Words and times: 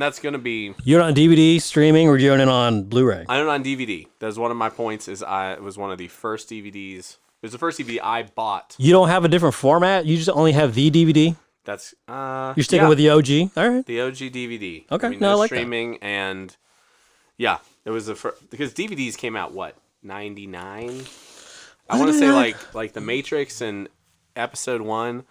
That's- 0.00 0.06
and 0.06 0.06
that's 0.06 0.18
going 0.18 0.32
to 0.32 0.38
be 0.38 0.74
you 0.82 0.98
are 0.98 1.02
on 1.02 1.14
DVD 1.14 1.60
streaming, 1.60 2.08
or 2.08 2.16
do 2.16 2.24
you 2.24 2.32
own 2.32 2.40
it 2.40 2.48
on 2.48 2.84
Blu-ray? 2.84 3.26
I 3.28 3.38
own 3.38 3.48
it 3.48 3.50
on 3.50 3.62
DVD. 3.62 4.06
That's 4.18 4.38
one 4.38 4.50
of 4.50 4.56
my 4.56 4.70
points. 4.70 5.08
Is 5.08 5.22
I 5.22 5.52
it 5.52 5.62
was 5.62 5.76
one 5.76 5.92
of 5.92 5.98
the 5.98 6.08
first 6.08 6.48
DVDs. 6.48 7.18
It 7.42 7.42
was 7.42 7.52
the 7.52 7.58
first 7.58 7.78
DVD 7.78 8.00
I 8.02 8.22
bought. 8.22 8.76
You 8.78 8.92
don't 8.92 9.08
have 9.08 9.26
a 9.26 9.28
different 9.28 9.54
format. 9.54 10.06
You 10.06 10.16
just 10.16 10.30
only 10.30 10.52
have 10.52 10.74
the 10.74 10.90
DVD. 10.90 11.36
That's 11.64 11.94
uh. 12.08 12.54
You're 12.56 12.64
sticking 12.64 12.84
yeah, 12.84 12.88
with 12.88 12.96
the 12.98 13.10
OG. 13.10 13.50
All 13.56 13.68
right. 13.68 13.84
the 13.84 14.00
OG 14.00 14.14
DVD. 14.14 14.90
Okay, 14.90 15.06
I 15.06 15.10
mean, 15.10 15.20
no, 15.20 15.32
I 15.32 15.34
like 15.34 15.50
that. 15.50 15.56
streaming 15.56 15.98
and 15.98 16.56
yeah, 17.36 17.58
it 17.84 17.90
was 17.90 18.06
the 18.06 18.14
first 18.14 18.48
because 18.48 18.72
DVDs 18.72 19.18
came 19.18 19.36
out 19.36 19.52
what 19.52 19.76
ninety 20.02 20.46
nine. 20.46 21.02
I 21.90 21.98
want 21.98 22.10
to 22.10 22.18
say 22.18 22.30
like 22.30 22.74
like 22.74 22.94
the 22.94 23.02
Matrix 23.02 23.60
and 23.60 23.90
Episode 24.34 24.80
One 24.80 25.24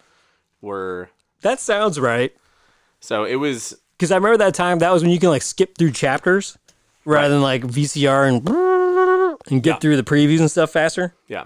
were 0.60 1.10
That 1.40 1.58
sounds 1.58 1.98
right. 1.98 2.32
so 3.00 3.24
it 3.24 3.36
was 3.36 3.76
Because 4.00 4.12
I 4.12 4.16
remember 4.16 4.38
that 4.38 4.54
time. 4.54 4.78
That 4.78 4.92
was 4.94 5.02
when 5.02 5.10
you 5.12 5.18
can 5.20 5.28
like 5.28 5.42
skip 5.42 5.76
through 5.76 5.90
chapters 5.92 6.56
rather 7.04 7.28
than 7.28 7.42
like 7.42 7.60
VCR 7.64 8.28
and 8.28 8.48
and 9.50 9.62
get 9.62 9.74
Yeah. 9.74 9.78
through 9.78 9.96
the 9.98 10.02
previews 10.02 10.40
and 10.40 10.50
stuff 10.50 10.70
faster. 10.72 11.14
Yeah. 11.28 11.44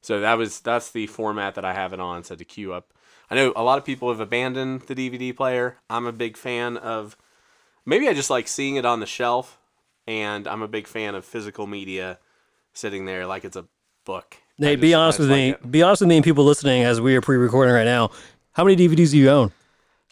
So 0.00 0.20
that 0.20 0.38
was 0.38 0.60
that's 0.60 0.90
the 0.92 1.06
format 1.08 1.56
that 1.56 1.64
I 1.66 1.74
have 1.74 1.92
it 1.92 2.00
on. 2.00 2.24
So 2.24 2.36
to 2.36 2.44
queue 2.44 2.72
up, 2.72 2.94
I 3.30 3.34
know 3.34 3.52
a 3.54 3.62
lot 3.62 3.76
of 3.76 3.84
people 3.84 4.08
have 4.08 4.18
abandoned 4.20 4.82
the 4.86 4.94
DVD 4.94 5.36
player. 5.36 5.76
I'm 5.90 6.06
a 6.06 6.12
big 6.12 6.38
fan 6.38 6.78
of. 6.78 7.18
Maybe 7.84 8.08
I 8.08 8.14
just 8.14 8.30
like 8.30 8.48
seeing 8.48 8.76
it 8.76 8.86
on 8.86 9.00
the 9.00 9.06
shelf, 9.06 9.58
and 10.06 10.48
I'm 10.48 10.62
a 10.62 10.68
big 10.68 10.86
fan 10.86 11.14
of 11.14 11.22
physical 11.26 11.66
media, 11.66 12.18
sitting 12.72 13.04
there 13.04 13.26
like 13.26 13.44
it's 13.44 13.56
a 13.56 13.66
book. 14.06 14.38
Nate, 14.58 14.80
be 14.80 14.88
just- 14.92 14.96
I 14.98 15.02
honest 15.02 15.18
with 15.18 15.30
like 15.30 15.36
me. 15.36 15.50
it. 15.50 15.70
Be 15.70 15.82
honest 15.82 16.00
with 16.00 16.08
me 16.08 16.16
and 16.16 16.24
people 16.24 16.44
listening 16.46 16.82
as 16.82 16.98
we 16.98 17.14
are 17.14 17.20
pre-recording 17.20 17.74
right 17.74 17.84
now. 17.84 18.10
How 18.52 18.64
many 18.64 18.74
DVDs 18.76 19.10
do 19.10 19.18
you 19.18 19.28
own? 19.28 19.52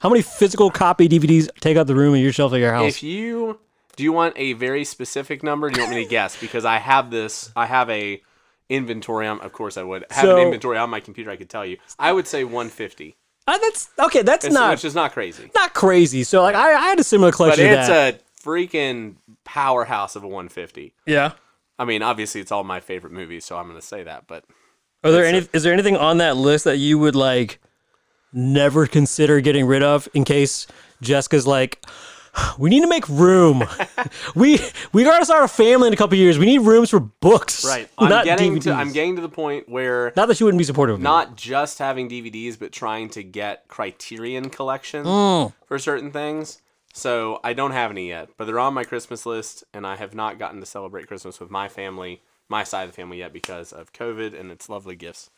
How 0.02 0.08
many 0.08 0.22
physical 0.22 0.70
copy 0.70 1.08
DVDs 1.08 1.48
take 1.60 1.76
out 1.76 1.86
the 1.86 1.94
room 1.94 2.14
in 2.14 2.20
your 2.22 2.32
shelf 2.32 2.52
at 2.52 2.58
your 2.58 2.72
house? 2.72 2.88
If 2.88 3.02
you 3.04 3.60
do, 3.96 4.02
you 4.02 4.12
want 4.12 4.34
a 4.36 4.54
very 4.54 4.84
specific 4.84 5.42
number? 5.44 5.70
Do 5.70 5.78
you 5.80 5.86
want 5.86 5.94
me 5.96 6.02
to 6.02 6.10
guess? 6.10 6.38
Because 6.40 6.64
I 6.64 6.78
have 6.78 7.10
this. 7.10 7.52
I 7.54 7.66
have 7.66 7.88
a 7.88 8.20
inventory. 8.68 9.26
On, 9.28 9.40
of 9.40 9.52
course, 9.52 9.76
I 9.76 9.82
would 9.84 10.04
have 10.10 10.24
So- 10.24 10.36
an 10.36 10.42
inventory 10.42 10.76
on 10.78 10.90
my 10.90 10.98
computer. 11.00 11.30
I 11.30 11.36
could 11.36 11.48
tell 11.50 11.64
you. 11.64 11.76
I 12.00 12.10
would 12.12 12.26
say 12.26 12.42
150, 12.42 13.16
Uh, 13.46 13.58
that's 13.58 13.90
okay. 13.98 14.22
That's 14.22 14.44
It's- 14.44 14.54
not 14.54 14.70
which 14.72 14.84
is 14.84 14.94
not 14.94 15.12
crazy. 15.12 15.50
not 15.54 15.72
crazy. 15.74 16.24
So 16.24 16.42
like 16.42 16.54
I, 16.56 16.74
I 16.74 16.88
had 16.88 16.98
a 17.00 17.04
similar 17.04 17.30
But 17.30 17.36
collection 17.36 17.66
of 17.66 17.78
it's 17.78 17.88
that. 17.88 18.14
a 18.14 18.48
freaking 18.48 19.16
powerhouse 19.44 20.16
of 20.16 20.24
a 20.24 20.28
150. 20.28 20.94
yeah. 21.06 21.32
I 21.78 21.84
mean, 21.84 22.02
obviously, 22.02 22.40
it's 22.40 22.52
all 22.52 22.62
my 22.64 22.78
favorite 22.80 23.12
movies, 23.12 23.44
so 23.44 23.56
I'm 23.56 23.66
going 23.66 23.80
to 23.80 23.84
say 23.86 24.02
that. 24.04 24.24
But 24.28 24.44
Are 25.02 25.10
there 25.10 25.24
It's 25.24 25.36
any? 25.46 25.48
is 25.52 25.62
there 25.64 25.72
anything 25.72 25.96
on 25.96 26.18
that 26.18 26.36
list 26.36 26.64
that 26.64 26.76
you 26.78 26.98
would 26.98 27.16
like 27.16 27.58
never 28.32 28.86
consider 28.86 29.40
getting 29.40 29.66
rid 29.66 29.82
of 29.82 30.08
in 30.14 30.24
case 30.24 30.66
Jessica's 31.00 31.46
like, 31.46 31.84
we 32.58 32.70
need 32.70 32.80
to 32.80 32.86
make 32.88 33.06
room. 33.08 33.62
we 34.34 34.58
we 34.92 35.04
gotta 35.04 35.24
start 35.24 35.44
a 35.44 35.48
family 35.48 35.88
in 35.88 35.92
a 35.92 35.96
couple 35.96 36.16
years. 36.16 36.38
We 36.38 36.46
need 36.46 36.60
rooms 36.60 36.88
for 36.90 37.00
books. 37.00 37.64
I'm 37.98 38.08
not 38.08 38.24
getting 38.24 38.58
to 38.60 38.72
I'm 38.72 38.92
getting 38.92 39.16
to 39.16 39.22
the 39.22 39.28
point 39.28 39.68
where 39.68 40.12
Not 40.16 40.28
that 40.28 40.40
you 40.40 40.46
wouldn't 40.46 40.58
be 40.58 40.64
supportive. 40.64 40.98
not 41.00 41.36
just 41.36 41.78
having 41.78 42.08
DVDs, 42.08 42.58
but 42.58 42.72
trying 42.72 43.10
to 43.10 43.22
get 43.22 43.68
Criterion 43.68 44.48
collection 44.48 45.04
Mm. 45.04 45.52
for 45.66 45.78
certain 45.78 46.10
things. 46.10 46.62
So 46.94 47.40
I 47.44 47.52
don't 47.54 47.72
have 47.72 47.90
any 47.90 48.08
yet, 48.08 48.28
but 48.36 48.46
they're 48.46 48.58
on 48.58 48.74
my 48.74 48.84
Christmas 48.84 49.24
list, 49.26 49.64
and 49.72 49.86
I 49.86 49.96
have 49.96 50.14
not 50.14 50.38
gotten 50.38 50.60
to 50.60 50.66
celebrate 50.66 51.06
Christmas 51.08 51.40
with 51.40 51.50
my 51.50 51.66
family, 51.68 52.20
my 52.50 52.64
side 52.64 52.82
of 52.84 52.90
the 52.90 52.96
family 52.96 53.18
yet 53.18 53.32
because 53.32 53.72
of 53.72 53.92
COVID 53.94 54.38
and 54.38 54.50
its 54.50 54.68
lovely 54.68 54.94
gifts 54.96 55.30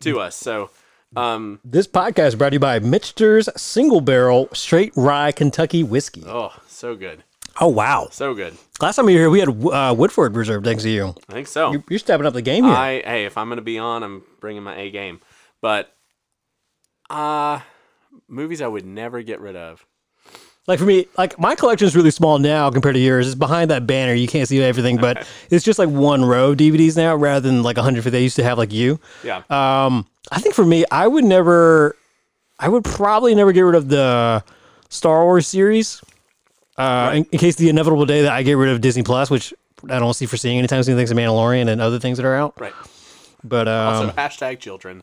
to 0.00 0.20
us. 0.20 0.36
So 0.36 0.70
um, 1.16 1.60
This 1.64 1.86
podcast 1.86 2.28
is 2.28 2.34
brought 2.36 2.50
to 2.50 2.54
you 2.56 2.60
by 2.60 2.78
Michter's 2.78 3.48
Single 3.56 4.00
Barrel 4.00 4.48
Straight 4.52 4.92
Rye 4.96 5.32
Kentucky 5.32 5.82
Whiskey. 5.82 6.24
oh, 6.26 6.52
so 6.66 6.94
good, 6.96 7.24
Oh 7.60 7.68
wow! 7.68 8.08
so 8.10 8.32
good. 8.34 8.56
Last 8.80 8.96
time 8.96 9.08
you 9.08 9.16
were 9.16 9.20
here, 9.22 9.30
we 9.30 9.40
had 9.40 9.48
uh, 9.48 9.94
Woodford 9.96 10.34
Reserve. 10.36 10.64
Thanks 10.64 10.82
to 10.84 10.90
you. 10.90 11.14
I 11.28 11.32
think 11.32 11.46
so. 11.48 11.72
You're, 11.72 11.84
you're 11.90 11.98
stepping 11.98 12.26
up 12.26 12.32
the 12.32 12.42
game 12.42 12.64
here. 12.64 12.72
I 12.72 13.02
hey, 13.04 13.24
if 13.26 13.36
I'm 13.36 13.48
gonna 13.48 13.60
be 13.60 13.78
on, 13.78 14.02
I'm 14.02 14.22
bringing 14.40 14.62
my 14.62 14.76
A 14.78 14.90
game. 14.90 15.20
But 15.60 15.92
uh 17.10 17.60
movies 18.28 18.62
I 18.62 18.68
would 18.68 18.86
never 18.86 19.20
get 19.22 19.40
rid 19.40 19.56
of. 19.56 19.84
Like 20.66 20.78
for 20.78 20.84
me, 20.84 21.06
like 21.16 21.38
my 21.38 21.54
collection 21.54 21.86
is 21.88 21.96
really 21.96 22.10
small 22.10 22.38
now 22.38 22.70
compared 22.70 22.94
to 22.94 23.00
yours. 23.00 23.26
It's 23.26 23.34
behind 23.34 23.70
that 23.70 23.86
banner. 23.86 24.14
You 24.14 24.28
can't 24.28 24.46
see 24.46 24.62
everything, 24.62 24.98
but 24.98 25.26
it's 25.50 25.64
just 25.64 25.78
like 25.78 25.88
one 25.88 26.24
row 26.24 26.50
of 26.52 26.58
DVDs 26.58 26.96
now 26.96 27.16
rather 27.16 27.48
than 27.48 27.62
like 27.62 27.76
150 27.76 28.10
they 28.10 28.22
used 28.22 28.36
to 28.36 28.44
have 28.44 28.58
like 28.58 28.72
you. 28.72 29.00
Yeah. 29.24 29.42
Um, 29.50 30.06
I 30.30 30.38
think 30.40 30.54
for 30.54 30.64
me, 30.64 30.84
I 30.90 31.08
would 31.08 31.24
never, 31.24 31.96
I 32.58 32.68
would 32.68 32.84
probably 32.84 33.34
never 33.34 33.52
get 33.52 33.62
rid 33.62 33.74
of 33.74 33.88
the 33.88 34.44
Star 34.90 35.24
Wars 35.24 35.46
series. 35.46 36.02
Uh, 36.76 37.12
in, 37.14 37.24
in 37.32 37.38
case 37.38 37.56
the 37.56 37.68
inevitable 37.68 38.06
day 38.06 38.22
that 38.22 38.32
I 38.32 38.42
get 38.42 38.54
rid 38.54 38.70
of 38.70 38.80
Disney 38.80 39.02
Plus, 39.02 39.28
which 39.28 39.52
I 39.88 39.98
don't 39.98 40.14
see 40.14 40.26
foreseeing 40.26 40.58
anytime 40.58 40.82
soon, 40.82 40.96
thanks 40.96 41.10
to 41.10 41.16
Mandalorian 41.16 41.68
and 41.68 41.80
other 41.80 41.98
things 41.98 42.18
that 42.18 42.26
are 42.26 42.34
out. 42.34 42.58
right. 42.60 42.72
But 43.42 43.68
um, 43.68 44.10
hashtag 44.10 44.60
children. 44.60 45.02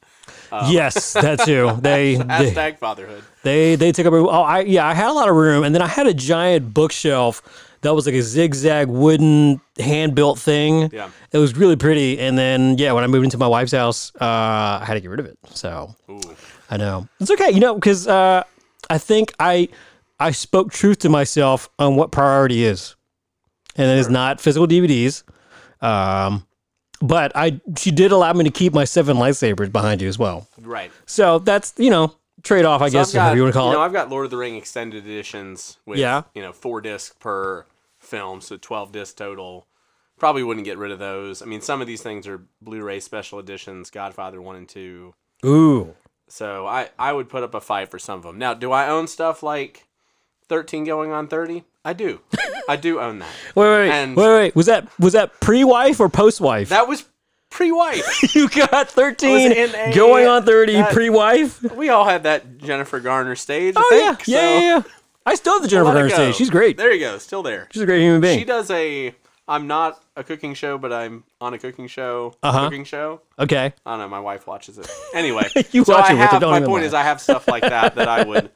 Yes, 0.52 1.14
that 1.14 1.40
too. 1.40 1.78
They, 1.82 2.16
they 2.16 2.24
Hashtag 2.24 2.78
fatherhood. 2.78 3.24
they 3.44 3.76
they 3.76 3.92
took 3.92 4.06
up. 4.06 4.14
Oh, 4.14 4.28
I 4.30 4.62
yeah, 4.62 4.88
I 4.88 4.94
had 4.94 5.10
a 5.10 5.14
lot 5.14 5.30
of 5.30 5.36
room, 5.36 5.64
and 5.64 5.74
then 5.74 5.82
I 5.82 5.88
had 5.88 6.08
a 6.08 6.14
giant 6.14 6.74
bookshelf 6.74 7.42
that 7.82 7.94
was 7.94 8.06
like 8.06 8.16
a 8.16 8.22
zigzag 8.22 8.88
wooden 8.88 9.62
hand 9.80 10.16
built 10.16 10.40
thing. 10.40 10.90
Yeah. 10.92 11.10
it 11.32 11.38
was 11.38 11.56
really 11.56 11.76
pretty. 11.76 12.20
And 12.20 12.38
then 12.38 12.78
yeah, 12.78 12.92
when 12.94 13.04
I 13.04 13.08
moved 13.08 13.26
into 13.26 13.38
my 13.38 13.48
wife's 13.48 13.72
house, 13.72 14.12
uh, 14.16 14.80
I 14.82 14.84
had 14.86 14.96
to 14.96 15.00
get 15.00 15.10
rid 15.10 15.20
of 15.20 15.26
it. 15.26 15.38
So 15.50 15.96
Ooh. 16.10 16.20
I 16.70 16.78
know 16.78 17.08
it's 17.20 17.32
okay, 17.32 17.52
you 17.52 17.60
know, 17.60 17.76
because 17.76 18.08
uh, 18.08 18.44
I 18.90 18.98
think 18.98 19.34
I 19.40 19.70
I 20.20 20.32
spoke 20.32 20.72
truth 20.72 21.00
to 21.00 21.10
myself 21.10 21.70
on 21.78 21.96
what 21.96 22.12
priority 22.12 22.64
is, 22.64 22.96
and 23.76 23.88
it 23.90 23.98
is 23.98 24.10
not 24.10 24.42
physical 24.42 24.68
DVDs. 24.68 25.24
Um, 25.82 26.47
but 27.02 27.32
I 27.36 27.60
she 27.78 27.92
did 27.92 28.12
allow 28.12 28.34
me 28.34 28.44
to 28.44 28.50
keep 28.52 28.74
my 28.74 28.84
seven 28.86 29.18
lightsabers 29.18 29.72
behind 29.72 30.02
you 30.02 30.08
as 30.08 30.18
well. 30.20 30.48
Right. 30.60 30.92
So 31.06 31.40
that's 31.40 31.74
you 31.78 31.90
know 31.90 32.16
trade 32.44 32.66
off, 32.66 32.82
I 32.82 32.90
So 32.90 32.94
guess, 33.00 33.14
got, 33.14 33.36
you 33.36 33.42
want 33.44 33.54
to 33.54 33.60
call 33.60 33.72
know, 33.72 33.82
it. 33.82 33.86
I've 33.86 33.94
got 33.94 34.10
Lord 34.10 34.26
of 34.26 34.32
the 34.32 34.38
Ring 34.38 34.56
extended 34.56 35.04
editions 35.06 35.78
with 35.86 36.00
Yeah. 36.00 36.24
you 36.34 36.42
know, 36.42 36.54
four 36.54 36.82
discs 36.82 37.16
per 37.20 37.66
film, 38.00 38.42
so 38.42 38.58
twelve 38.58 38.92
discs 38.92 39.14
total. 39.14 39.68
Probably 40.20 40.42
wouldn't 40.44 40.66
get 40.66 40.78
rid 40.80 40.92
of 40.92 40.98
those. 41.00 41.42
I 41.44 41.46
mean, 41.46 41.62
some 41.62 41.80
of 41.82 41.86
these 41.88 42.02
things 42.02 42.28
are 42.28 42.42
Blu-ray 42.62 43.00
special 43.02 43.38
editions, 43.38 43.92
Godfather 43.92 44.42
one 44.42 44.56
and 44.56 44.68
two. 44.68 45.14
Ooh, 45.46 45.94
So 46.28 46.66
I, 46.66 46.90
I 46.98 47.14
would 47.14 47.30
put 47.30 47.44
up 47.44 47.54
a 47.54 47.62
fight 47.62 47.92
for 47.92 48.00
some 48.00 48.18
of 48.18 48.24
them. 48.24 48.40
Now, 48.40 48.56
do 48.56 48.72
I 48.72 48.88
own 48.90 49.06
stuff 49.08 49.44
like 49.44 49.86
13 50.50 50.86
going 50.86 51.12
on 51.12 51.28
30? 51.28 51.64
I 51.88 51.94
do. 51.94 52.20
I 52.68 52.76
do 52.76 53.00
own 53.00 53.20
that. 53.20 53.30
wait, 53.56 53.66
wait, 53.70 53.78
wait, 53.88 53.90
And- 53.92 54.16
wait, 54.18 54.28
wait. 54.28 54.56
Was 54.56 54.66
that 54.66 54.88
was 55.00 55.14
that 55.14 55.40
pre-wife 55.40 56.00
or 56.02 56.10
post-wife? 56.10 56.68
That 56.70 56.88
was 56.90 57.06
pre-wife. 57.50 58.36
you 58.36 58.50
got 58.50 58.90
thirteen 58.90 59.52
a- 59.54 59.94
going 59.96 60.28
on 60.28 60.44
thirty 60.44 60.74
that- 60.74 60.92
pre-wife. 60.94 61.62
we 61.74 61.90
all 61.90 62.06
had 62.06 62.24
that 62.24 62.58
Jennifer 62.58 63.00
Garner 63.00 63.36
stage. 63.36 63.76
Oh 63.78 63.90
yeah, 63.92 64.16
think, 64.16 64.28
yeah, 64.28 64.38
so 64.38 64.42
yeah, 64.42 64.60
yeah. 64.60 64.82
I 65.26 65.36
still 65.36 65.54
have 65.54 65.62
the 65.62 65.68
Jennifer 65.70 65.94
Garner 65.94 66.10
stage. 66.10 66.36
She's 66.36 66.50
great. 66.50 66.78
There 66.78 66.92
you 66.94 67.00
go. 67.00 67.18
Still 67.18 67.44
there. 67.44 67.68
She's 67.72 67.82
a 67.82 67.86
great 67.86 68.02
human 68.02 68.22
being. 68.22 68.40
She 68.40 68.46
does 68.46 68.70
a. 68.72 69.14
I'm 69.50 69.66
not 69.66 70.04
a 70.18 70.26
cooking 70.26 70.56
show, 70.56 70.78
but 70.78 70.92
I'm 70.92 71.24
on 71.40 71.54
a 71.54 71.58
cooking 71.58 71.88
show. 71.88 72.36
Uh-huh. 72.44 72.66
Cooking 72.66 72.84
show. 72.84 73.22
okay. 73.40 73.74
I 73.86 73.92
don't 73.92 74.00
know. 74.00 74.10
My 74.10 74.20
wife 74.20 74.46
watches 74.46 74.78
it. 74.78 74.90
Anyway, 75.14 75.48
You 75.72 75.86
so 75.86 75.94
watch 75.94 76.10
I 76.10 76.14
it 76.16 76.18
have. 76.18 76.42
My 76.42 76.60
point 76.60 76.84
is, 76.84 76.94
I 76.94 77.04
have 77.04 77.22
stuff 77.22 77.48
like 77.48 77.62
that 77.62 77.96
that 77.96 78.10
I 78.10 78.24
would, 78.26 78.52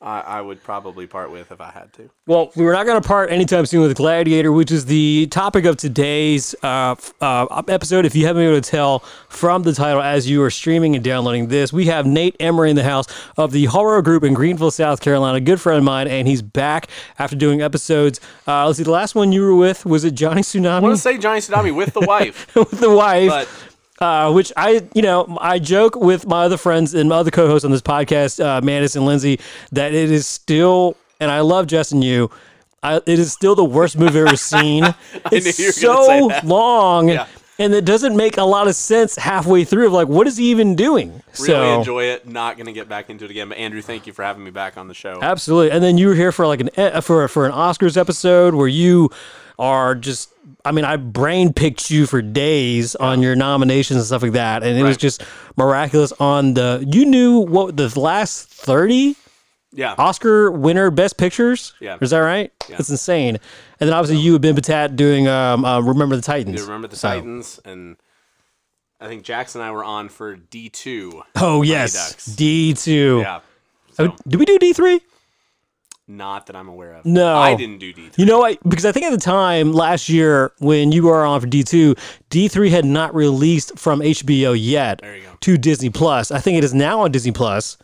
I, 0.00 0.20
I 0.20 0.40
would 0.42 0.62
probably 0.62 1.06
part 1.06 1.30
with 1.30 1.50
if 1.50 1.60
I 1.60 1.70
had 1.70 1.90
to. 1.94 2.10
Well, 2.26 2.52
we're 2.54 2.74
not 2.74 2.84
going 2.84 3.00
to 3.00 3.06
part 3.06 3.30
anytime 3.30 3.64
soon 3.64 3.80
with 3.80 3.96
Gladiator, 3.96 4.52
which 4.52 4.70
is 4.70 4.84
the 4.84 5.26
topic 5.28 5.64
of 5.64 5.78
today's 5.78 6.54
uh, 6.62 6.96
uh, 7.22 7.62
episode. 7.68 8.04
If 8.04 8.14
you 8.14 8.26
haven't 8.26 8.42
been 8.42 8.52
able 8.52 8.60
to 8.60 8.70
tell 8.70 8.98
from 9.30 9.62
the 9.62 9.72
title 9.72 10.02
as 10.02 10.28
you 10.28 10.42
are 10.42 10.50
streaming 10.50 10.94
and 10.96 11.02
downloading 11.02 11.48
this, 11.48 11.72
we 11.72 11.86
have 11.86 12.04
Nate 12.04 12.36
Emery 12.40 12.68
in 12.68 12.76
the 12.76 12.84
house 12.84 13.06
of 13.38 13.52
the 13.52 13.64
Haro 13.66 14.02
Group 14.02 14.22
in 14.22 14.34
Greenville, 14.34 14.70
South 14.70 15.00
Carolina, 15.00 15.38
a 15.38 15.40
good 15.40 15.62
friend 15.62 15.78
of 15.78 15.84
mine, 15.84 16.08
and 16.08 16.28
he's 16.28 16.42
back 16.42 16.88
after 17.18 17.34
doing 17.34 17.62
episodes. 17.62 18.20
Uh, 18.46 18.66
let's 18.66 18.76
see, 18.76 18.84
the 18.84 18.90
last 18.90 19.14
one 19.14 19.32
you 19.32 19.40
were 19.40 19.54
with 19.54 19.86
was 19.86 20.04
it 20.04 20.14
Johnny 20.14 20.42
Tsunami? 20.42 20.66
I 20.66 20.80
want 20.80 20.94
to 20.94 21.00
say 21.00 21.16
Johnny 21.16 21.40
Tsunami 21.40 21.74
with 21.74 21.94
the 21.94 22.00
wife, 22.00 22.46
with 22.54 22.70
the 22.72 22.90
wife? 22.90 23.30
but 23.30 23.48
uh, 24.00 24.32
which 24.32 24.52
I, 24.56 24.86
you 24.94 25.02
know, 25.02 25.36
I 25.40 25.58
joke 25.58 25.96
with 25.96 26.26
my 26.26 26.44
other 26.44 26.56
friends 26.56 26.94
and 26.94 27.08
my 27.08 27.16
other 27.16 27.30
co-hosts 27.30 27.64
on 27.64 27.70
this 27.70 27.82
podcast, 27.82 28.44
uh, 28.44 28.60
and 28.96 29.06
Lindsay, 29.06 29.40
that 29.72 29.94
it 29.94 30.10
is 30.10 30.26
still, 30.26 30.96
and 31.20 31.30
I 31.30 31.40
love 31.40 31.66
Justin 31.66 32.02
you. 32.02 32.30
I, 32.82 32.96
it 32.96 33.08
is 33.18 33.32
still 33.32 33.54
the 33.54 33.64
worst 33.64 33.98
movie 33.98 34.20
I've 34.20 34.26
ever 34.28 34.36
seen. 34.36 34.84
It's 35.32 35.58
knew 35.58 35.58
you 35.58 35.88
were 35.88 35.94
gonna 35.96 36.30
say 36.30 36.40
so 36.40 36.46
long, 36.46 37.08
Yeah. 37.08 37.26
And 37.58 37.74
it 37.74 37.84
doesn't 37.84 38.16
make 38.16 38.36
a 38.36 38.44
lot 38.44 38.68
of 38.68 38.74
sense 38.74 39.16
halfway 39.16 39.64
through. 39.64 39.86
Of 39.86 39.92
like, 39.92 40.08
what 40.08 40.26
is 40.26 40.36
he 40.36 40.50
even 40.50 40.76
doing? 40.76 41.22
really 41.38 41.46
so 41.46 41.78
enjoy 41.78 42.04
it. 42.04 42.26
Not 42.26 42.56
gonna 42.56 42.72
get 42.72 42.88
back 42.88 43.10
into 43.10 43.24
it 43.24 43.30
again. 43.30 43.48
But 43.48 43.58
Andrew, 43.58 43.82
thank 43.82 44.06
you 44.06 44.12
for 44.12 44.22
having 44.22 44.44
me 44.44 44.50
back 44.50 44.76
on 44.76 44.88
the 44.88 44.94
show. 44.94 45.20
Absolutely. 45.22 45.70
And 45.70 45.82
then 45.82 45.98
you 45.98 46.08
were 46.08 46.14
here 46.14 46.32
for 46.32 46.46
like 46.46 46.60
an 46.60 47.02
for 47.02 47.26
for 47.28 47.46
an 47.46 47.52
Oscars 47.52 47.96
episode 47.96 48.54
where 48.54 48.68
you 48.68 49.10
are 49.58 49.94
just 49.94 50.30
I 50.64 50.72
mean, 50.72 50.84
I 50.84 50.96
brain 50.96 51.52
picked 51.52 51.90
you 51.90 52.06
for 52.06 52.20
days 52.20 52.96
on 52.96 53.22
your 53.22 53.36
nominations 53.36 53.98
and 53.98 54.06
stuff 54.06 54.22
like 54.22 54.32
that. 54.32 54.62
And 54.62 54.78
it 54.78 54.82
was 54.82 54.96
just 54.96 55.22
miraculous 55.56 56.12
on 56.12 56.54
the 56.54 56.84
you 56.86 57.06
knew 57.06 57.38
what 57.40 57.76
the 57.76 57.98
last 57.98 58.48
30 58.48 59.16
Yeah. 59.76 59.94
Oscar 59.98 60.50
winner, 60.50 60.90
Best 60.90 61.18
Pictures. 61.18 61.74
Yeah. 61.80 61.98
is 62.00 62.10
that 62.10 62.18
right? 62.18 62.50
Yeah. 62.68 62.78
That's 62.78 62.90
insane. 62.90 63.36
And 63.78 63.88
then 63.88 63.92
obviously 63.92 64.20
you 64.24 64.32
have 64.32 64.40
been 64.40 64.56
Batat 64.56 64.96
doing 64.96 65.28
um, 65.28 65.64
uh, 65.64 65.80
Remember 65.80 66.16
the 66.16 66.22
Titans. 66.22 66.58
You 66.58 66.66
remember 66.66 66.88
the 66.88 66.96
So- 66.96 67.08
Titans 67.10 67.60
and 67.64 67.96
I 68.98 69.06
think 69.08 69.22
Jackson 69.24 69.60
and 69.60 69.68
I 69.68 69.72
were 69.72 69.84
on 69.84 70.08
for 70.08 70.34
D 70.36 70.70
two. 70.70 71.22
Oh 71.36 71.60
yes, 71.62 72.34
D 72.34 72.72
two. 72.72 73.20
Yeah. 73.22 73.40
So, 73.92 74.14
did 74.26 74.38
we 74.40 74.46
do 74.46 74.58
D 74.58 74.72
three? 74.72 75.00
not 76.08 76.46
that 76.46 76.54
I'm 76.54 76.68
aware 76.68 76.94
of. 76.94 77.04
No. 77.04 77.36
I 77.36 77.56
didn't 77.56 77.78
do 77.78 77.92
D 77.92 78.08
three. 78.08 78.22
You 78.22 78.26
know 78.30 78.38
what? 78.38 78.58
Because 78.68 78.86
I 78.86 78.92
think 78.92 79.06
at 79.06 79.10
the 79.10 79.16
time 79.18 79.72
last 79.72 80.08
year 80.08 80.52
when 80.60 80.92
you 80.92 81.02
were 81.04 81.24
on 81.24 81.40
for 81.40 81.46
D 81.46 81.62
two, 81.62 81.94
D 82.30 82.48
three 82.48 82.70
had 82.70 82.84
not 82.84 83.14
released 83.14 83.78
from 83.78 84.00
HBO 84.00 84.56
yet 84.58 85.00
There 85.02 85.16
you 85.16 85.24
go. 85.24 85.30
to 85.40 85.58
Disney 85.58 85.90
Plus. 85.90 86.30
I 86.30 86.38
think 86.38 86.56
it 86.58 86.64
is 86.64 86.72
now 86.72 87.00
on 87.00 87.10
Disney 87.12 87.32
Plus. 87.32 87.76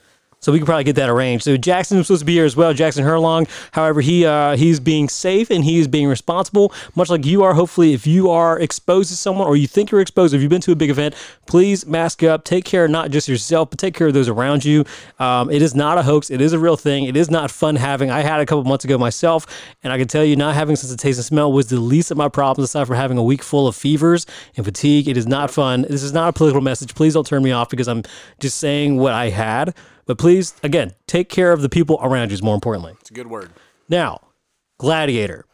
So 0.43 0.51
we 0.51 0.59
can 0.59 0.67
probably 0.67 0.85
get 0.85 0.97
that 0.97 1.09
arranged. 1.09 1.45
So 1.45 1.57
Jackson 1.57 1.99
was 1.99 2.09
supposed 2.09 2.23
to 2.23 2.27
be 2.27 2.35
here 2.35 2.45
as 2.45 2.57
well, 2.57 2.75
Jackson 2.75 3.05
Herlong. 3.05 3.49
However, 3.71 4.01
he 4.01 4.27
uh, 4.27 4.57
he's 4.57 4.81
being 4.81 5.09
safe 5.09 5.51
and 5.51 5.63
he 5.63 5.79
is 5.79 5.87
being 5.87 6.09
responsible, 6.09 6.73
much 6.97 7.09
like 7.11 7.25
you 7.25 7.45
are. 7.45 7.55
Hopefully, 7.55 7.93
if 7.93 8.09
you 8.09 8.29
are 8.29 8.59
exposed 8.59 9.09
to 9.11 9.17
someone 9.17 9.47
or 9.47 9.57
you 9.57 9.69
think 9.69 9.93
you're 9.93 10.01
exposed, 10.01 10.35
if 10.35 10.41
you've 10.41 10.51
been 10.51 10.61
to 10.63 10.73
a 10.73 10.77
big 10.77 10.91
event, 10.91 11.15
please 11.47 11.87
mask 11.87 12.25
up. 12.25 12.45
Take 12.45 12.65
care 12.65 12.89
not 12.89 13.13
just 13.13 13.29
yourself, 13.29 13.71
but 13.71 13.79
take 13.79 13.95
care 13.95 14.09
of 14.09 14.15
those 14.15 14.29
around 14.29 14.65
you. 14.65 14.85
Um, 15.21 15.49
it 15.49 15.63
is 15.63 15.77
not 15.77 15.97
a 15.97 16.03
hoax. 16.03 16.29
It 16.29 16.41
is 16.41 16.53
a 16.53 16.59
real 16.59 16.77
thing. 16.77 17.05
It 17.05 17.17
is 17.17 17.31
not 17.31 17.53
fun 17.53 17.77
having. 17.77 18.11
I 18.11 18.23
had 18.23 18.41
a 18.41 18.47
couple 18.47 18.65
months 18.65 18.85
ago 18.85 18.99
myself, 18.99 19.47
and 19.85 19.93
I 19.93 19.99
can 19.99 20.09
tell 20.09 20.25
you, 20.25 20.35
not 20.35 20.57
having 20.57 20.75
sense 20.75 20.91
of 20.91 20.99
taste 20.99 21.19
and 21.19 21.25
smell 21.25 21.53
was 21.53 21.69
the 21.69 21.79
least 21.79 22.11
of 22.11 22.17
my 22.17 22.29
problems 22.29 22.69
aside 22.69 22.89
from 22.89 22.97
having 22.97 23.17
a 23.17 23.23
week 23.23 23.45
full 23.45 23.69
of 23.69 23.77
fevers 23.77 24.27
and 24.57 24.67
fatigue. 24.67 25.07
It 25.07 25.17
is 25.17 25.29
not 25.29 25.53
fun. 25.53 25.83
This 25.83 26.03
is 26.03 26.13
not 26.13 26.31
a 26.31 26.33
political 26.33 26.61
message. 26.61 26.97
Please 26.97 27.15
don't 27.15 27.27
turn 27.27 27.45
me 27.45 27.53
off 27.53 27.71
because 27.71 27.87
I'm 27.87 28.03
just 28.41 28.59
saying 28.59 28.97
what 28.97 29.13
I 29.13 29.29
had. 29.29 29.73
But 30.07 30.19
please, 30.19 30.55
again, 30.63 30.93
take 31.07 31.29
care 31.29 31.53
of 31.53 31.63
the 31.63 31.69
people 31.69 31.99
around 32.03 32.31
you 32.31 32.35
is 32.35 32.43
more 32.43 32.55
importantly. 32.55 32.95
It's 33.01 33.11
a 33.11 33.15
good 33.15 33.29
word. 33.29 33.51
Now, 33.89 34.21
Gladiator. 34.79 35.47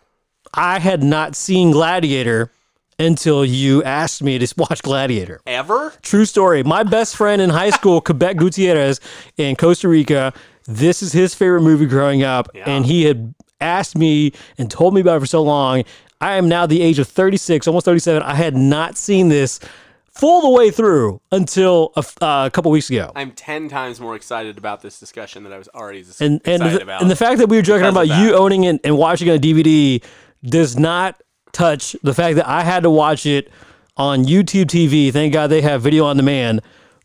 I 0.54 0.78
had 0.78 1.02
not 1.02 1.36
seen 1.36 1.70
Gladiator 1.70 2.50
until 2.98 3.44
you 3.44 3.82
asked 3.84 4.22
me 4.22 4.38
to 4.38 4.54
watch 4.58 4.82
Gladiator. 4.82 5.40
Ever? 5.46 5.92
True 6.02 6.24
story. 6.24 6.62
My 6.62 6.82
best 6.82 7.16
friend 7.16 7.40
in 7.40 7.50
high 7.50 7.70
school, 7.70 8.00
Quebec 8.02 8.38
Gutierrez 8.38 9.00
in 9.36 9.56
Costa 9.56 9.88
Rica, 9.88 10.32
this 10.64 11.02
is 11.02 11.12
his 11.12 11.34
favorite 11.34 11.62
movie 11.62 11.86
growing 11.86 12.22
up. 12.22 12.48
And 12.54 12.84
he 12.84 13.04
had 13.04 13.34
asked 13.60 13.96
me 13.96 14.32
and 14.58 14.70
told 14.70 14.94
me 14.94 15.00
about 15.00 15.16
it 15.16 15.20
for 15.20 15.26
so 15.26 15.42
long. 15.42 15.84
I 16.20 16.36
am 16.36 16.48
now 16.48 16.66
the 16.66 16.82
age 16.82 16.98
of 16.98 17.08
36, 17.08 17.66
almost 17.68 17.84
37. 17.84 18.22
I 18.22 18.34
had 18.34 18.56
not 18.56 18.96
seen 18.96 19.28
this 19.28 19.60
full 20.18 20.40
the 20.42 20.50
way 20.50 20.70
through 20.70 21.20
until 21.30 21.92
a, 21.96 22.04
uh, 22.20 22.46
a 22.46 22.50
couple 22.50 22.70
weeks 22.70 22.90
ago. 22.90 23.12
I'm 23.14 23.32
ten 23.32 23.68
times 23.68 24.00
more 24.00 24.16
excited 24.16 24.58
about 24.58 24.82
this 24.82 24.98
discussion 24.98 25.44
than 25.44 25.52
I 25.52 25.58
was 25.58 25.68
already 25.74 26.04
and 26.20 26.40
and 26.44 26.62
excited 26.62 26.78
the, 26.78 26.82
about. 26.82 27.02
and 27.02 27.10
the 27.10 27.16
fact 27.16 27.38
that 27.38 27.48
we 27.48 27.56
were 27.56 27.62
joking 27.62 27.86
about 27.86 28.08
you 28.08 28.34
owning 28.34 28.64
it 28.64 28.80
and 28.84 28.96
watching 28.96 29.28
it 29.28 29.32
on 29.32 29.38
DVD 29.38 30.02
does 30.42 30.76
not 30.78 31.20
touch 31.52 31.96
the 32.02 32.14
fact 32.14 32.36
that 32.36 32.48
I 32.48 32.62
had 32.62 32.82
to 32.82 32.90
watch 32.90 33.26
it 33.26 33.50
on 33.96 34.24
YouTube 34.24 34.66
TV. 34.66 35.12
Thank 35.12 35.32
God 35.32 35.48
they 35.48 35.62
have 35.62 35.82
video 35.82 36.04
on 36.04 36.16
demand. 36.16 36.62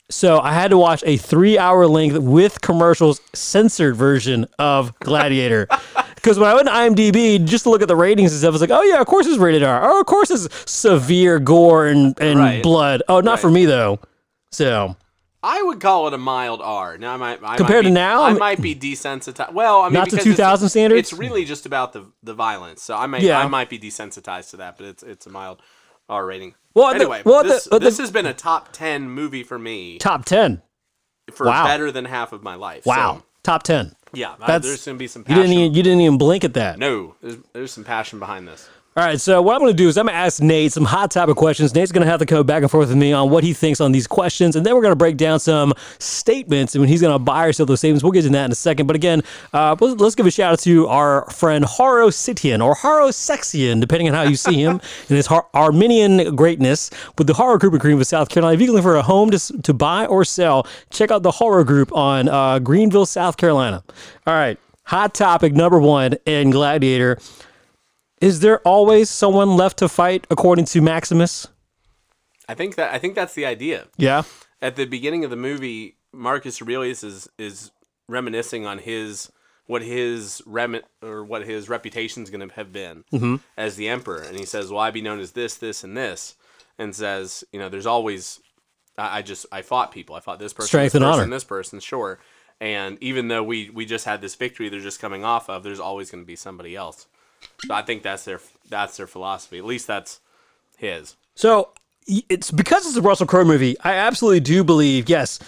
So 0.09 0.39
I 0.39 0.53
had 0.53 0.69
to 0.71 0.77
watch 0.77 1.03
a 1.05 1.17
three-hour 1.17 1.87
length 1.87 2.17
with 2.17 2.61
commercials 2.61 3.19
censored 3.33 3.95
version 3.95 4.47
of 4.59 4.97
Gladiator. 4.99 5.67
Because 6.15 6.39
when 6.39 6.47
I 6.49 6.53
went 6.53 6.67
to 6.69 6.73
IMDb 6.73 7.43
just 7.45 7.65
to 7.65 7.69
look 7.69 7.81
at 7.81 7.89
the 7.89 7.97
ratings 7.97 8.31
and 8.31 8.39
stuff, 8.39 8.51
I 8.51 8.53
was 8.53 8.61
like, 8.61 8.69
oh 8.71 8.81
yeah, 8.83 9.01
of 9.01 9.07
course 9.07 9.27
it's 9.27 9.37
rated 9.37 9.61
R. 9.61 9.81
Oh, 9.91 9.99
of 9.99 10.05
course 10.05 10.31
it's 10.31 10.47
severe 10.71 11.37
gore 11.37 11.85
and, 11.87 12.17
and 12.17 12.39
Right. 12.39 12.63
blood. 12.63 13.03
Oh, 13.09 13.19
not 13.19 13.41
for 13.41 13.51
me 13.51 13.65
though. 13.65 13.99
So 14.49 14.95
I 15.43 15.61
would 15.61 15.81
call 15.81 16.07
it 16.07 16.13
a 16.13 16.17
mild 16.17 16.61
R. 16.61 16.97
Now 16.97 17.13
I 17.13 17.17
might 17.17 17.43
I 17.43 17.57
Compared 17.57 17.83
might 17.83 17.89
to 17.89 17.93
now, 17.93 18.23
I 18.23 18.31
might 18.31 18.61
be 18.61 18.73
desensitized. 18.73 19.51
Well, 19.51 19.81
I 19.81 19.87
mean, 19.87 19.95
Not 19.95 20.05
to 20.11 20.15
because 20.15 20.25
it's- 20.27 20.37
2000 20.37 20.69
standards? 20.69 20.99
It's 21.11 21.19
really 21.19 21.43
just 21.43 21.65
about 21.65 21.91
the 21.91 22.05
the 22.23 22.33
violence. 22.33 22.81
So 22.81 22.95
I 22.95 23.05
might 23.05 23.21
Yeah. 23.21 23.39
I 23.39 23.47
might 23.47 23.69
be 23.69 23.77
desensitized 23.77 24.51
to 24.51 24.57
that, 24.57 24.77
but 24.77 24.85
it's 24.87 25.03
it's 25.03 25.25
a 25.25 25.29
mild 25.29 25.61
R 26.13 26.25
rating. 26.25 26.55
Well, 26.75 26.89
the- 26.89 26.95
anyway, 26.95 27.21
well, 27.25 27.43
the- 27.43 27.49
this, 27.49 27.63
the- 27.97 28.03
has 28.03 28.11
been 28.11 28.25
a 28.25 28.33
top 28.33 28.71
ten 28.71 29.09
movie 29.09 29.43
for 29.43 29.59
me 29.59 29.97
top 29.99 30.25
ten. 30.25 30.61
for 31.31 31.45
wow. 31.47 31.65
better 31.65 31.91
than 31.91 32.05
half 32.05 32.31
of 32.33 32.43
my 32.43 32.55
life. 32.55 32.85
Wow, 32.85 33.17
So, 33.19 33.23
top 33.43 33.63
ten. 33.63 33.95
yeah, 34.13 34.33
I- 34.33 34.47
That's- 34.47 34.63
there's 34.63 34.85
gonna 34.85 34.97
be 34.97 35.07
some 35.07 35.23
You 35.27 35.35
didn't 35.35 35.51
even 35.53 35.73
you 35.73 35.83
didn't 35.83 36.01
even 36.01 36.17
blink 36.17 36.43
at 36.43 36.53
that. 36.55 36.79
no, 36.79 37.15
there's, 37.21 37.37
there's 37.53 37.71
some 37.71 37.83
passion 37.83 38.19
behind 38.19 38.47
this. 38.47 38.69
All 38.95 39.03
right, 39.03 39.19
so 39.19 39.41
what 39.41 39.55
I'm 39.55 39.61
going 39.61 39.71
to 39.71 39.75
do 39.75 39.87
is 39.87 39.97
I'm 39.97 40.05
going 40.05 40.13
to 40.13 40.19
ask 40.19 40.39
Nate 40.39 40.71
some 40.71 40.85
hot 40.85 41.09
topic 41.09 41.35
questions. 41.35 41.73
Nate's 41.73 41.91
going 41.91 42.05
to 42.05 42.11
have 42.11 42.19
to 42.19 42.27
go 42.27 42.43
back 42.43 42.61
and 42.61 42.69
forth 42.69 42.89
with 42.89 42.97
me 42.97 43.11
on 43.11 43.31
what 43.31 43.43
he 43.43 43.51
thinks 43.51 43.81
on 43.81 43.91
these 43.91 44.05
questions, 44.05 44.55
and 44.55 44.63
then 44.63 44.75
we're 44.75 44.83
going 44.83 44.91
to 44.91 44.95
break 44.95 45.17
down 45.17 45.39
some 45.39 45.73
statements, 45.97 46.75
and 46.75 46.79
when 46.79 46.89
he's 46.89 47.01
going 47.01 47.11
to 47.11 47.17
buy 47.17 47.47
or 47.47 47.53
sell 47.53 47.65
those 47.65 47.79
statements, 47.79 48.03
we'll 48.03 48.11
get 48.11 48.21
to 48.21 48.29
that 48.29 48.45
in 48.45 48.51
a 48.51 48.55
second. 48.55 48.85
But 48.85 48.95
again, 48.95 49.23
uh, 49.51 49.75
let's, 49.79 50.13
give 50.13 50.27
a 50.27 50.31
shout 50.31 50.53
out 50.53 50.59
to 50.59 50.85
our 50.89 51.27
friend 51.31 51.65
Haro 51.65 52.11
Sitian 52.11 52.63
or 52.63 52.75
Haro 52.75 53.07
Sexian, 53.07 53.81
depending 53.81 54.09
on 54.09 54.13
how 54.13 54.21
you 54.21 54.35
see 54.35 54.61
him, 54.61 54.73
and 55.09 55.17
his 55.17 55.25
Har- 55.25 55.47
Armenian 55.55 56.35
greatness 56.35 56.91
with 57.17 57.25
the 57.25 57.33
Haro 57.33 57.57
Group 57.57 57.73
of 57.73 57.79
Greenville, 57.79 58.05
South 58.05 58.29
Carolina. 58.29 58.53
If 58.53 58.61
you're 58.61 58.73
looking 58.73 58.83
for 58.83 58.97
a 58.97 59.01
home 59.01 59.31
to, 59.31 59.61
to 59.63 59.73
buy 59.73 60.05
or 60.05 60.23
sell, 60.23 60.67
check 60.91 61.09
out 61.09 61.23
the 61.23 61.31
Haro 61.31 61.63
Group 61.63 61.91
on 61.93 62.29
uh, 62.29 62.59
Greenville, 62.59 63.07
South 63.07 63.37
Carolina. 63.37 63.83
All 64.27 64.35
right, 64.35 64.59
hot 64.83 65.15
topic 65.15 65.53
number 65.53 65.79
one 65.79 66.13
in 66.27 66.51
Gladiator. 66.51 67.17
Is 68.23 68.39
there 68.39 68.59
always 68.59 69.09
someone 69.09 69.57
left 69.57 69.77
to 69.79 69.89
fight 69.89 70.25
according 70.29 70.65
to 70.65 70.81
Maximus? 70.81 71.47
I 72.47 72.53
think 72.53 72.75
that 72.75 72.93
I 72.93 72.97
think 72.99 73.15
that's 73.15 73.33
the 73.33 73.45
idea. 73.45 73.87
Yeah. 73.97 74.23
at 74.61 74.75
the 74.75 74.85
beginning 74.85 75.23
of 75.25 75.29
the 75.29 75.35
movie, 75.35 75.97
Marcus 76.13 76.61
Aurelius 76.61 77.03
is 77.03 77.27
is 77.37 77.71
reminiscing 78.07 78.65
on 78.65 78.77
his 78.79 79.31
what 79.65 79.81
his 79.81 80.41
rem 80.45 80.79
or 81.01 81.23
what 81.23 81.45
his 81.45 81.69
reputation 81.69 82.23
is 82.23 82.29
going 82.29 82.47
to 82.47 82.53
have 82.55 82.71
been 82.71 83.03
Mm-hmm. 83.13 83.35
as 83.57 83.75
the 83.75 83.87
emperor, 83.87 84.21
and 84.21 84.37
he 84.37 84.45
says, 84.45 84.69
"Well, 84.71 84.79
I 84.79 84.91
be 84.91 85.01
known 85.01 85.19
as 85.19 85.31
this, 85.31 85.55
this, 85.55 85.83
and 85.83 85.95
this," 85.97 86.35
and 86.77 86.95
says, 86.95 87.43
"You 87.53 87.59
know, 87.59 87.69
there's 87.69 87.85
always 87.85 88.39
I, 88.97 89.19
I 89.19 89.21
just 89.21 89.45
I 89.51 89.61
fought 89.61 89.91
people. 89.91 90.15
I 90.15 90.19
fought 90.21 90.39
this 90.39 90.53
person, 90.53 90.67
Strength 90.67 90.93
this 90.93 91.01
and 91.01 91.03
person, 91.05 91.21
honor. 91.23 91.29
this 91.35 91.43
person, 91.43 91.79
sure." 91.79 92.19
And 92.61 92.97
even 93.01 93.27
though 93.29 93.43
we 93.43 93.69
we 93.69 93.85
just 93.85 94.05
had 94.05 94.21
this 94.21 94.35
victory, 94.35 94.69
they're 94.69 94.79
just 94.79 94.99
coming 95.01 95.23
off 95.25 95.49
of. 95.49 95.63
There's 95.63 95.79
always 95.79 96.09
going 96.11 96.23
to 96.23 96.27
be 96.27 96.35
somebody 96.37 96.75
else. 96.75 97.07
So 97.65 97.73
I 97.73 97.81
think 97.81 98.03
that's 98.03 98.25
their 98.25 98.39
that's 98.69 98.97
their 98.97 99.07
philosophy. 99.07 99.57
At 99.57 99.65
least 99.65 99.87
that's 99.87 100.19
his. 100.77 101.15
So 101.35 101.69
it's 102.07 102.51
because 102.51 102.85
it's 102.85 102.97
a 102.97 103.01
Russell 103.01 103.27
Crowe 103.27 103.45
movie. 103.45 103.77
I 103.81 103.93
absolutely 103.93 104.41
do 104.41 104.63
believe 104.63 105.09
yes, 105.09 105.39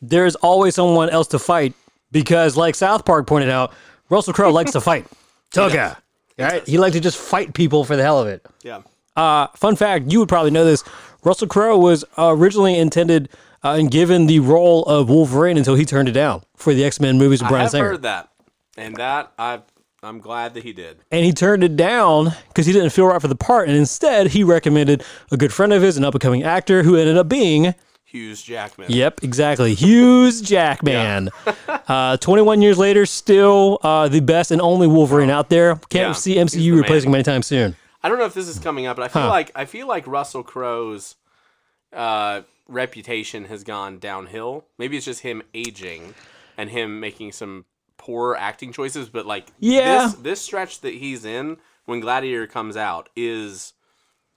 there's 0.00 0.36
always 0.36 0.74
someone 0.74 1.10
else 1.10 1.28
to 1.28 1.38
fight 1.38 1.74
because, 2.12 2.56
like 2.56 2.74
South 2.74 3.04
Park 3.04 3.26
pointed 3.26 3.50
out, 3.50 3.72
Russell 4.10 4.32
Crowe 4.32 4.50
likes 4.50 4.72
to 4.72 4.80
fight. 4.80 5.06
Toga. 5.50 5.98
Right? 6.38 6.66
He 6.66 6.78
likes 6.78 6.94
to 6.94 7.00
just 7.00 7.16
fight 7.16 7.54
people 7.54 7.84
for 7.84 7.96
the 7.96 8.02
hell 8.02 8.20
of 8.20 8.26
it. 8.26 8.44
Yeah. 8.62 8.82
Uh, 9.16 9.46
fun 9.54 9.76
fact, 9.76 10.10
you 10.10 10.18
would 10.18 10.28
probably 10.28 10.50
know 10.50 10.64
this. 10.64 10.82
Russell 11.22 11.46
Crowe 11.46 11.78
was 11.78 12.04
originally 12.18 12.76
intended 12.76 13.28
uh, 13.62 13.76
and 13.78 13.90
given 13.90 14.26
the 14.26 14.40
role 14.40 14.82
of 14.84 15.08
Wolverine 15.08 15.56
until 15.56 15.74
he 15.74 15.84
turned 15.84 16.08
it 16.08 16.12
down 16.12 16.42
for 16.56 16.74
the 16.74 16.84
X 16.84 17.00
Men 17.00 17.18
movies 17.18 17.40
with 17.40 17.48
Brian 17.48 17.60
I 17.60 17.64
have 17.64 17.70
Singer. 17.70 17.88
heard 17.90 18.02
that, 18.02 18.28
and 18.76 18.96
that 18.96 19.32
I 19.38 19.60
I'm 20.04 20.20
glad 20.20 20.54
that 20.54 20.62
he 20.64 20.72
did. 20.72 20.98
and 21.10 21.24
he 21.24 21.32
turned 21.32 21.64
it 21.64 21.76
down 21.76 22.32
because 22.48 22.66
he 22.66 22.72
didn't 22.72 22.90
feel 22.90 23.06
right 23.06 23.20
for 23.20 23.28
the 23.28 23.34
part. 23.34 23.68
And 23.68 23.76
instead, 23.76 24.28
he 24.28 24.44
recommended 24.44 25.02
a 25.32 25.36
good 25.36 25.52
friend 25.52 25.72
of 25.72 25.82
his, 25.82 25.96
an 25.96 26.04
up 26.04 26.14
and 26.14 26.20
coming 26.20 26.42
actor, 26.42 26.82
who 26.82 26.96
ended 26.96 27.16
up 27.16 27.28
being, 27.28 27.74
Hughes 28.04 28.42
Jackman. 28.42 28.92
yep, 28.92 29.24
exactly, 29.24 29.74
Hughes 29.74 30.40
Jackman. 30.40 31.30
uh, 31.88 32.16
21 32.18 32.62
years 32.62 32.78
later, 32.78 33.06
still 33.06 33.80
uh, 33.82 34.06
the 34.08 34.20
best 34.20 34.50
and 34.52 34.60
only 34.60 34.86
Wolverine 34.86 35.30
out 35.30 35.48
there. 35.50 35.74
Can't 35.88 36.08
Yeah, 36.08 36.12
see 36.12 36.36
MCU 36.36 36.70
man. 36.70 36.78
replacing 36.82 37.10
him 37.10 37.14
anytime 37.16 37.42
soon. 37.42 37.74
I 38.04 38.08
don't 38.08 38.18
know 38.18 38.26
if 38.26 38.34
this 38.34 38.46
is 38.46 38.58
coming 38.60 38.86
up, 38.86 38.96
but 38.98 39.02
I 39.04 39.08
feel 39.08 39.28
like 39.28 39.50
I 39.56 39.64
feel 39.64 39.88
like 39.88 40.06
Russell 40.06 40.42
Crowe's 40.44 41.16
uh, 41.92 42.42
reputation 42.68 43.46
has 43.46 43.64
gone 43.64 43.98
downhill. 43.98 44.64
Maybe 44.78 44.96
it's 44.96 45.06
just 45.06 45.20
him 45.20 45.42
aging 45.54 46.14
and 46.56 46.70
him 46.70 47.00
making 47.00 47.32
some 47.32 47.64
poor 48.04 48.34
acting 48.38 48.72
choices. 48.72 49.08
But 49.08 49.26
like, 49.26 49.48
Yeah. 49.58 50.04
this, 50.06 50.14
this 50.14 50.40
stretch 50.40 50.80
that 50.82 50.94
he's 50.94 51.24
in 51.24 51.56
when 51.86 52.00
Gladiator 52.00 52.46
comes 52.46 52.76
out 52.76 53.08
is 53.16 53.72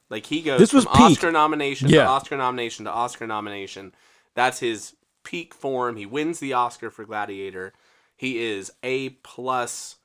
like 0.10 0.26
he 0.26 0.42
goes 0.42 0.60
This 0.60 0.74
was 0.74 0.86
from 0.86 0.94
peak. 0.94 1.02
Oscar 1.18 1.32
nomination 1.32 1.90
to 1.90 1.96
Oscar 2.08 2.38
nomination 2.38 2.86
to 2.86 2.92
Oscar 2.92 3.28
nomination. 3.28 3.94
That's 4.36 4.60
his 4.60 4.96
peak 5.24 5.54
form. 5.54 5.98
He 5.98 6.06
wins 6.06 6.40
the 6.40 6.54
Oscar 6.54 6.90
for 6.90 7.04
Gladiator. 7.06 7.74
He 8.16 8.40
is 8.44 8.72
a 8.84 9.10
plus, 9.10 9.98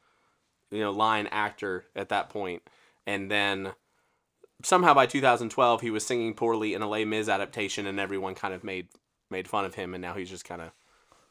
you 0.71 0.81
know, 0.81 0.91
line 0.91 1.29
actor 1.29 1.85
at 1.95 2.09
that 2.09 2.29
point. 2.31 2.63
And 3.07 3.31
then 3.31 3.73
somehow 4.63 4.95
by 4.95 5.07
2012 5.07 5.81
he 5.81 5.91
was 5.91 6.05
singing 6.05 6.35
poorly 6.35 6.75
in 6.75 6.83
a 6.83 6.89
Les 6.89 7.05
Mis 7.05 7.29
adaptation, 7.29 7.87
and 7.87 7.99
everyone 8.01 8.35
kind 8.35 8.55
of 8.55 8.65
made 8.65 8.89
made 9.31 9.49
fun 9.49 9.65
of 9.65 9.75
him. 9.75 9.95
And 9.95 10.03
now 10.03 10.15
he's 10.15 10.31
just 10.31 10.45
kind 10.45 10.61
of 10.61 10.71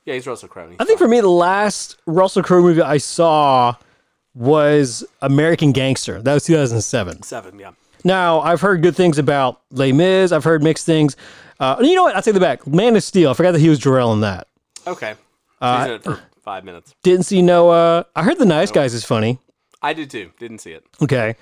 yeah, 0.05 0.13
he's 0.15 0.25
Russell 0.27 0.49
Crowe. 0.49 0.67
he's 0.69 0.77
I 0.79 0.85
think 0.85 0.99
for 0.99 1.07
me, 1.07 1.19
the 1.21 1.27
last 1.29 1.97
Russell 2.05 2.43
Crowe 2.43 2.61
movie 2.61 2.81
I 2.81 2.97
saw 2.97 3.75
was 4.33 5.03
American 5.21 5.71
Gangster. 5.71 6.21
That 6.21 6.33
was 6.33 6.45
2007. 6.45 7.21
seven. 7.23 7.59
Yeah, 7.59 7.71
Now, 8.03 8.39
I've 8.41 8.61
heard 8.61 8.81
good 8.81 8.95
things 8.95 9.17
about 9.17 9.61
Les 9.71 9.91
Mis. 9.91 10.31
I've 10.31 10.43
heard 10.43 10.63
mixed 10.63 10.85
things. 10.85 11.15
Uh, 11.59 11.75
you 11.81 11.95
know 11.95 12.03
what? 12.03 12.15
I'll 12.15 12.21
take 12.21 12.33
the 12.33 12.39
back. 12.39 12.65
Man 12.65 12.95
of 12.95 13.03
Steel. 13.03 13.29
I 13.31 13.33
forgot 13.33 13.51
that 13.51 13.59
he 13.59 13.69
was 13.69 13.77
Jor-El 13.79 14.13
in 14.13 14.21
that. 14.21 14.47
okay. 14.87 15.15
Uh, 15.61 15.79
he's 15.79 15.87
in 15.89 15.93
it 15.95 16.03
for 16.03 16.19
five 16.41 16.63
minutes. 16.63 16.95
Didn't 17.03 17.23
see 17.25 17.41
Noah. 17.43 18.05
I 18.15 18.23
heard 18.23 18.39
the 18.39 18.45
Nice 18.45 18.71
Guys 18.71 18.93
is 18.95 19.03
funny. 19.05 19.37
I 19.81 19.93
did 19.93 20.09
too. 20.09 20.31
Didn't 20.39 20.57
see 20.59 20.71
it. 20.71 20.83
Okay. 21.01 21.35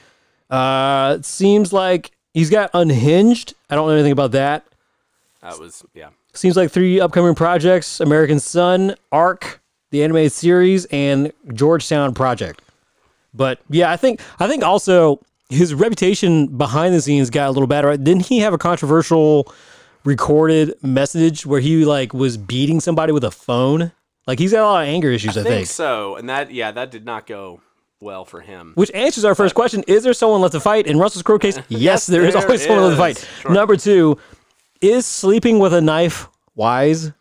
Uh, 0.50 1.16
it 1.20 1.26
seems 1.26 1.72
like 1.72 2.12
he's 2.34 2.50
got 2.50 2.70
Unhinged. 2.74 3.54
I 3.70 3.76
don't 3.76 3.88
know 3.88 3.94
anything 3.94 4.12
about 4.12 4.32
that. 4.32 4.66
That 5.42 5.58
was 5.60 5.86
yeah. 5.94 6.10
Seems 6.40 6.56
like 6.56 6.72
three 6.72 7.02
upcoming 7.02 7.36
projects: 7.36 8.00
American 8.00 8.40
Sun, 8.40 8.96
Arc, 9.12 9.60
the 9.92 10.06
animated 10.06 10.32
series, 10.32 10.86
and 10.86 11.34
Georgetown 11.54 12.14
Project. 12.14 12.62
But 13.34 13.60
yeah, 13.70 13.92
I 13.92 13.98
think 13.98 14.22
I 14.40 14.48
think 14.48 14.64
also 14.64 15.20
his 15.50 15.74
reputation 15.74 16.48
behind 16.48 16.96
the 16.96 17.02
scenes 17.02 17.30
got 17.30 17.50
a 17.50 17.52
little 17.52 17.68
bad. 17.68 17.84
Right? 17.84 18.02
Didn't 18.02 18.28
he 18.28 18.40
have 18.40 18.54
a 18.54 18.58
controversial 18.58 19.54
recorded 20.06 20.82
message 20.82 21.46
where 21.46 21.60
he 21.60 21.84
like 21.84 22.14
was 22.14 22.38
beating 22.38 22.80
somebody 22.80 23.12
with 23.12 23.26
a 23.26 23.32
phone? 23.32 23.92
Like 24.26 24.40
he's 24.40 24.54
got 24.54 24.62
a 24.62 24.66
lot 24.66 24.84
of 24.84 24.88
anger 24.88 25.12
issues. 25.12 25.36
I, 25.36 25.42
I 25.42 25.44
think 25.44 25.56
think. 25.56 25.68
so, 25.68 26.16
and 26.16 26.30
that 26.30 26.54
yeah, 26.54 26.72
that 26.72 26.90
did 26.90 27.04
not 27.04 27.28
go 27.28 27.60
well 28.00 28.24
for 28.24 28.40
him. 28.40 28.72
Which 28.76 28.92
answers 28.94 29.26
our 29.26 29.36
first 29.36 29.56
question: 29.56 29.84
Is 29.88 30.04
there 30.04 30.14
someone 30.14 30.40
left 30.40 30.54
to 30.54 30.62
fight? 30.62 30.88
In 30.88 31.00
Russell's 31.00 31.24
Crowe 31.24 31.38
case, 31.38 31.60
yes, 31.68 32.08
there 32.08 32.24
is 32.24 32.34
there 32.34 32.44
always 32.44 32.66
someone 32.66 32.86
left 32.86 32.96
to 32.96 32.98
fight. 32.98 33.30
Sure. 33.42 33.52
Number 33.52 33.76
two, 33.76 34.18
is 34.82 35.06
sleeping 35.06 35.60
with 35.60 35.74
a 35.74 35.82
knife 35.82 36.28
wise? 36.56 37.12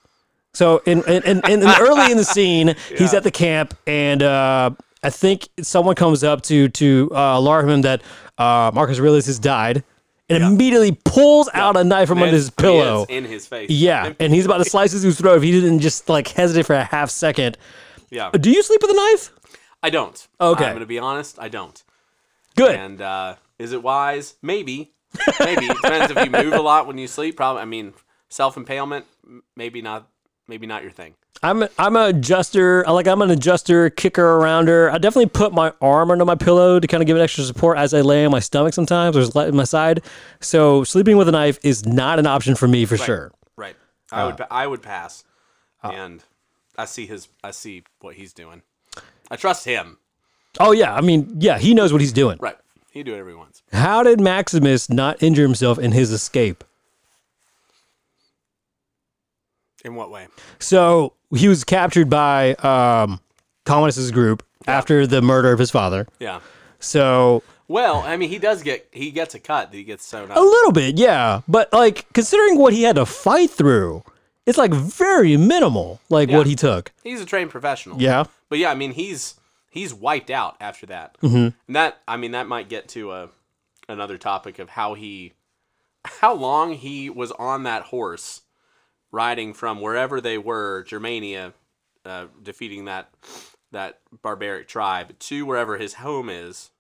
So 0.55 0.79
in 0.87 1.03
in, 1.05 1.23
in, 1.25 1.51
in 1.51 1.63
early 1.63 2.11
in 2.11 2.17
the 2.17 2.25
scene, 2.37 2.75
he's 2.97 3.15
at 3.15 3.23
the 3.23 3.31
camp, 3.31 3.75
and 3.87 4.23
uh, 4.23 4.71
I 5.03 5.11
think 5.11 5.49
someone 5.63 5.95
comes 5.95 6.25
up 6.25 6.43
to 6.43 6.69
to 6.69 7.11
uh, 7.13 7.39
alarm 7.39 7.69
him 7.69 7.83
that 7.83 8.03
uh, 8.39 8.71
Marcus 8.75 8.99
Aurelius 8.99 9.27
has 9.27 9.39
died, 9.39 9.85
and 10.29 10.43
immediately 10.43 10.99
pulls 11.05 11.49
out 11.55 11.77
a 11.77 11.85
knife 11.85 12.09
from 12.09 12.19
under 12.23 12.33
his 12.35 12.51
pillow. 12.51 13.07
in 13.09 13.25
his 13.25 13.47
face. 13.47 13.71
Yeah, 13.71 14.13
and 14.19 14.33
he's 14.35 14.47
about 14.47 14.59
to 14.59 14.65
slice 14.71 14.93
his 14.93 15.19
throat 15.19 15.37
if 15.37 15.43
he 15.43 15.53
didn't 15.53 15.79
just 15.81 16.09
like 16.09 16.29
hesitate 16.29 16.67
for 16.67 16.75
a 16.75 16.85
half 16.85 17.11
second. 17.11 17.57
yeah. 18.11 18.31
Do 18.31 18.51
you 18.51 18.63
sleep 18.63 18.81
with 18.83 18.91
a 18.91 18.95
knife? 18.95 19.33
I 19.83 19.91
don't. 19.91 20.27
Okay. 20.41 20.65
I'm 20.65 20.73
gonna 20.75 20.87
be 20.87 20.99
honest. 20.99 21.39
I 21.39 21.49
don't. 21.49 21.81
Good. 22.57 22.75
And 22.75 23.01
uh, 23.01 23.37
is 23.61 23.73
it 23.73 23.83
wise? 23.83 24.35
Maybe. 24.43 24.93
Maybe 25.41 25.67
it 25.67 25.77
depends 25.83 26.11
if 26.11 26.25
you 26.25 26.31
move 26.31 26.53
a 26.53 26.61
lot 26.63 26.87
when 26.87 26.99
you 26.99 27.07
sleep. 27.07 27.37
Probably. 27.37 27.63
I 27.63 27.65
mean, 27.65 27.95
self 28.29 28.57
impalement. 28.57 29.07
Maybe 29.57 29.83
not. 29.83 30.09
Maybe 30.47 30.67
not 30.67 30.83
your 30.83 30.93
thing. 30.93 31.15
I'm 31.43 31.65
I'm 31.79 31.95
a 31.95 32.07
adjuster. 32.07 32.87
I 32.89 32.91
like 32.93 33.07
I'm 33.07 33.23
an 33.23 33.31
adjuster, 33.31 33.91
kicker 33.91 34.25
arounder. 34.25 34.91
I 34.91 34.99
definitely 34.99 35.27
put 35.29 35.53
my 35.53 35.73
arm 35.81 36.11
under 36.11 36.25
my 36.25 36.35
pillow 36.35 36.81
to 36.81 36.87
kind 36.89 37.03
of 37.03 37.07
give 37.07 37.17
it 37.17 37.21
extra 37.21 37.45
support 37.45 37.79
as 37.79 37.95
I 37.95 38.01
lay 38.01 38.25
on 38.25 38.33
my 38.33 38.41
stomach 38.41 38.75
sometimes 38.75 39.17
or 39.17 39.41
on 39.41 39.55
my 39.55 39.65
side. 39.65 40.03
So 40.41 40.83
sleeping 40.85 41.17
with 41.17 41.29
a 41.29 41.33
knife 41.33 41.59
is 41.63 41.87
not 41.87 42.19
an 42.19 42.27
option 42.27 42.55
for 42.55 42.67
me 42.67 42.87
for 42.87 42.97
sure. 42.97 43.33
Right. 43.57 43.77
Uh. 44.11 44.17
I 44.17 44.25
would. 44.25 44.43
I 44.51 44.67
would 44.67 44.83
pass. 44.83 45.25
and 45.83 46.25
I 46.77 46.87
see 46.87 47.07
his. 47.07 47.29
I 47.45 47.51
see 47.53 47.85
what 48.01 48.15
he's 48.17 48.33
doing. 48.33 48.63
I 49.31 49.37
trust 49.37 49.65
him. 49.65 49.99
Oh 50.59 50.73
yeah, 50.73 50.95
I 50.95 51.03
mean 51.03 51.37
yeah, 51.39 51.59
he 51.59 51.75
knows 51.75 51.93
what 51.93 52.01
he's 52.01 52.13
doing. 52.13 52.39
Right. 52.41 52.57
He 52.99 53.05
do 53.05 53.13
whatever 53.13 53.31
he 53.31 53.37
wants. 53.37 53.63
How 53.73 54.03
did 54.03 54.21
Maximus 54.21 54.91
not 54.91 55.23
injure 55.23 55.43
himself 55.45 55.79
in 55.79 55.93
his 55.93 56.11
escape? 56.11 56.65
In 59.85 59.95
what 59.95 60.11
way? 60.11 60.27
So 60.59 61.13
he 61.33 61.47
was 61.47 61.63
captured 61.63 62.11
by 62.11 62.55
um, 62.55 63.21
Commodus' 63.65 64.11
group 64.11 64.45
after 64.67 65.07
the 65.07 65.23
murder 65.23 65.53
of 65.53 65.61
his 65.61 65.71
father. 65.71 66.09
Yeah. 66.19 66.41
So 66.81 67.45
Well, 67.69 68.03
I 68.05 68.17
mean, 68.17 68.31
he 68.31 68.39
does 68.41 68.65
get. 68.65 68.89
He 68.91 69.13
gets 69.13 69.33
a 69.37 69.39
cut. 69.39 69.71
That 69.71 69.77
he 69.77 69.85
gets 69.85 70.05
sewn 70.05 70.33
up 70.33 70.37
A 70.37 70.41
little 70.41 70.73
bit, 70.73 70.99
yeah. 70.99 71.43
But 71.47 71.73
like 71.73 72.13
considering 72.15 72.59
what 72.59 72.73
he 72.73 72.83
had 72.83 72.97
to 72.97 73.07
fight 73.07 73.51
through, 73.51 74.03
it's 74.45 74.59
like 74.59 74.73
very 74.73 75.37
minimal, 75.37 76.01
like 76.09 76.31
Yeah. 76.31 76.39
what 76.39 76.49
he 76.49 76.57
took. 76.57 76.91
He's 77.05 77.21
a 77.21 77.25
trained 77.27 77.51
professional. 77.51 78.03
Yeah. 78.03 78.25
But 78.49 78.59
yeah, 78.59 78.73
I 78.73 78.75
mean, 78.75 78.91
he's 78.91 79.38
he's 79.71 79.95
wiped 79.95 80.31
out 80.31 80.57
after 80.61 80.87
that. 80.87 81.17
Mm-hmm. 81.21 81.49
And 81.67 81.77
that 81.77 81.99
I 82.07 82.17
mean, 82.17 82.33
that 82.33 82.49
might 82.49 82.69
get 82.69 82.89
to 82.91 83.13
a 83.13 83.29
another 83.89 84.19
topic 84.19 84.59
of 84.59 84.71
how 84.71 84.95
he 84.95 85.33
how 86.05 86.35
long 86.35 86.75
he 86.75 87.11
was 87.11 87.33
on 87.33 87.65
that 87.65 87.83
horse 87.85 88.43
riding 89.11 89.55
from 89.55 89.81
wherever 89.81 90.21
they 90.21 90.39
were, 90.39 90.85
Germania, 90.85 91.55
uh, 92.05 92.27
defeating 92.43 92.87
that 92.87 93.11
that 93.73 94.01
barbaric 94.23 94.69
tribe, 94.69 95.19
to 95.19 95.45
wherever 95.45 95.77
his 95.77 95.95
home 95.95 96.31
is, 96.31 96.71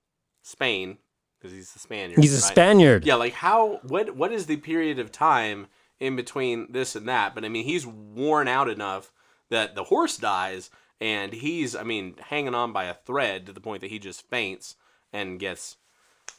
Spain, 0.42 0.96
because 1.38 1.54
he's 1.54 1.74
a 1.76 1.78
Spaniard. 1.78 2.18
He's 2.18 2.32
a 2.32 2.42
right? 2.42 2.52
Spaniard. 2.52 3.04
Yeah, 3.04 3.16
like 3.16 3.34
how 3.34 3.80
what 3.82 4.16
what 4.16 4.32
is 4.32 4.46
the 4.46 4.56
period 4.56 4.98
of 4.98 5.12
time 5.12 5.66
in 6.00 6.16
between 6.16 6.72
this 6.72 6.96
and 6.96 7.08
that? 7.08 7.34
But 7.34 7.44
I 7.44 7.48
mean, 7.48 7.64
he's 7.64 7.86
worn 7.86 8.48
out 8.48 8.68
enough 8.68 9.12
that 9.50 9.74
the 9.74 9.84
horse 9.84 10.16
dies 10.16 10.70
and 11.00 11.32
he's 11.32 11.74
I 11.76 11.82
mean, 11.82 12.14
hanging 12.20 12.54
on 12.54 12.72
by 12.72 12.84
a 12.84 12.94
thread 12.94 13.46
to 13.46 13.52
the 13.52 13.60
point 13.60 13.80
that 13.82 13.90
he 13.90 13.98
just 13.98 14.28
faints 14.28 14.76
and 15.12 15.38
gets 15.38 15.76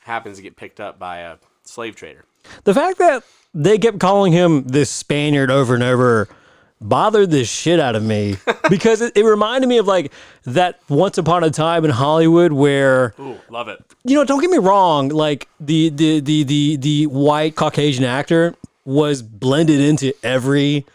happens 0.02 0.38
to 0.38 0.44
get 0.44 0.56
picked 0.56 0.80
up 0.80 0.98
by 1.00 1.20
a 1.20 1.38
slave 1.64 1.96
trader. 1.96 2.26
The 2.64 2.74
fact 2.74 2.98
that 3.00 3.24
they 3.54 3.78
kept 3.78 4.00
calling 4.00 4.32
him 4.32 4.64
this 4.64 4.90
Spaniard 4.90 5.52
over 5.52 5.74
and 5.74 5.84
over 5.84 6.30
bothered 6.82 7.30
the 7.30 7.44
shit 7.44 7.80
out 7.80 7.96
of 7.96 8.04
me 8.04 8.36
because 8.70 9.02
it, 9.02 9.16
it 9.18 9.26
reminded 9.26 9.68
me 9.68 9.78
of 9.78 9.88
like 9.88 10.14
that 10.44 10.80
once 10.88 11.18
upon 11.18 11.44
a 11.44 11.50
time 11.50 11.84
in 11.84 11.92
Hollywood 11.92 12.54
where 12.54 13.14
Ooh, 13.20 13.38
love 13.50 13.68
it. 13.68 13.84
you 14.06 14.16
know 14.16 14.24
don't 14.24 14.40
get 14.40 14.50
me 14.50 14.58
wrong 14.60 15.10
like 15.10 15.50
the 15.60 15.90
the 15.90 16.22
the 16.22 16.44
the, 16.44 16.78
the 16.78 17.08
white 17.08 17.56
Caucasian 17.56 18.06
actor 18.06 18.56
was 18.86 19.22
blended 19.22 19.82
into 19.82 20.14
every 20.24 20.86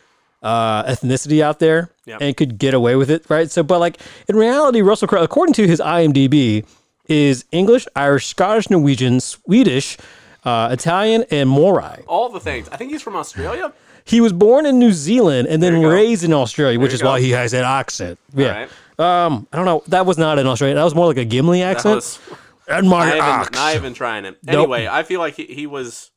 uh, 0.42 0.84
ethnicity 0.84 1.42
out 1.42 1.58
there 1.58 1.90
Yep. 2.06 2.18
and 2.20 2.36
could 2.36 2.58
get 2.58 2.74
away 2.74 2.96
with 2.96 3.10
it 3.10 3.24
right 3.30 3.50
so 3.50 3.62
but 3.62 3.78
like 3.80 3.98
in 4.28 4.36
reality 4.36 4.82
Russell 4.82 5.08
Crowe 5.08 5.22
according 5.22 5.54
to 5.54 5.66
his 5.66 5.80
IMDb 5.80 6.66
is 7.08 7.44
English 7.50 7.86
Irish 7.96 8.26
Scottish 8.26 8.68
Norwegian 8.70 9.20
Swedish 9.20 9.96
uh, 10.44 10.68
Italian 10.70 11.24
and 11.30 11.48
Maori 11.48 12.04
All 12.06 12.28
the 12.28 12.40
things. 12.40 12.68
I 12.68 12.76
think 12.76 12.90
he's 12.92 13.00
from 13.00 13.16
Australia. 13.16 13.72
he 14.04 14.20
was 14.20 14.32
born 14.34 14.66
in 14.66 14.78
New 14.78 14.92
Zealand 14.92 15.48
and 15.48 15.62
then 15.62 15.80
go. 15.80 15.88
raised 15.88 16.22
in 16.22 16.34
Australia, 16.34 16.78
which 16.78 16.92
is 16.92 17.00
go. 17.00 17.08
why 17.12 17.20
he 17.20 17.30
has 17.30 17.52
that 17.52 17.64
accent. 17.64 18.18
Yeah. 18.34 18.66
Right. 18.98 19.24
Um, 19.24 19.48
I 19.52 19.56
don't 19.56 19.64
know. 19.64 19.82
That 19.88 20.04
was 20.04 20.18
not 20.18 20.38
in 20.38 20.46
Australia. 20.46 20.74
That 20.74 20.84
was 20.84 20.94
more 20.94 21.06
like 21.06 21.16
a 21.16 21.24
Gimli 21.24 21.60
That 21.60 21.76
accent. 21.76 21.94
was 21.94 22.18
and 22.68 22.88
my 22.90 23.06
not 23.06 23.16
even, 23.16 23.20
ox. 23.28 23.50
not 23.52 23.74
even 23.74 23.94
trying 23.94 24.26
it. 24.26 24.36
Nope. 24.42 24.54
Anyway, 24.54 24.86
I 24.86 25.02
feel 25.02 25.20
like 25.20 25.34
he, 25.36 25.46
he 25.46 25.66
was 25.66 26.10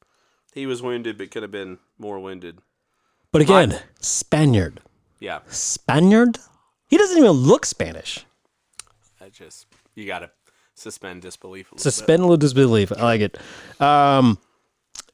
he 0.53 0.65
was 0.65 0.81
wounded 0.81 1.17
but 1.17 1.31
could 1.31 1.43
have 1.43 1.51
been 1.51 1.77
more 1.97 2.19
wounded. 2.19 2.59
But 3.31 3.41
again, 3.41 3.79
Spaniard. 4.01 4.81
Yeah. 5.19 5.39
Spaniard? 5.47 6.39
He 6.87 6.97
doesn't 6.97 7.17
even 7.17 7.31
look 7.31 7.65
Spanish. 7.65 8.25
I 9.19 9.29
just 9.29 9.65
you 9.95 10.05
gotta 10.05 10.31
suspend 10.75 11.21
disbelief 11.21 11.71
a 11.71 11.75
little 11.75 11.83
Suspend 11.83 12.19
a 12.21 12.23
little 12.23 12.37
disbelief. 12.37 12.91
I 12.91 13.01
like 13.03 13.21
it. 13.21 13.37
Um, 13.81 14.37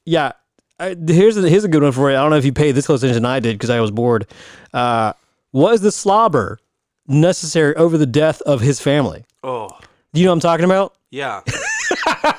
yeah. 0.05 0.33
I, 0.79 0.95
here's 1.07 1.37
a, 1.37 1.47
here's 1.47 1.63
a 1.63 1.67
good 1.69 1.83
one 1.83 1.91
for 1.91 2.09
you. 2.11 2.17
I 2.17 2.21
don't 2.21 2.31
know 2.31 2.35
if 2.37 2.45
you 2.45 2.51
paid 2.53 2.73
this 2.73 2.85
close 2.87 3.01
attention. 3.03 3.25
I 3.25 3.39
did 3.39 3.53
because 3.57 3.69
I 3.69 3.79
was 3.79 3.91
bored. 3.91 4.27
Uh, 4.73 5.13
was 5.51 5.81
the 5.81 5.91
slobber 5.91 6.59
necessary 7.07 7.75
over 7.75 7.97
the 7.97 8.05
death 8.05 8.41
of 8.41 8.61
his 8.61 8.79
family? 8.81 9.23
Oh 9.43 9.69
Do 10.13 10.19
you 10.19 10.25
know 10.25 10.31
what 10.31 10.35
I'm 10.35 10.39
talking 10.41 10.65
about? 10.65 10.95
yeah. 11.11 11.41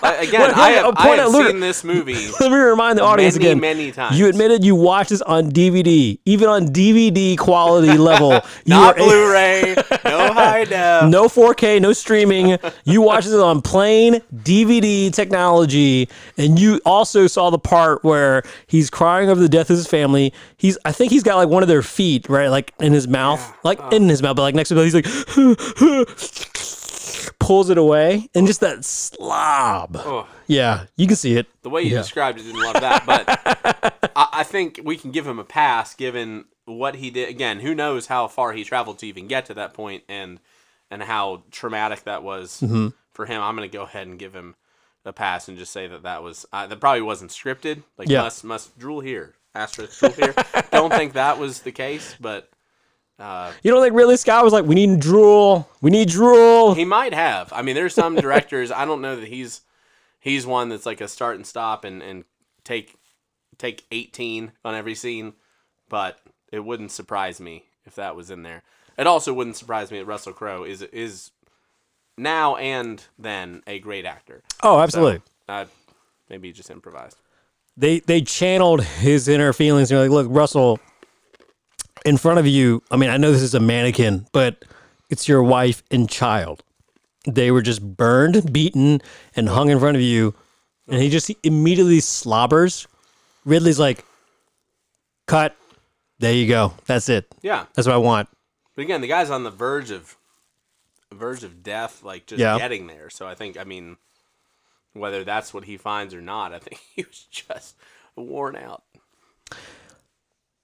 Again, 0.03 0.41
Well, 0.41 0.53
I 0.55 0.71
have, 0.71 0.95
point 0.95 1.19
have 1.19 1.33
seen 1.33 1.61
this 1.61 1.85
movie. 1.85 2.29
Let 2.41 2.51
me 2.51 2.57
remind 2.57 2.99
the 2.99 3.03
audience 3.03 3.35
Many, 3.37 3.47
again. 3.47 3.61
many 3.61 3.93
times. 3.93 4.19
You 4.19 4.29
admitted 4.29 4.65
you 4.65 4.75
watched 4.75 5.11
this 5.11 5.23
on 5.23 5.51
DVD, 5.51 6.19
even 6.25 6.49
on 6.49 6.69
DVD 6.69 7.37
quality 7.37 7.97
level. 7.99 8.41
Not 8.67 8.97
Blu-ray, 8.97 9.75
no 10.05 10.33
high 10.33 10.65
def. 10.65 11.03
Uh, 11.05 11.09
no 11.09 11.25
4K, 11.29 11.81
no 11.81 11.93
streaming. 11.93 12.59
You 12.85 13.03
watched 13.03 13.27
this 13.27 13.37
on 13.41 13.63
plain 13.63 14.21
DVD 14.35 15.13
technology, 15.13 16.09
and 16.37 16.59
you 16.59 16.81
also 16.85 17.27
saw 17.27 17.51
the 17.51 17.59
part 17.59 18.05
where 18.05 18.43
he's 18.67 18.91
crying 18.91 19.29
over 19.31 19.41
the 19.41 19.49
death 19.49 19.71
of 19.71 19.77
his 19.77 19.87
family. 19.87 20.33
He's, 20.57 20.79
I 20.85 20.93
think 20.93 21.13
he's 21.13 21.23
got 21.23 21.37
like 21.37 21.49
one 21.49 21.63
of 21.63 21.69
their 21.69 21.83
feet 21.83 22.29
right, 22.29 22.49
like 22.49 22.73
in 22.81 22.93
his 22.93 23.09
mouth, 23.09 23.43
like 23.65 23.81
uh. 23.81 23.89
in 23.93 24.09
his 24.09 24.23
mouth, 24.23 24.37
but 24.37 24.43
like 24.43 24.55
next 24.55 24.69
to 24.71 24.79
him, 24.79 24.85
he's 24.85 24.95
like 24.95 25.07
pulls 27.47 27.71
it 27.71 27.79
away, 27.79 28.29
and 28.35 28.47
just 28.47 28.61
that 28.61 28.85
slob. 28.85 29.97
Oh, 29.99 30.27
Yeah, 30.47 30.87
you 30.97 31.07
can 31.07 31.17
see 31.17 31.37
it. 31.37 31.47
the 31.63 31.71
way 31.71 31.83
you 31.83 31.91
Yeah. 31.93 31.99
described 31.99 32.39
it, 32.39 32.43
didn't 32.45 32.63
love 32.63 32.81
that, 32.81 33.05
but 33.07 34.11
I, 34.17 34.29
I 34.41 34.43
think 34.45 34.81
we 34.85 34.97
can 34.97 35.11
give 35.11 35.27
him 35.27 35.39
a 35.39 35.45
pass 35.45 35.95
given 35.95 36.47
what 36.65 36.97
he 36.97 37.11
did. 37.11 37.29
Again, 37.29 37.61
who 37.61 37.75
knows 37.75 38.07
how 38.07 38.29
far 38.29 38.53
he 38.53 38.65
traveled 38.65 38.99
to 39.01 39.07
even 39.07 39.27
get 39.27 39.47
to 39.47 39.55
that 39.55 39.75
point, 39.75 40.05
and 40.09 40.41
and 40.91 41.03
how 41.03 41.43
traumatic 41.51 42.05
that 42.05 42.23
was 42.23 42.61
Mm-hmm. 42.61 42.89
for 43.13 43.27
him. 43.27 43.41
I'm 43.43 43.55
gonna 43.55 43.69
go 43.69 43.83
ahead 43.83 44.07
and 44.07 44.19
give 44.19 44.35
him 44.35 44.55
a 45.05 45.13
pass 45.13 45.49
and 45.49 45.59
just 45.59 45.73
say 45.73 45.87
that 45.87 46.03
that 46.05 46.23
was 46.23 46.47
uh, 46.53 46.67
that 46.67 46.81
probably 46.81 47.03
wasn't 47.03 47.31
scripted. 47.31 47.83
Like 47.99 48.09
Yeah. 48.09 48.23
must 48.23 48.45
must 48.45 48.79
drool 48.79 49.01
here, 49.01 49.35
asterisk 49.55 49.99
drool 50.01 50.13
here. 50.13 50.35
Don't 50.73 50.91
think 50.93 51.13
that 51.15 51.39
was 51.39 51.61
the 51.63 51.73
case, 51.73 52.17
but 52.21 52.49
uh, 53.19 53.53
You 53.63 53.71
don't 53.71 53.83
think 53.83 53.95
Ridley 53.95 54.17
Scott 54.17 54.45
was 54.45 54.53
like, 54.53 54.65
we 54.65 54.75
need 54.75 55.01
drool, 55.01 55.69
we 55.81 55.91
need 55.91 56.09
drool. 56.09 56.75
He 56.75 56.85
might 56.85 57.15
have. 57.15 57.53
I 57.53 57.63
mean, 57.63 57.75
there's 57.75 57.95
some 57.95 58.15
directors. 58.17 58.71
I 58.73 58.85
don't 58.85 59.01
know 59.03 59.17
that 59.17 59.29
he's 59.29 59.61
he's 60.21 60.47
one 60.47 60.69
that's 60.69 60.87
like 60.87 61.01
a 61.01 61.09
start 61.09 61.37
and 61.37 61.47
stop 61.47 61.85
and 61.85 62.03
and 62.03 62.25
take 62.65 62.97
take 63.59 63.85
18 63.93 64.53
on 64.65 64.75
every 64.75 64.95
scene, 64.95 65.35
but 65.89 66.19
it 66.53 66.61
wouldn't 66.65 66.91
surprise 66.91 67.41
me 67.41 67.65
if 67.87 67.95
that 67.95 68.17
was 68.17 68.31
in 68.31 68.43
there. 68.43 68.63
it 68.99 69.07
also 69.07 69.33
wouldn't 69.33 69.57
surprise 69.57 69.91
me 69.91 69.99
that 69.99 70.07
Russell 70.07 70.33
Crowe 70.33 70.65
is 70.65 70.83
is 70.83 71.31
now 72.17 72.57
and 72.57 73.05
then 73.19 73.63
a 73.67 73.79
great 73.79 74.05
actor. 74.05 74.43
Oh, 74.63 74.77
So, 74.77 74.81
absolutely. 74.81 75.21
uh, 75.49 75.65
maybe 76.29 76.49
he 76.49 76.53
just 76.53 76.71
improvised. 76.71 77.17
they 77.77 78.01
they 78.01 78.21
channeled 78.23 78.83
his 78.85 79.29
inner 79.29 79.53
feelings. 79.53 79.89
They're 79.89 79.99
like, 80.01 80.11
look, 80.11 80.27
Russell, 80.31 80.79
in 82.05 82.17
front 82.17 82.39
of 82.39 82.47
you. 82.47 82.83
I 82.91 82.97
mean, 82.97 83.11
I 83.11 83.17
know 83.17 83.33
this 83.33 83.43
is 83.43 83.55
a 83.55 83.61
mannequin, 83.61 84.27
but 84.33 84.65
it's 85.11 85.29
your 85.29 85.43
wife 85.43 85.83
and 85.91 86.09
child. 86.09 86.63
They 87.27 87.51
were 87.51 87.63
just 87.63 87.83
burned, 87.97 88.53
beaten, 88.53 89.01
and 89.35 89.49
hung 89.49 89.71
in 89.71 89.79
front 89.81 89.97
of 89.97 90.03
you, 90.03 90.35
and 90.89 91.01
he 91.01 91.09
just 91.09 91.31
immediately 91.43 92.01
slobbers. 92.01 92.87
Ridley's 93.47 93.79
like, 93.81 94.05
cut. 95.27 95.57
There 96.19 96.33
you 96.35 96.47
go. 96.47 96.75
That's 96.87 97.09
it. 97.09 97.27
Yeah, 97.43 97.67
That's 97.75 97.89
what 97.89 97.95
I 97.95 97.99
want. 97.99 98.29
but 98.77 98.83
again, 98.83 99.01
the 99.01 99.09
guy's 99.09 99.31
on 99.31 99.43
the 99.45 99.51
verge 99.51 99.91
of 99.91 100.17
verge 101.13 101.45
of 101.45 101.63
death, 101.63 102.03
like 102.03 102.27
just 102.27 102.41
Yeah. 102.41 102.59
getting 102.59 102.87
there. 102.87 103.09
So 103.11 103.27
I 103.27 103.35
think, 103.35 103.57
I 103.59 103.65
mean, 103.65 103.97
whether 104.95 105.25
that's 105.25 105.53
what 105.55 105.65
he 105.65 105.77
finds 105.77 106.13
or 106.15 106.21
not, 106.21 106.53
I 106.55 106.59
think 106.59 106.81
he 106.95 107.03
was 107.03 107.27
just 107.31 107.77
worn 108.17 108.57
out. 108.57 108.83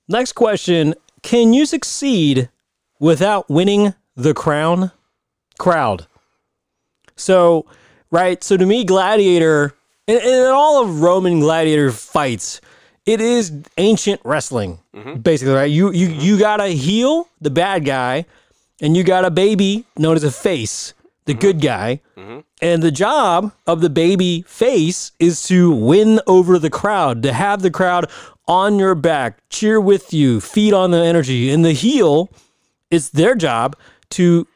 Next 0.08 0.32
question: 0.32 0.94
Can 1.22 1.52
you 1.52 1.66
succeed 1.66 2.48
without 2.98 3.48
winning 3.48 3.94
the 4.16 4.34
crown? 4.34 4.92
Crowd. 5.58 6.06
So, 7.16 7.66
right. 8.10 8.42
So 8.42 8.56
to 8.56 8.64
me, 8.64 8.84
gladiator, 8.84 9.74
and, 10.08 10.18
and 10.18 10.28
in 10.28 10.46
all 10.46 10.82
of 10.82 11.02
Roman 11.02 11.40
gladiator 11.40 11.92
fights, 11.92 12.60
it 13.06 13.20
is 13.20 13.52
ancient 13.76 14.20
wrestling, 14.24 14.78
mm-hmm. 14.94 15.20
basically. 15.20 15.54
Right. 15.54 15.70
You 15.70 15.92
you 15.92 16.08
mm-hmm. 16.08 16.20
you 16.20 16.38
gotta 16.38 16.68
heal 16.68 17.28
the 17.40 17.50
bad 17.50 17.84
guy, 17.84 18.24
and 18.80 18.96
you 18.96 19.04
got 19.04 19.24
a 19.24 19.30
baby 19.30 19.84
known 19.98 20.16
as 20.16 20.24
a 20.24 20.30
face, 20.30 20.94
the 21.24 21.34
good 21.34 21.56
mm-hmm. 21.56 21.66
guy. 21.66 22.00
Mm-hmm. 22.16 22.40
And 22.62 22.82
the 22.82 22.90
job 22.90 23.52
of 23.66 23.80
the 23.80 23.90
baby 23.90 24.42
face 24.46 25.12
is 25.18 25.42
to 25.44 25.72
win 25.72 26.20
over 26.26 26.58
the 26.58 26.70
crowd, 26.70 27.22
to 27.22 27.32
have 27.32 27.62
the 27.62 27.70
crowd 27.70 28.10
on 28.46 28.78
your 28.78 28.94
back, 28.94 29.38
cheer 29.48 29.80
with 29.80 30.12
you, 30.12 30.40
feed 30.40 30.72
on 30.72 30.90
the 30.90 30.98
energy. 30.98 31.50
And 31.50 31.64
the 31.64 31.72
heel, 31.72 32.30
it's 32.90 33.10
their 33.10 33.34
job 33.34 33.76
to 34.10 34.46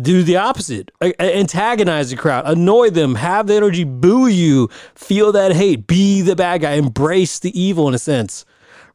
do 0.00 0.22
the 0.22 0.36
opposite 0.36 0.90
antagonize 1.18 2.10
the 2.10 2.16
crowd, 2.16 2.44
annoy 2.46 2.90
them, 2.90 3.16
have 3.16 3.48
the 3.48 3.54
energy 3.54 3.84
boo 3.84 4.28
you, 4.28 4.68
feel 4.94 5.32
that 5.32 5.52
hate, 5.52 5.86
be 5.86 6.22
the 6.22 6.36
bad 6.36 6.60
guy, 6.60 6.72
embrace 6.72 7.38
the 7.40 7.60
evil 7.60 7.88
in 7.88 7.94
a 7.94 7.98
sense. 7.98 8.44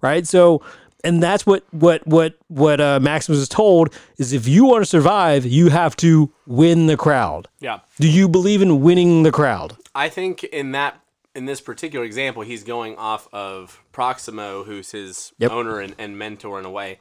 Right. 0.01 0.27
So, 0.27 0.61
and 1.05 1.23
that's 1.23 1.45
what 1.45 1.63
what 1.71 2.05
what 2.05 2.37
what 2.47 2.81
uh, 2.81 2.99
Maximus 2.99 3.39
is 3.39 3.47
told 3.49 3.93
is 4.17 4.33
if 4.33 4.47
you 4.47 4.65
want 4.65 4.81
to 4.81 4.85
survive, 4.89 5.45
you 5.45 5.69
have 5.69 5.95
to 5.97 6.31
win 6.45 6.87
the 6.87 6.97
crowd. 6.97 7.47
Yeah, 7.59 7.79
Do 7.99 8.09
you 8.09 8.27
believe 8.27 8.61
in 8.61 8.81
winning 8.81 9.23
the 9.23 9.31
crowd? 9.31 9.77
I 9.93 10.09
think 10.09 10.43
in 10.43 10.71
that 10.73 10.99
in 11.35 11.45
this 11.45 11.61
particular 11.61 12.05
example, 12.05 12.41
he's 12.43 12.63
going 12.63 12.95
off 12.97 13.27
of 13.33 13.81
Proximo, 13.91 14.63
who's 14.63 14.91
his 14.91 15.33
Yep. 15.37 15.51
owner 15.51 15.79
and, 15.79 15.93
and 15.97 16.17
mentor 16.17 16.59
in 16.59 16.65
a 16.65 16.71
way. 16.71 16.99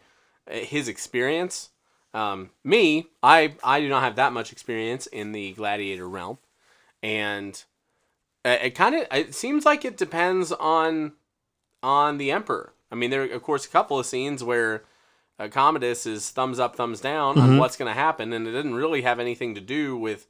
His 0.50 0.88
experience. 0.88 1.70
Um, 2.12 2.50
me, 2.62 3.06
I 3.22 3.54
I 3.64 3.80
do 3.80 3.88
not 3.88 4.02
have 4.02 4.16
that 4.16 4.32
much 4.32 4.52
experience 4.52 5.06
in 5.06 5.32
the 5.32 5.52
gladiator 5.54 6.08
realm, 6.08 6.38
and 7.02 7.64
uh, 8.44 8.58
it 8.62 8.74
kind 8.74 8.94
of 8.94 9.06
it 9.10 9.34
seems 9.34 9.64
like 9.64 9.84
it 9.84 9.96
depends 9.96 10.52
on 10.52 11.12
on 11.82 12.18
the 12.18 12.30
emperor. 12.30 12.73
I 12.90 12.94
mean, 12.94 13.10
there 13.10 13.22
are 13.22 13.32
of 13.32 13.42
course 13.42 13.66
a 13.66 13.70
couple 13.70 13.98
of 13.98 14.06
scenes 14.06 14.44
where 14.44 14.84
uh, 15.38 15.48
Commodus 15.48 16.06
is 16.06 16.30
thumbs 16.30 16.58
up, 16.58 16.76
thumbs 16.76 17.00
down 17.00 17.38
on 17.38 17.58
what's 17.58 17.76
going 17.76 17.92
to 17.92 17.98
happen, 17.98 18.32
and 18.32 18.46
it 18.46 18.52
didn't 18.52 18.74
really 18.74 19.02
have 19.02 19.18
anything 19.18 19.54
to 19.56 19.60
do 19.60 19.96
with 19.96 20.28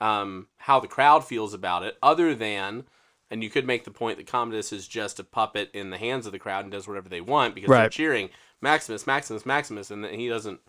um, 0.00 0.48
how 0.58 0.80
the 0.80 0.88
crowd 0.88 1.24
feels 1.24 1.54
about 1.54 1.82
it, 1.82 1.96
other 2.02 2.34
than, 2.34 2.84
and 3.30 3.44
you 3.44 3.50
could 3.50 3.66
make 3.66 3.84
the 3.84 3.90
point 3.90 4.16
that 4.16 4.26
Commodus 4.26 4.72
is 4.72 4.88
just 4.88 5.20
a 5.20 5.24
puppet 5.24 5.70
in 5.72 5.90
the 5.90 5.98
hands 5.98 6.26
of 6.26 6.32
the 6.32 6.38
crowd 6.38 6.64
and 6.64 6.72
does 6.72 6.88
whatever 6.88 7.08
they 7.08 7.20
want 7.20 7.54
because 7.54 7.68
they're 7.82 7.90
cheering 7.90 8.30
Maximus, 8.60 9.06
Maximus, 9.06 9.46
Maximus, 9.46 9.90
and 9.90 10.04
he 10.06 10.28
doesn't 10.28 10.60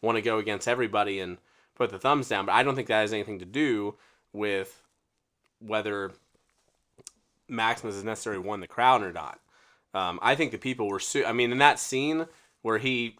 want 0.00 0.16
to 0.16 0.22
go 0.22 0.38
against 0.38 0.68
everybody 0.68 1.20
and 1.20 1.38
put 1.74 1.90
the 1.90 1.98
thumbs 1.98 2.28
down. 2.28 2.46
But 2.46 2.52
I 2.54 2.62
don't 2.62 2.74
think 2.74 2.88
that 2.88 3.00
has 3.02 3.12
anything 3.12 3.38
to 3.40 3.44
do 3.44 3.96
with 4.32 4.82
whether 5.58 6.12
Maximus 7.48 7.94
has 7.94 8.04
necessarily 8.04 8.42
won 8.42 8.60
the 8.60 8.66
crown 8.66 9.02
or 9.02 9.12
not. 9.12 9.40
Um, 9.96 10.18
I 10.22 10.34
think 10.34 10.52
the 10.52 10.58
people 10.58 10.88
were. 10.88 11.00
Su- 11.00 11.24
I 11.24 11.32
mean, 11.32 11.52
in 11.52 11.58
that 11.58 11.78
scene 11.78 12.26
where 12.62 12.78
he 12.78 13.16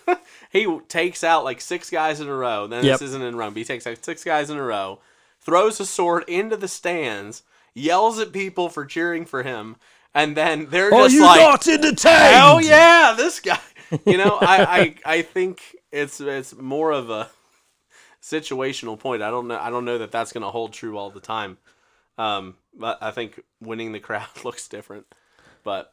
he 0.50 0.78
takes 0.88 1.24
out 1.24 1.44
like 1.44 1.60
six 1.60 1.90
guys 1.90 2.20
in 2.20 2.28
a 2.28 2.34
row. 2.34 2.66
Then 2.66 2.84
Yep. 2.84 2.98
this 3.00 3.08
isn't 3.08 3.22
in 3.22 3.36
Rome. 3.36 3.52
But 3.54 3.58
he 3.58 3.64
takes 3.64 3.86
out 3.86 4.04
six 4.04 4.22
guys 4.24 4.50
in 4.50 4.56
a 4.56 4.62
row, 4.62 5.00
throws 5.40 5.80
a 5.80 5.86
sword 5.86 6.24
into 6.28 6.56
the 6.56 6.68
stands, 6.68 7.42
yells 7.74 8.18
at 8.18 8.32
people 8.32 8.68
for 8.68 8.84
cheering 8.86 9.24
for 9.26 9.42
him, 9.42 9.76
and 10.14 10.36
then 10.36 10.66
they're 10.70 10.90
just 10.90 11.14
you 11.14 11.22
like, 11.22 11.66
entertained? 11.68 11.96
"Hell 12.34 12.60
yeah, 12.60 13.14
this 13.16 13.40
guy!" 13.40 13.58
You 14.06 14.18
know, 14.18 14.38
I, 14.40 14.94
I 15.04 15.16
I 15.18 15.22
think 15.22 15.60
it's 15.90 16.20
it's 16.20 16.54
more 16.54 16.92
of 16.92 17.10
a 17.10 17.28
situational 18.22 18.98
point. 18.98 19.22
I 19.22 19.30
don't 19.30 19.48
know. 19.48 19.58
I 19.58 19.70
don't 19.70 19.84
know 19.84 19.98
that 19.98 20.12
that's 20.12 20.32
going 20.32 20.42
to 20.44 20.50
hold 20.50 20.72
true 20.72 20.96
all 20.96 21.10
the 21.10 21.20
time. 21.20 21.58
Um, 22.18 22.54
but 22.78 22.98
I 23.02 23.10
think 23.10 23.42
winning 23.60 23.92
the 23.92 23.98
crowd 24.00 24.28
looks 24.44 24.68
different. 24.68 25.06
But 25.64 25.92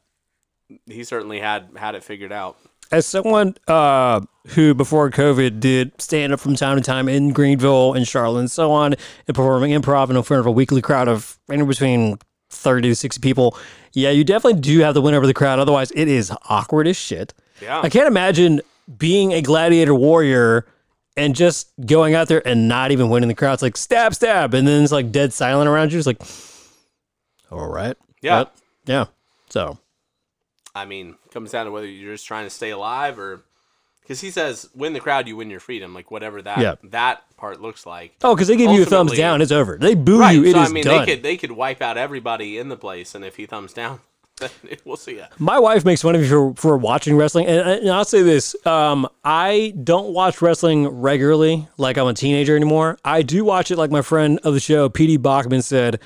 he 0.86 1.04
certainly 1.04 1.40
had 1.40 1.70
had 1.76 1.96
it 1.96 2.04
figured 2.04 2.32
out. 2.32 2.58
As 2.90 3.06
someone 3.06 3.56
uh, 3.68 4.22
who 4.50 4.74
before 4.74 5.10
COVID 5.12 5.60
did 5.60 6.02
stand 6.02 6.32
up 6.32 6.40
from 6.40 6.56
time 6.56 6.78
to 6.78 6.84
time 6.84 7.10
in 7.10 7.34
Greenville 7.34 7.94
and 7.94 8.08
Charlotte 8.08 8.40
and 8.40 8.52
so 8.52 8.72
on, 8.72 8.96
and 9.28 9.36
performing 9.36 9.72
improv 9.72 10.10
in 10.10 10.22
front 10.24 10.40
of 10.40 10.46
a 10.46 10.52
weekly 10.52 10.82
crowd 10.82 11.08
of 11.10 11.38
anywhere 11.50 11.70
between 11.70 12.18
thirty 12.50 12.88
to 12.90 12.96
sixty 12.96 13.20
people, 13.20 13.58
yeah, 13.94 14.10
you 14.10 14.24
definitely 14.24 14.62
do 14.62 14.80
have 14.80 14.94
to 14.94 15.02
win 15.02 15.14
over 15.14 15.28
the 15.28 15.34
crowd. 15.34 15.60
Otherwise, 15.60 15.92
it 15.92 16.08
is 16.08 16.32
awkward 16.50 16.88
as 16.88 16.96
shit. 16.96 17.34
Yeah. 17.62 17.82
I 17.82 17.90
can't 17.90 18.08
imagine 18.08 18.62
being 18.98 19.34
a 19.34 19.42
gladiator 19.42 19.94
warrior 19.94 20.66
and 21.18 21.36
just 21.36 21.72
going 21.86 22.14
out 22.14 22.28
there 22.28 22.48
and 22.48 22.68
not 22.70 22.92
even 22.92 23.10
winning 23.10 23.28
the 23.28 23.36
crowd. 23.36 23.54
It's 23.54 23.64
like 23.64 23.76
stab, 23.76 24.14
stab, 24.14 24.54
and 24.54 24.68
then 24.68 24.84
it's 24.84 24.92
like 24.94 25.12
dead 25.12 25.34
silent 25.34 25.68
around 25.68 25.92
you. 25.92 25.98
It's 25.98 26.08
like, 26.08 26.22
all 27.52 27.68
right, 27.68 27.98
Yeah. 28.22 28.44
But, 28.44 28.56
yeah. 28.86 29.06
So 29.50 29.78
I 30.78 30.86
mean, 30.86 31.16
comes 31.32 31.52
down 31.52 31.66
to 31.66 31.72
whether 31.72 31.88
you're 31.88 32.14
just 32.14 32.26
trying 32.28 32.46
to 32.46 32.50
stay 32.50 32.70
alive 32.70 33.20
or 33.20 33.42
because 34.02 34.22
he 34.22 34.32
says, 34.32 34.70
"Win 34.74 34.94
the 34.94 35.02
crowd, 35.02 35.28
you 35.28 35.36
win 35.36 35.50
your 35.50 35.60
freedom." 35.60 35.94
Like 35.94 36.10
whatever 36.12 36.42
that 36.42 36.60
Yeah. 36.60 36.76
that 36.86 37.24
part 37.36 37.62
looks 37.62 37.86
like. 37.86 38.16
Oh, 38.24 38.34
because 38.36 38.48
they 38.48 38.56
give 38.56 38.72
you 38.72 38.84
a 38.84 38.86
thumbs 38.86 39.12
down, 39.18 39.42
it's 39.42 39.52
over. 39.52 39.78
They 39.78 39.96
boo 39.96 40.20
Right. 40.20 40.36
you, 40.36 40.44
it 40.44 40.48
is 40.48 40.54
so 40.54 40.60
I 40.62 40.70
mean, 40.70 40.84
done. 40.86 41.00
they 41.06 41.14
could 41.16 41.24
they 41.24 41.36
could 41.38 41.52
wipe 41.52 41.82
out 41.82 41.98
everybody 41.98 42.58
in 42.58 42.70
the 42.70 42.78
place, 42.78 43.16
and 43.16 43.26
if 43.26 43.36
he 43.36 43.46
thumbs 43.46 43.74
down, 43.74 44.00
we'll 44.86 44.96
see. 44.98 45.18
Ya. 45.18 45.26
My 45.40 45.60
wife 45.60 45.84
makes 45.84 46.02
fun 46.04 46.16
of 46.16 46.22
me 46.22 46.28
for, 46.28 46.54
for 46.56 46.78
watching 46.78 47.18
wrestling, 47.18 47.48
and, 47.48 47.60
and 47.68 47.90
I'll 47.90 48.06
say 48.06 48.22
this: 48.22 48.56
um, 48.66 49.08
I 49.26 49.74
don't 49.84 50.14
watch 50.14 50.42
wrestling 50.42 50.88
regularly, 50.88 51.68
like 51.78 51.98
I'm 51.98 52.08
a 52.08 52.14
teenager 52.14 52.56
anymore. 52.56 52.98
I 53.04 53.24
do 53.24 53.44
watch 53.44 53.72
it, 53.72 53.78
like 53.78 53.92
my 53.92 54.02
friend 54.04 54.40
of 54.44 54.54
the 54.54 54.60
show, 54.62 54.88
P.D. 54.90 55.18
Bachman 55.18 55.62
said. 55.62 56.00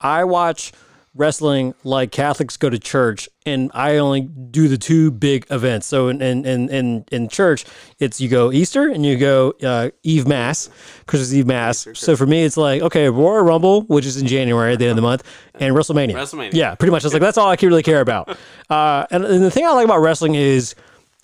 I 0.00 0.24
watch 0.24 0.72
wrestling 1.14 1.74
like 1.84 2.10
Catholics 2.10 2.56
go 2.56 2.68
to 2.68 2.78
church, 2.78 3.28
and 3.46 3.70
I 3.74 3.96
only 3.96 4.22
do 4.22 4.68
the 4.68 4.76
two 4.76 5.10
big 5.10 5.46
events. 5.50 5.86
So 5.86 6.08
in 6.08 6.20
in 6.20 6.44
in 6.44 6.68
in, 6.68 7.04
in 7.10 7.28
church, 7.28 7.64
it's 7.98 8.20
you 8.20 8.28
go 8.28 8.52
Easter 8.52 8.88
and 8.88 9.04
you 9.04 9.16
go 9.16 9.54
uh, 9.62 9.90
Eve 10.02 10.26
Mass, 10.26 10.68
Christmas 11.06 11.32
Eve 11.32 11.46
Mass. 11.46 11.86
So 11.94 12.16
for 12.16 12.26
me, 12.26 12.44
it's 12.44 12.56
like 12.56 12.82
okay, 12.82 13.08
Royal 13.08 13.42
Rumble, 13.42 13.82
which 13.82 14.06
is 14.06 14.16
in 14.16 14.26
January 14.26 14.72
at 14.72 14.78
the 14.78 14.86
end 14.86 14.90
of 14.90 14.96
the 14.96 15.02
month, 15.02 15.22
and 15.54 15.74
WrestleMania. 15.74 16.14
WrestleMania. 16.14 16.54
Yeah, 16.54 16.74
pretty 16.74 16.90
much. 16.90 17.04
I 17.04 17.06
was 17.06 17.12
like, 17.12 17.22
that's 17.22 17.38
all 17.38 17.48
I 17.48 17.56
can 17.56 17.68
really 17.68 17.82
care 17.82 18.00
about. 18.00 18.36
Uh, 18.70 19.06
and, 19.10 19.24
and 19.26 19.44
the 19.44 19.50
thing 19.50 19.66
I 19.66 19.72
like 19.72 19.84
about 19.84 19.98
wrestling 19.98 20.34
is 20.34 20.74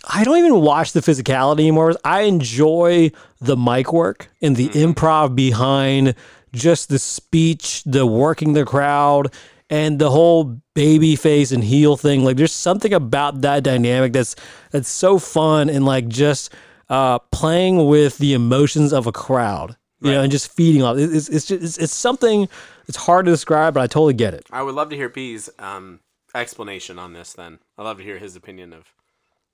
I 0.08 0.24
don't 0.24 0.38
even 0.38 0.60
watch 0.60 0.92
the 0.92 1.00
physicality 1.00 1.60
anymore. 1.60 1.94
I 2.04 2.22
enjoy 2.22 3.12
the 3.40 3.56
mic 3.56 3.92
work 3.92 4.28
and 4.42 4.56
the 4.56 4.68
improv 4.68 5.34
behind 5.34 6.14
just 6.52 6.88
the 6.88 6.98
speech, 6.98 7.82
the 7.84 8.06
working 8.06 8.52
the 8.52 8.64
crowd, 8.64 9.32
and 9.70 9.98
the 9.98 10.10
whole 10.10 10.60
baby 10.74 11.16
face 11.16 11.52
and 11.52 11.62
heel 11.64 11.96
thing. 11.96 12.24
Like, 12.24 12.36
there's 12.36 12.52
something 12.52 12.92
about 12.92 13.40
that 13.42 13.62
dynamic 13.62 14.12
that's 14.12 14.36
that's 14.70 14.88
so 14.88 15.18
fun 15.18 15.70
and 15.70 15.86
like 15.86 16.08
just 16.08 16.52
uh, 16.88 17.20
playing 17.30 17.86
with 17.86 18.18
the 18.18 18.34
emotions 18.34 18.92
of 18.92 19.06
a 19.06 19.12
crowd. 19.12 19.76
You 20.02 20.12
know, 20.12 20.22
and 20.22 20.32
just 20.32 20.50
feeding 20.50 20.82
off. 20.82 20.96
It's, 20.96 21.28
it's 21.28 21.44
just 21.44 21.62
it's, 21.62 21.76
it's 21.76 21.94
something. 21.94 22.48
It's 22.88 22.96
hard 22.96 23.26
to 23.26 23.30
describe, 23.30 23.74
but 23.74 23.82
I 23.82 23.86
totally 23.86 24.14
get 24.14 24.32
it. 24.32 24.46
I 24.50 24.62
would 24.62 24.74
love 24.74 24.88
to 24.90 24.96
hear 24.96 25.10
P's 25.10 25.50
um, 25.58 26.00
explanation 26.34 26.98
on 26.98 27.12
this. 27.12 27.34
Then 27.34 27.58
I'd 27.76 27.82
love 27.82 27.98
to 27.98 28.02
hear 28.02 28.16
his 28.16 28.34
opinion 28.34 28.72
of 28.72 28.86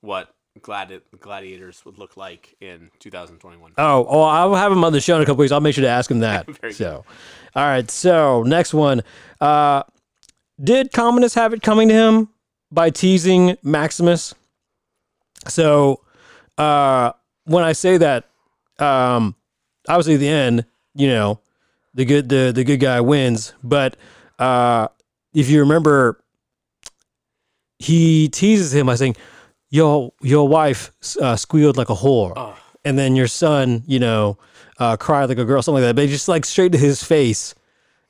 what 0.02 0.32
gladi- 0.60 1.00
gladiators 1.18 1.84
would 1.84 1.98
look 1.98 2.16
like 2.16 2.54
in 2.60 2.90
2021. 3.00 3.72
Oh, 3.76 4.06
oh, 4.08 4.22
I'll 4.22 4.54
have 4.54 4.70
him 4.70 4.84
on 4.84 4.92
the 4.92 5.00
show 5.00 5.16
in 5.16 5.22
a 5.22 5.26
couple 5.26 5.40
weeks. 5.40 5.50
I'll 5.50 5.60
make 5.60 5.74
sure 5.74 5.82
to 5.82 5.88
ask 5.88 6.08
him 6.08 6.20
that. 6.20 6.46
Very 6.60 6.72
good. 6.72 6.76
so, 6.76 7.04
all 7.56 7.64
right. 7.64 7.90
So, 7.90 8.44
next 8.44 8.72
one. 8.72 9.02
Uh, 9.40 9.82
did 10.62 10.92
Commodus 10.92 11.34
have 11.34 11.52
it 11.52 11.62
coming 11.62 11.88
to 11.88 11.94
him 11.94 12.28
by 12.70 12.90
teasing 12.90 13.56
Maximus? 13.62 14.34
So, 15.48 16.02
uh, 16.58 17.12
when 17.44 17.64
I 17.64 17.72
say 17.72 17.98
that, 17.98 18.28
um, 18.78 19.34
obviously 19.88 20.14
at 20.14 20.20
the 20.20 20.28
end, 20.28 20.64
you 20.94 21.08
know, 21.08 21.40
the 21.94 22.04
good 22.04 22.28
the 22.28 22.52
the 22.54 22.64
good 22.64 22.78
guy 22.78 23.00
wins. 23.00 23.52
But 23.62 23.96
uh, 24.38 24.88
if 25.34 25.48
you 25.48 25.60
remember, 25.60 26.22
he 27.78 28.28
teases 28.28 28.74
him 28.74 28.86
by 28.86 28.94
saying, 28.94 29.16
"Your 29.70 30.12
your 30.22 30.48
wife 30.48 30.92
uh, 31.20 31.36
squealed 31.36 31.76
like 31.76 31.90
a 31.90 31.94
whore," 31.94 32.56
and 32.84 32.98
then 32.98 33.16
your 33.16 33.28
son, 33.28 33.82
you 33.86 33.98
know, 33.98 34.38
uh, 34.78 34.96
cried 34.96 35.28
like 35.28 35.38
a 35.38 35.44
girl, 35.44 35.62
something 35.62 35.82
like 35.82 35.88
that. 35.88 36.00
But 36.00 36.08
just 36.08 36.28
like 36.28 36.44
straight 36.44 36.72
to 36.72 36.78
his 36.78 37.02
face 37.02 37.54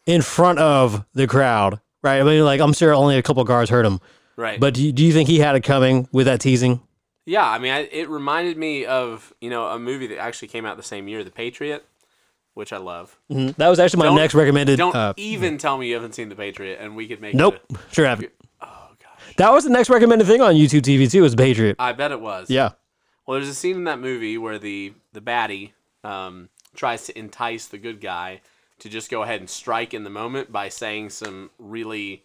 in 0.06 0.22
front 0.22 0.58
of 0.58 1.04
the 1.14 1.26
crowd, 1.26 1.80
right? 2.06 2.20
I 2.20 2.22
mean, 2.24 2.44
like 2.44 2.60
I'm 2.60 2.72
sure 2.72 2.94
only 2.94 3.18
a 3.18 3.22
couple 3.22 3.44
guards 3.44 3.68
heard 3.70 3.84
him. 3.84 4.00
Right. 4.36 4.58
But 4.60 4.74
do 4.74 4.82
you, 4.84 4.92
do 4.92 5.04
you 5.04 5.12
think 5.12 5.28
he 5.28 5.38
had 5.38 5.56
it 5.56 5.60
coming 5.62 6.08
with 6.12 6.26
that 6.26 6.40
teasing? 6.40 6.80
yeah, 7.26 7.44
I 7.48 7.58
mean, 7.58 7.72
I, 7.72 7.80
it 7.90 8.08
reminded 8.08 8.56
me 8.56 8.84
of 8.86 9.32
you 9.40 9.50
know 9.50 9.66
a 9.66 9.78
movie 9.78 10.06
that 10.08 10.18
actually 10.18 10.48
came 10.48 10.64
out 10.64 10.76
the 10.76 10.82
same 10.82 11.08
year, 11.08 11.24
The 11.24 11.30
Patriot, 11.30 11.84
which 12.54 12.72
I 12.72 12.76
love. 12.78 13.18
That 13.28 13.68
was 13.68 13.78
actually 13.80 13.98
my 14.00 14.04
Don't- 14.06 14.16
next 14.16 14.34
recommended. 14.34 14.76
Don't 14.76 14.94
uh, 14.94 15.12
even 15.16 15.58
tell 15.58 15.76
me 15.76 15.88
you 15.88 15.94
haven't 15.94 16.14
seen 16.14 16.28
The 16.28 16.36
Patriot, 16.36 16.78
and 16.80 16.94
we 16.96 17.08
could 17.08 17.20
make. 17.20 17.34
nope, 17.34 17.56
It 17.70 17.76
sure 17.92 18.06
haven't. 18.06 18.30
oh 18.60 18.88
gosh, 19.02 19.34
That 19.38 19.52
was 19.52 19.64
the 19.64 19.70
next 19.70 19.90
recommended 19.90 20.26
thing 20.26 20.40
on 20.40 20.54
YouTube 20.54 20.82
TV 20.82 21.10
too. 21.10 21.22
Was 21.22 21.34
Patriot? 21.34 21.76
I 21.78 21.92
bet 21.92 22.12
it 22.12 22.20
was. 22.20 22.48
Yeah. 22.50 22.70
Well, 23.26 23.38
there's 23.40 23.48
a 23.48 23.54
scene 23.54 23.74
in 23.76 23.84
that 23.84 23.98
movie 23.98 24.38
where 24.38 24.58
the 24.58 24.92
the 25.12 25.20
baddie 25.20 25.72
um, 26.04 26.48
tries 26.76 27.06
to 27.06 27.18
entice 27.18 27.66
the 27.66 27.78
good 27.78 28.00
guy 28.00 28.40
to 28.78 28.88
just 28.88 29.10
go 29.10 29.22
ahead 29.22 29.40
and 29.40 29.48
strike 29.48 29.94
in 29.94 30.04
the 30.04 30.10
moment 30.10 30.52
by 30.52 30.68
saying 30.68 31.10
some 31.10 31.50
really 31.58 32.24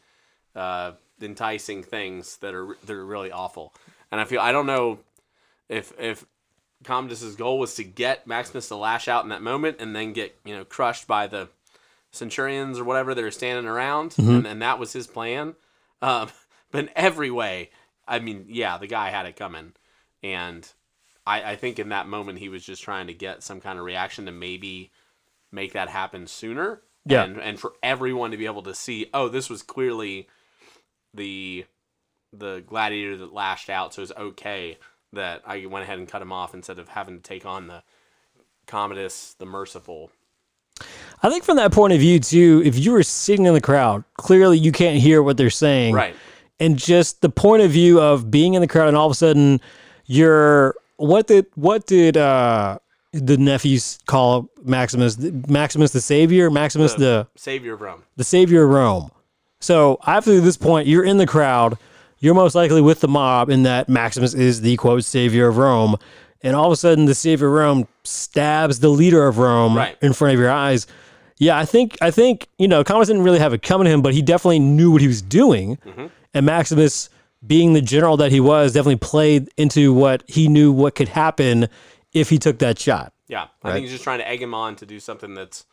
uh, 0.56 0.92
enticing 1.22 1.84
things 1.84 2.38
that 2.38 2.54
are 2.54 2.76
that 2.86 2.94
are 2.94 3.06
really 3.06 3.32
awful. 3.32 3.74
And 4.12 4.20
I 4.20 4.26
feel 4.26 4.42
I 4.42 4.52
don't 4.52 4.66
know 4.66 5.00
if 5.70 5.94
if 6.00 6.26
Commodus's 6.84 7.36
goal 7.36 7.60
was 7.60 7.76
to 7.76 7.84
get 7.84 8.28
Maximus 8.28 8.68
to 8.70 8.76
lash 8.76 9.08
out 9.08 9.24
in 9.24 9.30
that 9.30 9.42
moment 9.42 9.78
and 9.80 9.96
then 9.96 10.14
get 10.14 10.38
you 10.44 10.56
know 10.56 10.66
crushed 10.66 11.08
by 11.08 11.28
the 11.28 11.50
centurions 12.12 12.78
or 12.78 12.84
whatever 12.84 13.16
that 13.16 13.24
are 13.24 13.32
standing 13.32 13.66
around, 13.66 14.16
and, 14.18 14.46
and 14.46 14.62
that 14.62 14.80
was 14.80 14.94
his 14.94 15.08
plan. 15.08 15.56
Um, 16.02 16.30
but 16.72 16.86
in 16.86 16.90
every 16.96 17.32
way, 17.32 17.70
I 18.08 18.20
mean, 18.20 18.46
yeah, 18.50 18.78
the 18.78 18.88
guy 18.88 19.10
had 19.10 19.26
it 19.26 19.36
coming, 19.36 19.74
and 20.22 20.70
I, 21.26 21.52
I 21.52 21.56
think 21.56 21.80
in 21.80 21.90
that 21.90 22.08
moment 22.08 22.40
he 22.40 22.50
was 22.50 22.66
just 22.66 22.84
trying 22.84 23.08
to 23.08 23.14
get 23.14 23.44
some 23.44 23.62
kind 23.62 23.80
of 23.80 23.86
reaction 23.86 24.26
to 24.26 24.32
maybe 24.32 24.92
make 25.52 25.74
that 25.74 25.90
happen 25.90 26.28
sooner. 26.28 26.82
Yeah. 27.06 27.24
and, 27.24 27.40
and 27.40 27.60
for 27.60 27.74
everyone 27.82 28.32
to 28.32 28.38
be 28.38 28.46
able 28.46 28.62
to 28.64 28.76
see, 28.76 29.08
oh, 29.14 29.28
this 29.28 29.50
was 29.50 29.64
clearly 29.64 30.28
the 31.14 31.66
the 32.34 32.64
gladiator 32.66 33.18
that 33.18 33.34
lashed 33.34 33.70
out, 33.70 33.94
so 33.94 34.02
it's 34.02 34.12
okay 34.18 34.78
that 35.14 35.42
I 35.46 35.66
went 35.66 35.84
ahead 35.84 36.00
and 36.00 36.08
cut 36.08 36.22
him 36.22 36.32
off 36.32 36.54
instead 36.54 36.80
of 36.80 36.88
having 36.88 37.18
to 37.18 37.22
take 37.22 37.46
on 37.46 37.68
the 37.68 37.84
Commodus, 38.68 39.36
the 39.38 39.46
merciful. 39.46 40.12
I 41.24 41.30
think 41.30 41.44
from 41.44 41.58
that 41.58 41.72
point 41.72 41.94
of 41.94 42.00
view 42.00 42.20
too, 42.20 42.62
if 42.66 42.78
you 42.78 42.92
were 42.92 43.04
sitting 43.04 43.46
in 43.46 43.54
the 43.54 43.62
crowd, 43.62 44.04
clearly 44.18 44.58
you 44.58 44.72
can't 44.72 45.00
hear 45.00 45.22
what 45.22 45.38
they're 45.38 45.50
saying. 45.50 45.94
Right. 45.94 46.16
And 46.60 46.78
just 46.78 47.22
the 47.22 47.30
point 47.30 47.64
of 47.64 47.72
view 47.72 48.00
of 48.00 48.32
being 48.32 48.54
in 48.54 48.62
the 48.62 48.68
crowd 48.68 48.88
and 48.88 48.98
all 48.98 49.08
of 49.08 49.12
a 49.12 49.16
sudden 49.16 49.60
you're 50.06 50.76
what 50.98 51.28
did 51.28 51.48
what 51.56 51.86
did 51.88 52.18
uh 52.18 52.78
the 53.14 53.38
nephews 53.38 54.00
call 54.06 54.50
Maximus 54.64 55.18
Maximus 55.48 55.92
the 55.92 56.02
savior, 56.02 56.50
Maximus 56.50 56.94
the 56.94 57.28
Savior 57.36 57.74
of 57.74 57.82
Rome. 57.82 58.04
the 58.16 58.24
savior 58.24 58.64
of 58.64 58.70
Rome. 58.70 59.12
So 59.60 60.00
after 60.08 60.40
this 60.40 60.58
point, 60.58 60.88
you're 60.88 61.04
in 61.04 61.18
the 61.18 61.28
crowd. 61.28 61.78
You're 62.20 62.34
most 62.36 62.56
likely 62.56 62.82
with 62.82 63.00
the 63.02 63.08
mob 63.08 63.50
in 63.50 63.64
that 63.64 63.90
Maximus 63.90 64.34
is 64.34 64.62
the 64.62 64.78
quote 64.78 65.04
savior 65.04 65.48
of 65.48 65.58
Rome, 65.58 65.96
and 66.42 66.56
all 66.56 66.68
of 66.68 66.72
a 66.72 66.76
sudden 66.76 67.06
the 67.06 67.16
savior 67.16 67.48
of 67.48 67.54
Rome 67.54 67.88
stabs 68.04 68.80
the 68.80 68.90
leader 68.90 69.28
of 69.28 69.38
Rome 69.40 69.76
Right. 69.76 69.98
in 70.02 70.14
front 70.14 70.34
of 70.34 70.40
your 70.40 70.52
eyes. 70.52 70.88
Yeah, 71.38 71.58
I 71.58 71.66
think 71.66 71.98
I 72.02 72.12
think 72.12 72.48
you 72.60 72.68
know 72.68 72.84
Commodus 72.84 73.08
didn't 73.08 73.24
really 73.24 73.40
have 73.40 73.54
it 73.54 73.62
coming 73.62 73.86
to 73.86 73.92
him, 73.92 74.02
but 74.02 74.14
he 74.14 74.22
definitely 74.22 74.60
knew 74.60 74.92
what 74.92 75.02
he 75.02 75.08
was 75.08 75.22
doing, 75.22 75.78
mm-hmm. 75.78 76.08
and 76.34 76.46
Maximus, 76.46 77.10
being 77.46 77.74
the 77.74 77.82
general 77.82 78.16
that 78.18 78.32
he 78.32 78.40
was, 78.40 78.74
definitely 78.74 78.98
played 78.98 79.50
into 79.58 79.92
what 79.92 80.24
he 80.28 80.48
knew 80.48 80.72
what 80.72 80.94
could 80.94 81.08
happen 81.10 81.68
if 82.14 82.30
he 82.30 82.38
took 82.38 82.60
that 82.60 82.80
shot. 82.80 83.14
Yeah, 83.28 83.48
I 83.64 83.72
think 83.72 83.84
he's 83.84 83.92
just 83.92 84.04
trying 84.04 84.20
to 84.20 84.28
egg 84.28 84.42
him 84.42 84.54
on 84.54 84.76
to 84.78 84.86
do 84.86 85.00
something 85.00 85.34
that's 85.34 85.66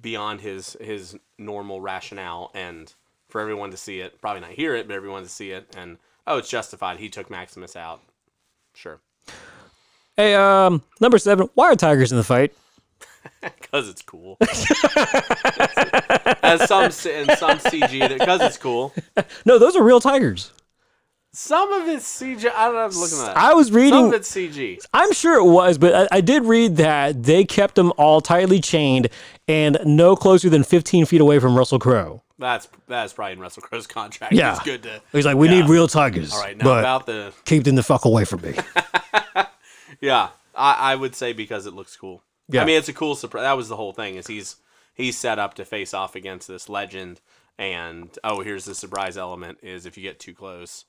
beyond 0.00 0.40
his 0.40 0.76
his 0.80 1.16
normal 1.38 1.80
rationale, 1.80 2.50
and 2.54 2.92
for 3.28 3.40
everyone 3.40 3.70
to 3.70 3.76
see 3.76 4.00
it, 4.00 4.20
probably 4.20 4.40
not 4.40 4.50
hear 4.50 4.74
it, 4.74 4.88
but 4.88 4.94
everyone 4.94 5.22
to 5.22 5.28
see 5.28 5.50
it, 5.50 5.74
and 5.76 5.98
oh, 6.26 6.38
it's 6.38 6.48
justified. 6.48 6.98
He 6.98 7.08
took 7.08 7.30
Maximus 7.30 7.76
out. 7.76 8.00
Sure, 8.72 9.00
Hey, 10.16 10.34
um, 10.34 10.82
number 11.00 11.18
seven, 11.18 11.48
why 11.54 11.66
are 11.66 11.74
tigers 11.76 12.12
in 12.12 12.18
the 12.18 12.24
fight? 12.24 12.54
because 13.42 13.88
it's 13.88 14.02
cool. 14.02 14.36
As 16.42 16.68
some 16.68 16.84
and 16.84 16.92
some 17.38 17.58
CG, 17.58 18.18
because 18.18 18.40
it's 18.40 18.56
cool. 18.56 18.92
No, 19.44 19.58
those 19.58 19.74
are 19.76 19.82
real 19.82 20.00
tigers. 20.00 20.52
Some 21.36 21.72
of 21.72 21.88
it's 21.88 22.06
CG. 22.20 22.50
I 22.54 22.66
don't 22.66 22.74
know. 22.74 22.84
I'm 22.84 22.90
looking 22.90 23.18
at. 23.18 23.36
I 23.36 23.54
was 23.54 23.72
reading. 23.72 23.92
Some 23.92 24.04
of 24.06 24.12
it's 24.14 24.30
CG. 24.30 24.78
I'm 24.94 25.12
sure 25.12 25.36
it 25.38 25.44
was, 25.44 25.78
but 25.78 25.94
I, 26.12 26.18
I 26.18 26.20
did 26.20 26.44
read 26.44 26.76
that 26.76 27.24
they 27.24 27.44
kept 27.44 27.74
them 27.74 27.92
all 27.98 28.20
tightly 28.20 28.60
chained 28.60 29.08
and 29.48 29.76
no 29.84 30.14
closer 30.14 30.48
than 30.48 30.62
15 30.62 31.06
feet 31.06 31.20
away 31.20 31.40
from 31.40 31.56
Russell 31.58 31.78
Crowe. 31.80 32.22
That's 32.38 32.68
that's 32.86 33.12
probably 33.12 33.32
in 33.32 33.40
Russell 33.40 33.62
Crowe's 33.62 33.86
contract. 33.86 34.32
Yeah. 34.32 34.54
it's 34.54 34.62
good 34.64 34.82
to. 34.84 35.02
He's 35.12 35.26
like, 35.26 35.36
we 35.36 35.48
Yeah. 35.48 35.60
need 35.62 35.68
real 35.70 35.88
tigers, 35.88 36.32
All 36.32 36.40
right, 36.40 36.56
now 36.56 36.78
about 36.78 37.06
the 37.06 37.32
keep 37.44 37.64
them 37.64 37.74
the 37.74 37.82
fuck 37.82 38.04
away 38.04 38.24
from 38.24 38.40
me. 38.42 38.54
Yeah, 40.00 40.30
I, 40.54 40.92
I 40.92 40.94
would 40.96 41.14
say 41.14 41.32
because 41.32 41.66
it 41.66 41.72
looks 41.72 41.96
cool. 41.96 42.22
Yeah. 42.48 42.62
I 42.62 42.64
mean, 42.64 42.76
it's 42.76 42.88
a 42.88 42.92
cool 42.92 43.14
surprise. 43.14 43.42
That 43.42 43.56
was 43.56 43.68
the 43.68 43.76
whole 43.76 43.92
thing. 43.92 44.16
Is 44.16 44.26
he's 44.26 44.56
he's 44.94 45.16
set 45.16 45.38
up 45.38 45.54
to 45.54 45.64
face 45.64 45.94
off 45.94 46.14
against 46.14 46.46
this 46.48 46.68
legend, 46.68 47.20
and 47.58 48.10
oh, 48.22 48.40
here's 48.42 48.64
the 48.66 48.74
surprise 48.74 49.16
element: 49.16 49.58
is 49.62 49.86
if 49.86 49.96
you 49.96 50.02
get 50.02 50.18
too 50.20 50.34
close. 50.34 50.84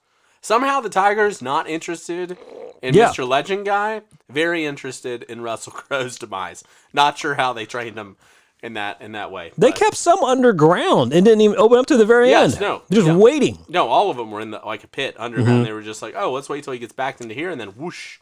Somehow 0.46 0.80
the 0.80 0.90
Tigers 0.90 1.42
not 1.42 1.68
interested 1.68 2.38
in 2.84 2.94
Yeah. 2.94 3.10
Mr. 3.10 3.28
Legend 3.28 3.66
guy, 3.66 4.02
very 4.30 4.64
interested 4.64 5.24
in 5.24 5.42
Russell 5.42 5.72
Crowe's 5.76 6.20
demise. 6.20 6.64
Not 6.94 7.18
sure 7.18 7.34
how 7.34 7.52
they 7.52 7.66
trained 7.66 7.98
him 7.98 8.16
in 8.62 8.74
that 8.76 9.02
in 9.02 9.14
that 9.14 9.32
way. 9.32 9.52
they 9.58 9.72
but- 9.72 9.80
kept 9.80 9.96
some 9.98 10.24
underground 10.24 11.14
and 11.14 11.26
didn't 11.26 11.42
even 11.42 11.58
open 11.58 11.80
up 11.80 11.88
to 11.88 11.98
the 11.98 12.06
very 12.06 12.30
Yes, 12.30 12.54
end. 12.54 12.62
no, 12.62 12.84
Just 12.92 13.08
yeah. 13.08 13.16
waiting. 13.18 13.58
No, 13.70 13.88
all 13.88 14.12
of 14.12 14.18
them 14.18 14.30
were 14.30 14.40
in 14.40 14.52
the 14.52 14.60
like 14.64 14.84
a 14.84 14.88
pit 14.88 15.16
underground. 15.18 15.50
Mm-hmm. 15.50 15.64
They 15.64 15.74
were 15.74 15.82
just 15.82 16.04
like, 16.04 16.14
oh, 16.16 16.32
let's 16.32 16.48
wait 16.48 16.64
till 16.64 16.74
he 16.74 16.80
gets 16.80 16.94
back 16.94 17.20
into 17.22 17.34
here, 17.34 17.50
and 17.50 17.60
then 17.60 17.70
whoosh, 17.70 18.20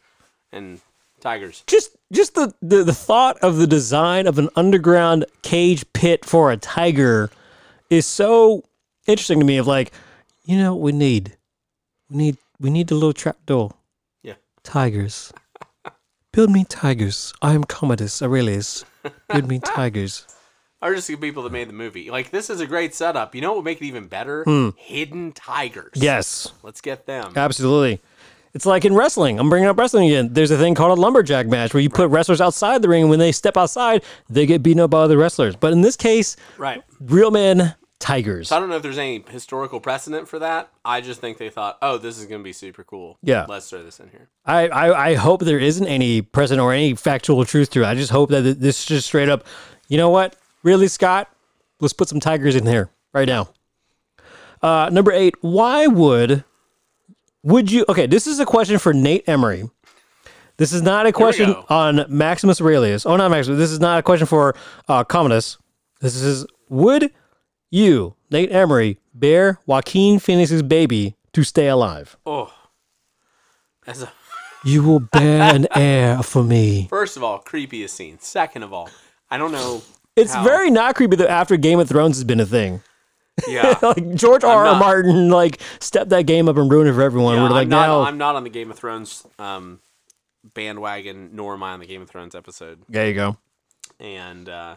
and 0.54 0.80
Tigers. 1.20 1.64
Just 1.68 1.98
just 2.14 2.36
the, 2.36 2.54
the, 2.62 2.86
the 2.86 2.94
thought 2.94 3.38
of 3.40 3.58
the 3.58 3.68
design 3.68 4.28
of 4.28 4.40
an 4.40 4.48
underground 4.56 5.26
cage 5.42 5.84
pit 5.92 6.24
for 6.24 6.52
a 6.54 6.58
tiger 6.58 7.30
is 7.90 8.06
so 8.06 8.64
interesting 9.08 9.40
to 9.42 9.46
me 9.46 9.58
of 9.58 9.68
like, 9.68 9.92
you 10.46 10.58
know 10.58 10.74
what 10.74 10.82
we 10.82 10.92
need? 10.94 11.36
We 12.13 12.17
need 12.26 12.38
we 12.60 12.69
need 12.69 12.91
a 12.91 12.93
little 12.93 13.12
trap 13.13 13.38
door. 13.47 13.71
Yeah. 14.21 14.36
Tigers. 14.63 15.34
Build 16.32 16.52
me 16.52 16.63
tigers. 16.63 17.34
I 17.41 17.54
am 17.54 17.63
Commodus 17.63 18.21
Aurelius. 18.21 18.86
Build 19.30 19.47
me 19.47 19.60
tigers. 19.60 20.28
Or 20.84 20.93
just 20.93 21.08
the 21.08 21.15
people 21.15 21.43
that 21.43 21.54
made 21.54 21.69
the 21.69 21.73
movie. 21.73 22.12
Like 22.12 22.30
this 22.30 22.49
is 22.49 22.60
a 22.60 22.67
great 22.67 22.93
setup. 22.93 23.34
You 23.34 23.39
know 23.39 23.52
what 23.52 23.56
would 23.60 23.63
make 23.65 23.82
it 23.82 23.86
even 23.86 24.08
better? 24.08 24.43
Hmm. 24.43 24.71
Hidden 24.76 25.32
tigers. 25.32 25.93
Yes, 25.95 26.52
Let's 26.62 26.82
get 26.82 27.06
them. 27.06 27.32
absolutely. 27.38 28.02
It's 28.54 28.65
like 28.65 28.84
in 28.84 28.93
wrestling. 28.93 29.39
I'm 29.39 29.49
bringing 29.49 29.69
up 29.69 29.78
wrestling 29.78 30.08
again. 30.10 30.34
There's 30.34 30.52
a 30.52 30.58
thing 30.58 30.76
called 30.76 30.97
a 30.97 31.02
lumberjack 31.02 31.47
match 31.47 31.73
where 31.73 31.80
you 31.80 31.89
put 31.89 32.10
wrestlers 32.10 32.41
outside 32.41 32.82
the 32.82 32.89
ring, 32.89 33.04
and 33.04 33.10
when 33.10 33.19
they 33.19 33.32
step 33.32 33.56
outside, 33.56 34.04
they 34.30 34.45
get 34.45 34.62
beaten 34.62 34.82
up 34.82 34.89
by 34.89 34.99
other 35.04 35.17
wrestlers. 35.17 35.56
But 35.56 35.71
in 35.71 35.80
this 35.80 35.95
case, 35.95 36.36
Right. 36.58 36.84
real 36.99 37.32
men, 37.32 37.76
tigers. 38.04 38.50
So 38.50 38.58
I 38.58 38.60
don't 38.60 38.70
know 38.70 38.76
if 38.76 38.84
there's 38.84 38.98
any 38.98 39.24
historical 39.30 39.80
precedent 39.80 40.28
for 40.28 40.38
that. 40.39 40.70
I 40.84 41.00
just 41.00 41.22
think 41.22 41.38
they 41.38 41.50
thought, 41.50 41.78
oh, 41.82 41.98
this 41.98 42.20
is 42.20 42.26
gonna 42.26 42.44
be 42.44 42.52
super 42.52 42.84
cool. 42.84 43.18
Yeah. 43.24 43.46
Let's 43.48 43.70
throw 43.70 43.82
this 43.82 44.00
in 44.00 44.10
here. 44.10 44.30
I, 44.46 44.68
I, 44.68 45.10
I 45.10 45.16
hope 45.16 45.42
there 45.42 45.58
isn't 45.58 45.88
any 45.88 46.22
precedent 46.22 46.62
or 46.62 46.74
any 46.74 46.96
factual 46.96 47.46
truth 47.46 47.70
to 47.72 47.84
it. 47.84 47.86
I 47.86 47.96
just 47.96 48.12
hope 48.12 48.30
that 48.32 48.42
this 48.42 48.82
is 48.82 48.86
just 48.86 49.08
straight 49.08 49.30
up, 49.30 49.48
you 49.88 49.98
know 49.98 50.10
what? 50.10 50.36
Ridley 50.63 50.89
Scott? 50.89 51.30
Let's 51.80 51.94
put 51.94 52.10
some 52.10 52.20
tigers 52.20 52.56
in 52.56 52.66
here 52.66 52.89
right 53.13 53.28
now. 53.28 53.50
Uh, 54.62 54.89
number 54.92 55.12
eight, 55.12 55.36
why 55.42 55.88
would 55.88 56.44
would 57.44 57.72
you 57.72 57.86
okay, 57.88 58.06
this 58.06 58.28
is 58.28 58.39
a 58.39 58.46
question 58.46 58.78
for 58.80 58.94
Nate 58.94 59.28
Emery. 59.28 59.70
This 60.58 60.72
is 60.72 60.82
not 60.82 61.06
a 61.06 61.12
question 61.12 61.56
on 61.70 62.06
Maximus 62.10 62.62
Aurelius. 62.62 63.06
Oh, 63.06 63.16
not 63.16 63.32
Maximus. 63.32 63.58
This 63.58 63.72
is 63.72 63.80
not 63.80 64.00
a 64.00 64.04
question 64.04 64.28
for 64.28 64.56
uh, 64.88 65.04
Commodus. 65.04 65.58
This 66.00 66.16
is 66.16 66.46
would 66.70 67.12
you, 67.74 68.16
Nate 68.30 68.52
Emery, 68.52 69.00
bear 69.14 69.60
Joaquin 69.66 70.20
Phoenix's 70.20 70.62
baby 70.62 71.16
to 71.34 71.44
stay 71.44 71.68
alive? 71.68 72.16
Oh. 72.26 72.54
As 73.88 74.04
a 74.04 74.12
You 74.66 74.82
will 74.84 75.00
bear 75.02 75.54
an 75.56 75.68
heir 75.76 76.24
for 76.24 76.42
me. 76.44 76.88
first 76.90 77.18
of 77.18 77.24
all, 77.24 77.42
creepiest 77.42 77.90
scene. 77.90 78.18
Second 78.20 78.64
of 78.64 78.72
all, 78.72 78.90
I 79.30 79.38
don't 79.38 79.52
know. 79.52 79.82
It's 80.16 80.34
how- 80.34 80.44
very 80.44 80.70
not 80.72 80.96
creepy 80.96 81.16
that 81.18 81.30
after 81.30 81.58
Game 81.58 81.80
of 81.80 81.90
Thrones 81.90 82.16
has 82.18 82.24
been 82.24 82.40
a 82.40 82.46
thing. 82.46 82.82
Yeah. 83.48 83.78
like 83.82 84.14
George 84.16 84.44
R. 84.44 84.66
R. 84.68 84.80
Martin 84.80 85.30
like 85.30 85.60
stepped 85.80 86.12
that 86.12 86.28
game 86.28 86.48
up 86.48 86.56
and 86.56 86.72
ruined 86.72 86.88
it 86.90 86.94
for 86.94 87.02
everyone. 87.02 87.36
Yeah, 87.36 87.44
We're 87.44 87.50
like 87.50 87.64
I'm 87.64 87.70
not. 87.70 87.88
now 87.88 88.02
I'm 88.04 88.18
not 88.20 88.36
on 88.36 88.44
the 88.44 88.50
Game 88.52 88.70
of 88.72 88.78
Thrones 88.78 89.26
um, 89.40 89.80
bandwagon, 90.54 91.32
nor 91.34 91.56
am 91.56 91.64
I 91.64 91.72
on 91.74 91.80
the 91.80 91.88
Game 91.88 92.02
of 92.04 92.10
Thrones 92.10 92.36
episode. 92.36 92.84
There 92.88 93.08
you 93.08 93.16
go. 93.16 93.38
And 94.00 94.48
uh, 94.48 94.76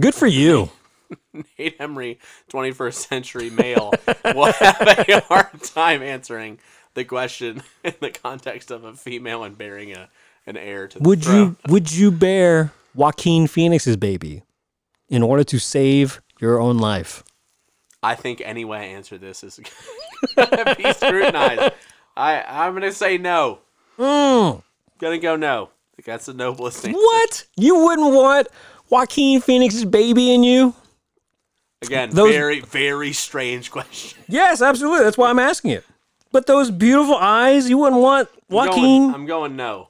Good 0.00 0.14
for 0.14 0.26
you. 0.26 0.70
Nate 1.58 1.76
Emery, 1.78 2.18
21st 2.50 2.94
century 2.94 3.50
male, 3.50 3.92
will 4.24 4.52
have 4.52 4.80
a 5.08 5.20
hard 5.20 5.62
time 5.62 6.02
answering 6.02 6.58
the 6.94 7.04
question 7.04 7.62
in 7.84 7.94
the 8.00 8.10
context 8.10 8.70
of 8.70 8.84
a 8.84 8.94
female 8.94 9.44
and 9.44 9.56
bearing 9.56 9.92
a 9.92 10.08
an 10.46 10.56
heir 10.56 10.88
to 10.88 10.98
the 10.98 11.08
Would 11.08 11.22
throne. 11.22 11.56
you 11.66 11.72
would 11.72 11.92
you 11.92 12.10
bear 12.10 12.72
Joaquin 12.94 13.46
Phoenix's 13.46 13.96
baby 13.96 14.42
in 15.08 15.22
order 15.22 15.44
to 15.44 15.58
save 15.58 16.20
your 16.40 16.58
own 16.60 16.78
life? 16.78 17.22
I 18.02 18.14
think 18.14 18.40
any 18.44 18.64
way 18.64 18.78
I 18.78 18.84
answer 18.84 19.18
this 19.18 19.44
is 19.44 19.60
gonna 20.36 20.74
be 20.76 20.92
scrutinized. 20.94 21.74
I 22.16 22.42
I'm 22.42 22.72
gonna 22.72 22.92
say 22.92 23.18
no. 23.18 23.58
Hmm. 23.96 24.60
Gonna 24.98 25.18
go 25.18 25.36
no. 25.36 25.70
That's 26.04 26.26
the 26.26 26.32
noblest 26.34 26.84
answer. 26.86 26.98
What? 26.98 27.44
You 27.56 27.84
wouldn't 27.84 28.14
want 28.14 28.48
Joaquin 28.88 29.40
Phoenix's 29.42 29.84
baby 29.84 30.32
in 30.32 30.42
you? 30.42 30.74
Again, 31.82 32.10
Those- 32.10 32.32
very 32.34 32.60
very 32.60 33.12
strange 33.12 33.70
question. 33.76 34.18
Yes, 34.28 34.60
absolutely. 34.62 35.04
That's 35.04 35.16
why 35.18 35.30
I'm 35.30 35.38
asking 35.38 35.72
it. 35.72 35.84
But 36.32 36.46
those 36.46 36.70
beautiful 36.70 37.16
eyes, 37.16 37.68
you 37.68 37.78
wouldn't 37.78 38.00
want 38.00 38.28
I'm 38.50 38.54
Joaquin. 38.56 38.82
going, 38.82 39.14
I'm 39.14 39.26
going 39.26 39.56
no. 39.56 39.88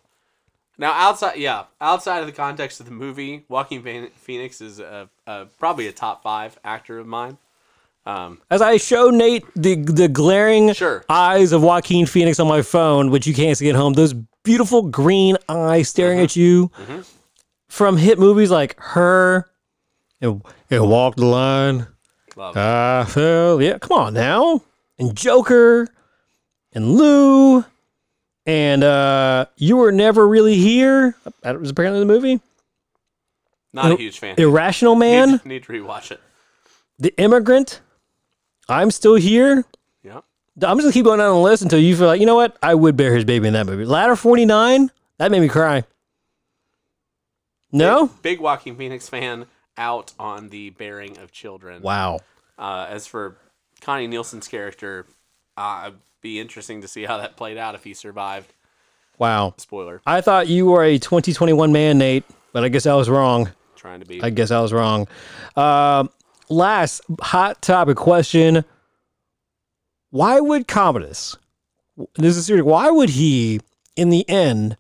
Now 0.79 0.93
outside, 0.93 1.37
yeah, 1.37 1.65
outside 1.81 2.21
of 2.21 2.27
the 2.27 2.33
context 2.33 2.81
of 2.81 2.87
the 2.87 2.93
movie, 2.93 3.45
Joaquin 3.51 3.83
Phoenix 4.17 4.63
is 4.63 4.81
a, 4.81 5.11
a, 5.27 5.47
probably 5.59 5.87
a 5.89 5.93
top 5.93 6.23
five 6.23 6.59
actor 6.65 6.99
of 6.99 7.07
mine. 7.07 7.37
Um, 8.07 8.41
As 8.51 8.63
I 8.63 8.79
show 8.79 9.11
Nate 9.11 9.45
the 9.55 9.75
the 9.77 10.09
glaring 10.09 10.73
Sure. 10.73 11.05
eyes 11.11 11.53
of 11.53 11.63
Joaquin 11.63 12.07
Phoenix 12.07 12.41
on 12.41 12.49
my 12.49 12.63
phone, 12.63 13.11
which 13.11 13.27
you 13.27 13.35
can't 13.35 13.59
see 13.59 13.69
at 13.69 13.75
home, 13.77 13.93
those 13.93 14.15
beautiful 14.43 14.81
green 14.83 15.37
eyes 15.51 15.91
staring 15.91 16.17
Mm-hmm. 16.17 16.25
at 16.25 16.37
you 16.37 16.71
from 17.69 17.99
hit 17.99 18.19
movies 18.19 18.51
like 18.51 18.75
Her 18.81 19.50
and, 20.21 20.43
and 20.71 20.89
Walk 20.89 21.17
the 21.17 21.27
Line. 21.27 21.87
love. 22.37 22.57
it. 22.57 22.61
I 22.61 23.05
fell. 23.09 23.61
Yeah, 23.61 23.79
come 23.79 23.99
on 23.99 24.15
now. 24.15 24.63
And 24.99 25.17
Joker 25.17 25.89
and 26.73 26.93
Lou 26.97 27.65
and 28.47 28.85
uh 28.85 29.47
You 29.57 29.77
Were 29.77 29.93
Never 29.93 30.27
Really 30.27 30.57
Here. 30.57 31.17
That 31.43 31.59
was 31.61 31.71
apparently 31.71 32.01
the 32.01 32.07
movie. 32.07 32.41
Not 33.73 33.93
a 33.93 33.97
huge 33.97 34.19
fan. 34.19 34.35
Irrational 34.37 34.97
Man, 34.97 35.33
Need, 35.33 35.45
need 35.47 35.63
to 35.65 35.73
rewatch 35.73 36.11
it. 36.11 36.21
The 36.99 37.15
Immigrant. 37.19 37.81
I'm 38.69 38.91
still 38.91 39.15
here. 39.15 39.65
Yeah. 40.03 40.21
I'm 40.63 40.77
just 40.77 40.83
gonna 40.83 40.93
keep 40.93 41.05
going 41.05 41.19
down 41.19 41.35
the 41.35 41.41
list 41.41 41.63
until 41.63 41.79
you 41.79 41.97
feel 41.97 42.07
like 42.07 42.21
you 42.21 42.27
know 42.27 42.35
what 42.35 42.57
I 42.63 42.75
would 42.75 42.97
bear 42.97 43.15
his 43.15 43.25
baby 43.25 43.47
in 43.47 43.55
that 43.55 43.67
movie. 43.67 43.85
Ladder 43.85 44.17
49 44.17 44.91
that 45.19 45.31
made 45.31 45.41
me 45.41 45.49
cry. 45.49 45.85
No, 47.73 48.11
Big 48.23 48.41
Joaquin 48.41 48.77
Phoenix 48.77 49.09
fan 49.09 49.47
out 49.81 50.13
on 50.19 50.51
the 50.51 50.71
bearing 50.71 51.19
of 51.19 51.33
children. 51.33 51.83
wow. 51.83 52.21
Uh, 52.59 52.87
as 52.91 53.07
for 53.07 53.39
Connie 53.81 54.07
Nielsen's 54.07 54.47
character, 54.47 55.07
uh, 55.57 55.85
it'd 55.87 55.99
be 56.21 56.39
interesting 56.39 56.83
to 56.83 56.89
see 56.89 57.05
how 57.05 57.17
that 57.17 57.35
played 57.37 57.57
out 57.57 57.75
if 57.75 57.83
he 57.83 57.95
survived. 57.95 58.53
Wow. 59.19 59.55
Spoiler. 59.57 60.03
I 60.07 60.21
thought 60.21 60.49
you 60.49 60.67
were 60.67 60.85
a 60.85 60.99
2021 60.99 61.73
man, 61.73 61.97
Nate, 61.97 62.25
but 62.53 62.63
I 62.63 62.69
guess 62.69 62.87
I 62.87 62.95
was 62.95 63.09
wrong. 63.09 63.51
Trying 63.77 64.01
to 64.01 64.07
be. 64.07 64.23
I 64.23 64.29
guess 64.29 64.51
I 64.51 64.61
was 64.61 64.75
wrong. 64.75 65.09
Um, 65.57 66.11
last 66.51 67.01
hot 67.21 67.63
topic 67.63 67.97
question: 67.97 68.65
Why 70.11 70.39
would 70.39 70.69
Commodus? 70.69 71.37
This 72.17 72.37
is 72.37 72.45
serious. 72.45 72.65
Why 72.65 72.91
would 72.91 73.11
he, 73.11 73.61
in 73.97 74.11
the 74.11 74.29
end, 74.29 74.77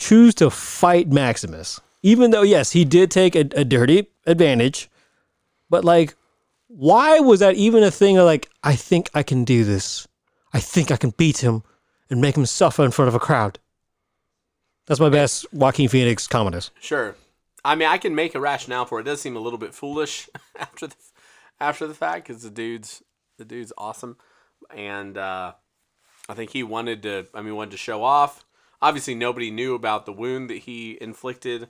choose 0.00 0.34
to 0.36 0.50
fight 0.50 1.08
Maximus? 1.08 1.80
Even 2.02 2.30
though, 2.30 2.42
yes, 2.42 2.72
he 2.72 2.84
did 2.84 3.10
take 3.10 3.34
a, 3.36 3.40
a 3.54 3.64
dirty 3.64 4.08
advantage, 4.26 4.90
but 5.70 5.84
like, 5.84 6.16
why 6.66 7.20
was 7.20 7.40
that 7.40 7.54
even 7.54 7.82
a 7.82 7.90
thing? 7.90 8.18
Of 8.18 8.26
like, 8.26 8.48
I 8.62 8.74
think 8.74 9.10
I 9.14 9.22
can 9.22 9.44
do 9.44 9.64
this. 9.64 10.08
I 10.52 10.60
think 10.60 10.90
I 10.90 10.96
can 10.96 11.10
beat 11.10 11.38
him 11.38 11.62
and 12.10 12.20
make 12.20 12.36
him 12.36 12.46
suffer 12.46 12.84
in 12.84 12.90
front 12.90 13.08
of 13.08 13.14
a 13.14 13.20
crowd. 13.20 13.58
That's 14.86 15.00
my 15.00 15.08
best 15.08 15.46
Joaquin 15.52 15.88
Phoenix 15.88 16.26
Commodus. 16.26 16.70
Sure. 16.80 17.14
I 17.64 17.76
mean, 17.76 17.88
I 17.88 17.98
can 17.98 18.14
make 18.14 18.34
a 18.34 18.40
rationale 18.40 18.84
for 18.84 18.98
it. 18.98 19.02
It 19.02 19.10
does 19.10 19.20
seem 19.20 19.36
a 19.36 19.40
little 19.40 19.58
bit 19.58 19.74
foolish 19.74 20.28
after 20.58 20.88
the 20.88 20.96
after 21.60 21.86
the 21.86 21.94
fact 21.94 22.26
because 22.26 22.42
the 22.42 22.50
dude's 22.50 23.02
the 23.38 23.44
dude's 23.44 23.72
awesome, 23.78 24.16
and 24.74 25.16
uh, 25.16 25.52
I 26.28 26.34
think 26.34 26.50
he 26.50 26.62
wanted 26.64 27.04
to. 27.04 27.26
I 27.32 27.42
mean, 27.42 27.54
wanted 27.54 27.70
to 27.72 27.76
show 27.76 28.02
off. 28.02 28.44
Obviously, 28.80 29.14
nobody 29.14 29.50
knew 29.50 29.74
about 29.74 30.06
the 30.06 30.12
wound 30.12 30.50
that 30.50 30.58
he 30.58 30.98
inflicted 31.00 31.68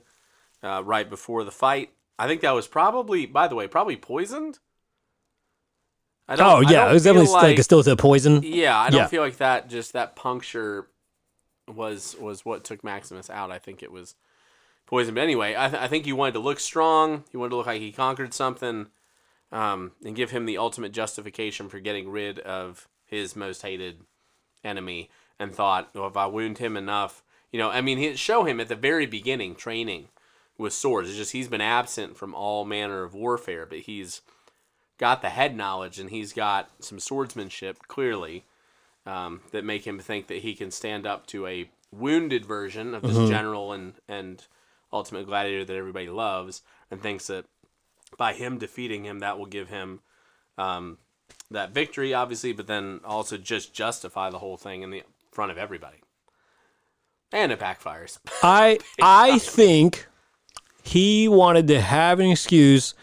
uh, 0.63 0.83
right 0.85 1.09
before 1.09 1.43
the 1.43 1.51
fight. 1.51 1.91
I 2.19 2.27
think 2.27 2.41
that 2.41 2.51
was 2.51 2.67
probably, 2.67 3.25
by 3.25 3.47
the 3.47 3.55
way, 3.55 3.67
probably 3.67 3.97
poisoned. 3.97 4.59
I 6.27 6.35
Oh 6.39 6.61
I 6.65 6.73
yeah, 6.73 6.89
don't 6.89 6.89
it 6.89 6.93
was 6.93 7.03
definitely 7.03 7.27
like, 7.31 7.59
a 7.59 7.63
still 7.63 7.83
to 7.83 7.95
poison. 7.95 8.45
yeah, 8.45 8.77
I 8.77 8.89
don't 8.89 9.07
Yeah. 9.07 9.07
feel 9.07 9.21
like 9.21 9.37
that. 9.37 9.69
Just 9.69 9.93
that 9.93 10.15
puncture 10.15 10.87
was 11.67 12.15
was 12.19 12.45
what 12.45 12.63
took 12.63 12.83
Maximus 12.83 13.29
out. 13.29 13.51
I 13.51 13.59
think 13.59 13.83
it 13.83 13.91
was 13.91 14.15
poison. 14.87 15.15
But 15.15 15.23
anyway, 15.23 15.55
I, 15.57 15.69
th- 15.69 15.81
I 15.83 15.87
think 15.87 16.05
he 16.05 16.13
wanted 16.13 16.33
to 16.33 16.39
look 16.39 16.59
strong. 16.59 17.25
He 17.31 17.37
wanted 17.37 17.51
to 17.51 17.55
look 17.57 17.67
like 17.67 17.81
he 17.81 17.91
conquered 17.91 18.33
something, 18.33 18.87
um, 19.51 19.93
and 20.05 20.15
give 20.15 20.31
him 20.31 20.45
the 20.45 20.57
ultimate 20.59 20.93
justification 20.93 21.69
for 21.69 21.79
getting 21.79 22.09
rid 22.09 22.39
of 22.39 22.87
his 23.05 23.35
most 23.35 23.63
hated 23.63 24.01
enemy. 24.63 25.09
And 25.39 25.53
thought, 25.53 25.89
well, 25.95 26.07
if 26.07 26.17
I 26.17 26.27
wound 26.27 26.59
him 26.59 26.77
enough, 26.77 27.23
you 27.51 27.59
know, 27.59 27.69
I 27.69 27.81
mean, 27.81 27.97
he 27.97 28.15
show 28.15 28.45
him 28.45 28.59
at 28.59 28.69
the 28.69 28.75
very 28.75 29.05
beginning 29.05 29.55
training 29.55 30.09
with 30.57 30.73
swords. 30.73 31.09
It's 31.09 31.17
just 31.17 31.31
he's 31.31 31.47
been 31.47 31.61
absent 31.61 32.17
from 32.17 32.33
all 32.33 32.65
manner 32.65 33.03
of 33.03 33.13
warfare, 33.13 33.65
but 33.65 33.79
he's 33.79 34.21
got 34.97 35.21
the 35.21 35.29
head 35.29 35.55
knowledge 35.55 35.99
and 35.99 36.09
he's 36.09 36.33
got 36.33 36.69
some 36.79 36.99
swordsmanship 36.99 37.87
clearly 37.87 38.45
um, 39.05 39.41
that 39.51 39.65
make 39.65 39.85
him 39.85 39.99
think 39.99 40.27
that 40.27 40.39
he 40.39 40.53
can 40.53 40.71
stand 40.71 41.05
up 41.05 41.25
to 41.27 41.47
a 41.47 41.69
wounded 41.91 42.45
version 42.45 42.95
of 42.95 43.03
this 43.03 43.29
general 43.29 43.71
and 43.71 43.93
and 44.07 44.47
ultimate 44.91 45.27
gladiator 45.27 45.65
that 45.65 45.75
everybody 45.75 46.07
loves 46.07 46.61
and 46.89 47.01
thinks 47.01 47.27
that 47.27 47.45
by 48.17 48.33
him 48.33 48.57
defeating 48.57 49.05
him 49.05 49.19
that 49.19 49.37
will 49.37 49.45
give 49.45 49.69
him 49.69 49.99
um, 50.57 50.97
that 51.51 51.71
victory 51.71 52.13
obviously 52.13 52.51
but 52.53 52.67
then 52.67 52.99
also 53.03 53.37
just 53.37 53.73
justify 53.73 54.29
the 54.29 54.39
whole 54.39 54.57
thing 54.57 54.81
in 54.81 54.89
the 54.89 55.03
front 55.33 55.51
of 55.51 55.57
everybody. 55.57 55.97
And 57.31 57.51
it 57.51 57.59
backfires. 57.59 58.19
I 58.43 58.79
I 59.01 59.39
think 59.39 60.07
he 60.83 61.27
wanted 61.27 61.67
to 61.69 61.81
have 61.81 62.19
an 62.19 62.29
excuse 62.29 62.93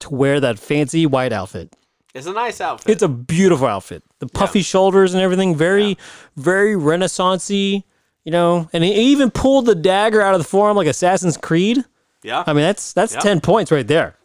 to 0.00 0.14
wear 0.14 0.40
that 0.40 0.58
fancy 0.58 1.06
white 1.06 1.32
outfit. 1.32 1.74
it's 2.14 2.26
a 2.26 2.32
nice 2.32 2.60
outfit 2.60 2.90
It's 2.92 3.02
a 3.02 3.08
beautiful 3.08 3.66
outfit. 3.66 4.02
The 4.18 4.26
puffy 4.28 4.62
shoulders 4.62 5.14
and 5.14 5.22
everything, 5.22 5.56
very 5.56 5.96
very 6.36 6.74
renaissancey, 6.74 7.84
you 8.24 8.32
know. 8.32 8.68
And 8.72 8.84
he 8.84 8.92
even 8.92 9.30
pulled 9.30 9.66
the 9.66 9.74
dagger 9.74 10.20
out 10.20 10.34
of 10.34 10.40
the 10.40 10.44
forearm 10.48 10.76
like 10.76 10.86
Assassin's 10.86 11.36
Creed. 11.36 11.84
yeah 12.22 12.44
I 12.46 12.52
mean, 12.52 12.62
that's 12.62 12.92
that's 12.92 13.14
Yep. 13.14 13.22
10 13.22 13.40
points 13.40 13.72
right 13.72 13.86
there. 13.86 14.16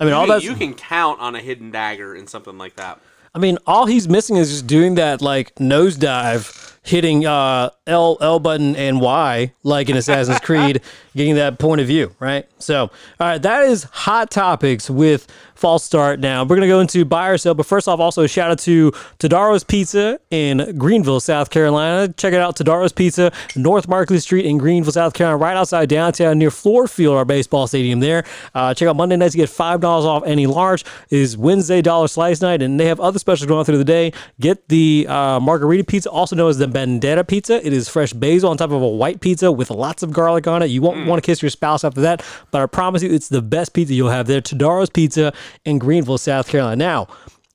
I 0.00 0.04
mean, 0.04 0.12
you, 0.12 0.16
all 0.16 0.26
can, 0.26 0.34
that's 0.34 0.44
you 0.44 0.54
can 0.54 0.74
count 0.74 1.20
on 1.20 1.34
a 1.34 1.40
hidden 1.40 1.70
dagger 1.70 2.14
in 2.14 2.26
something 2.26 2.56
like 2.58 2.76
that 2.76 3.00
I 3.34 3.38
mean, 3.38 3.58
all 3.66 3.86
he's 3.86 4.08
missing 4.08 4.36
is 4.36 4.50
just 4.50 4.66
doing 4.66 4.96
that 4.96 5.22
like 5.22 5.54
nosedive, 5.54 6.76
hitting 6.90 7.26
uh, 7.26 7.70
L 7.86 8.18
L 8.20 8.38
button 8.38 8.76
and 8.76 9.00
Y 9.00 9.52
like 9.62 9.88
in 9.88 9.96
Assassin's 9.96 10.40
Creed, 10.42 10.82
getting 11.16 11.36
that 11.36 11.58
point 11.58 11.80
of 11.80 11.86
view, 11.86 12.14
right? 12.18 12.46
So, 12.58 12.82
all 12.82 12.90
right, 13.20 13.40
that 13.40 13.64
is 13.64 13.84
hot 13.84 14.30
topics 14.30 14.90
with 14.90 15.26
false 15.54 15.84
start. 15.84 16.20
Now 16.20 16.42
we're 16.42 16.56
gonna 16.56 16.66
go 16.66 16.80
into 16.80 17.04
buy 17.04 17.28
or 17.28 17.38
sell, 17.38 17.54
but 17.54 17.66
first 17.66 17.86
off, 17.86 18.00
also 18.00 18.22
a 18.22 18.28
shout 18.28 18.50
out 18.50 18.58
to 18.60 18.90
Tadaro's 19.18 19.62
Pizza 19.62 20.18
in 20.30 20.76
Greenville, 20.78 21.20
South 21.20 21.50
Carolina. 21.50 22.12
Check 22.14 22.32
it 22.32 22.40
out, 22.40 22.56
Tadaro's 22.56 22.92
Pizza, 22.92 23.30
North 23.54 23.86
Markley 23.86 24.18
Street 24.18 24.46
in 24.46 24.58
Greenville, 24.58 24.92
South 24.92 25.12
Carolina, 25.12 25.36
right 25.36 25.56
outside 25.56 25.88
downtown 25.88 26.38
near 26.38 26.50
Fluor 26.50 26.88
Field, 26.88 27.16
our 27.16 27.24
baseball 27.24 27.66
stadium 27.66 28.00
there. 28.00 28.24
Uh, 28.54 28.72
check 28.74 28.88
out 28.88 28.96
Monday 28.96 29.16
nights 29.16 29.32
to 29.32 29.38
get 29.38 29.48
five 29.48 29.80
dollars 29.80 30.04
off 30.04 30.22
any 30.26 30.46
large. 30.46 30.84
Is 31.10 31.36
Wednesday 31.36 31.82
dollar 31.82 32.08
slice 32.08 32.40
night, 32.40 32.62
and 32.62 32.80
they 32.80 32.86
have 32.86 32.98
other 32.98 33.18
specials 33.18 33.46
going 33.46 33.58
on 33.58 33.64
through 33.64 33.78
the 33.78 33.84
day. 33.84 34.12
Get 34.40 34.68
the 34.68 35.06
uh, 35.08 35.40
margarita 35.40 35.84
pizza, 35.84 36.10
also 36.10 36.34
known 36.36 36.48
as 36.50 36.58
the 36.58 36.68
Vendetta 36.80 37.24
pizza. 37.24 37.64
It 37.64 37.74
is 37.74 37.90
fresh 37.90 38.14
basil 38.14 38.48
on 38.48 38.56
top 38.56 38.70
of 38.70 38.80
a 38.80 38.88
white 38.88 39.20
pizza 39.20 39.52
with 39.52 39.68
lots 39.70 40.02
of 40.02 40.12
garlic 40.12 40.46
on 40.46 40.62
it. 40.62 40.70
You 40.70 40.80
won't 40.80 40.96
mm. 40.96 41.06
want 41.06 41.22
to 41.22 41.26
kiss 41.26 41.42
your 41.42 41.50
spouse 41.50 41.84
after 41.84 42.00
that, 42.00 42.24
but 42.50 42.62
I 42.62 42.66
promise 42.66 43.02
you, 43.02 43.12
it's 43.12 43.28
the 43.28 43.42
best 43.42 43.74
pizza 43.74 43.92
you'll 43.92 44.08
have 44.08 44.26
there. 44.26 44.40
Tadaro's 44.40 44.88
Pizza 44.88 45.34
in 45.66 45.78
Greenville, 45.78 46.16
South 46.16 46.48
Carolina. 46.48 46.76
Now, 46.76 47.08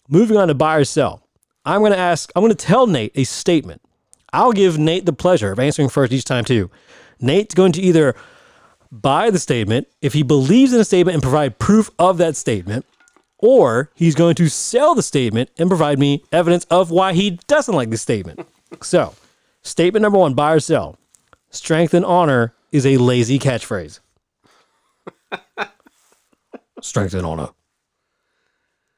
moving 0.08 0.38
on 0.38 0.48
to 0.50 0.54
buy 0.54 0.76
or 0.76 0.86
sell. 0.86 1.28
I'm 1.66 1.82
going 1.82 1.92
to 1.92 1.98
ask, 1.98 2.32
I'm 2.36 2.44
going 2.44 2.54
to 2.54 2.66
tell 2.66 2.86
Nate 2.86 3.14
a 3.16 3.24
statement. 3.24 3.82
I'll 4.32 4.52
give 4.52 4.78
Nate 4.78 5.08
the 5.08 5.14
pleasure 5.14 5.52
of 5.52 5.58
answering 5.58 5.90
first 5.90 6.14
each 6.14 6.26
time, 6.26 6.46
too. 6.46 6.70
Nate's 7.20 7.56
going 7.56 7.72
to 7.72 7.82
either 7.82 8.16
buy 8.92 9.32
the 9.32 9.40
statement 9.40 9.88
if 10.04 10.14
he 10.14 10.22
believes 10.22 10.72
in 10.72 10.80
a 10.80 10.86
statement 10.86 11.16
and 11.16 11.24
provide 11.24 11.58
proof 11.58 11.90
of 11.98 12.20
that 12.20 12.36
statement, 12.36 12.86
or 13.40 13.90
he's 13.96 14.14
going 14.14 14.36
to 14.36 14.50
sell 14.50 14.94
the 14.94 15.02
statement 15.02 15.50
and 15.58 15.68
provide 15.68 15.98
me 15.98 16.24
evidence 16.32 16.66
of 16.66 16.92
why 16.92 17.14
he 17.14 17.40
doesn't 17.48 17.74
like 17.74 17.90
the 17.90 17.98
statement. 17.98 18.46
So, 18.82 19.14
statement 19.62 20.02
number 20.02 20.18
one 20.18 20.34
buy 20.34 20.54
or 20.54 20.60
sell. 20.60 20.98
strength 21.50 21.94
and 21.94 22.06
honor 22.06 22.54
is 22.72 22.86
a 22.86 22.98
lazy 22.98 23.40
catchphrase. 23.40 24.00
strength 26.82 27.14
and 27.14 27.26
honor. 27.26 27.50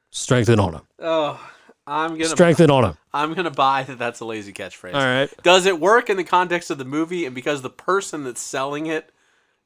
Strength 0.10 0.50
and 0.50 0.60
honor. 0.62 0.82
Oh, 1.00 1.40
I'm 1.86 2.12
gonna 2.12 2.26
Strength 2.26 2.60
and 2.60 2.72
honor. 2.72 2.98
I'm 3.14 3.34
gonna 3.34 3.52
buy 3.52 3.84
that 3.84 3.98
that's 4.00 4.20
a 4.20 4.26
lazy 4.26 4.52
catchphrase. 4.52 4.94
All 4.94 5.02
right. 5.02 5.30
Does 5.44 5.66
it 5.66 5.80
work 5.80 6.10
in 6.10 6.18
the 6.18 6.24
context 6.24 6.70
of 6.70 6.78
the 6.78 6.86
movie 6.86 7.26
and 7.26 7.34
because 7.36 7.62
the 7.62 7.70
person 7.70 8.24
that's 8.24 8.42
selling 8.42 8.88
it 8.88 9.12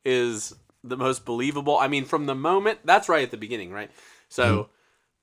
is 0.05 0.53
the 0.83 0.97
most 0.97 1.25
believable? 1.25 1.77
I 1.77 1.87
mean, 1.87 2.05
from 2.05 2.25
the 2.25 2.35
moment 2.35 2.79
that's 2.83 3.09
right 3.09 3.23
at 3.23 3.31
the 3.31 3.37
beginning, 3.37 3.71
right? 3.71 3.89
So 4.29 4.43
Mm-hmm. 4.43 4.71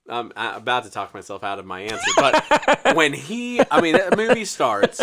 I'm, 0.08 0.32
I'm 0.36 0.56
about 0.56 0.84
to 0.84 0.90
talk 0.90 1.12
myself 1.14 1.44
out 1.44 1.58
of 1.58 1.66
my 1.66 1.80
answer, 1.82 2.10
but 2.16 2.94
when 2.96 3.12
he, 3.12 3.60
I 3.70 3.80
mean, 3.80 3.94
the 3.94 4.14
movie 4.16 4.44
starts, 4.44 5.00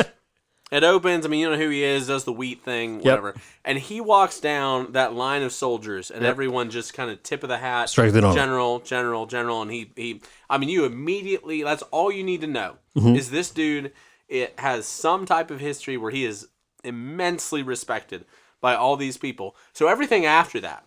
it 0.72 0.84
opens. 0.84 1.26
I 1.26 1.30
mean, 1.30 1.40
you 1.42 1.50
know 1.50 1.58
who 1.58 1.70
he 1.70 1.84
is, 1.84 2.08
does 2.08 2.24
the 2.24 2.34
wheat 2.34 2.64
thing, 2.64 2.98
whatever, 3.00 3.36
and 3.64 3.78
he 3.78 4.02
walks 4.02 4.40
down 4.40 4.94
that 4.94 5.14
line 5.14 5.44
of 5.44 5.52
soldiers, 5.54 6.10
and 6.12 6.26
everyone 6.26 6.70
just 6.72 6.94
kind 6.94 7.12
of 7.12 7.22
tip 7.24 7.44
of 7.44 7.50
the 7.50 7.58
hat, 7.58 7.90
Strength 7.90 8.16
and 8.16 8.26
honor. 8.26 8.36
general, 8.36 8.80
general, 8.80 9.26
general, 9.28 9.62
and 9.62 9.72
he 9.72 9.92
he. 9.96 10.22
I 10.50 10.58
mean, 10.58 10.70
you 10.70 10.86
immediately. 10.86 11.62
That's 11.64 11.84
all 11.84 12.12
you 12.12 12.24
need 12.24 12.42
to 12.42 12.48
know 12.48 12.78
Mm-hmm. 12.98 13.16
is 13.16 13.30
this 13.30 13.52
dude. 13.52 13.92
It 14.28 14.56
has 14.60 14.88
some 14.88 15.26
type 15.28 15.52
of 15.52 15.60
history 15.60 15.98
where 15.98 16.10
he 16.12 16.26
is 16.26 16.48
immensely 16.84 17.62
respected 17.62 18.26
by 18.62 18.74
all 18.74 18.96
these 18.98 19.18
people. 19.18 19.56
So 19.74 19.88
everything 19.88 20.26
after 20.26 20.60
that, 20.62 20.84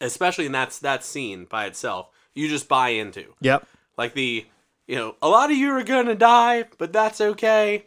especially 0.00 0.46
in 0.46 0.52
that 0.52 0.70
that 0.82 1.02
scene 1.04 1.46
by 1.46 1.66
itself, 1.66 2.08
you 2.34 2.48
just 2.48 2.68
buy 2.68 2.90
into. 2.90 3.34
Yep. 3.40 3.66
Like 3.96 4.14
the, 4.14 4.46
you 4.86 4.96
know, 4.96 5.16
a 5.20 5.28
lot 5.28 5.50
of 5.50 5.56
you 5.56 5.70
are 5.72 5.82
gonna 5.82 6.14
die, 6.14 6.64
but 6.78 6.92
that's 6.92 7.20
okay. 7.20 7.86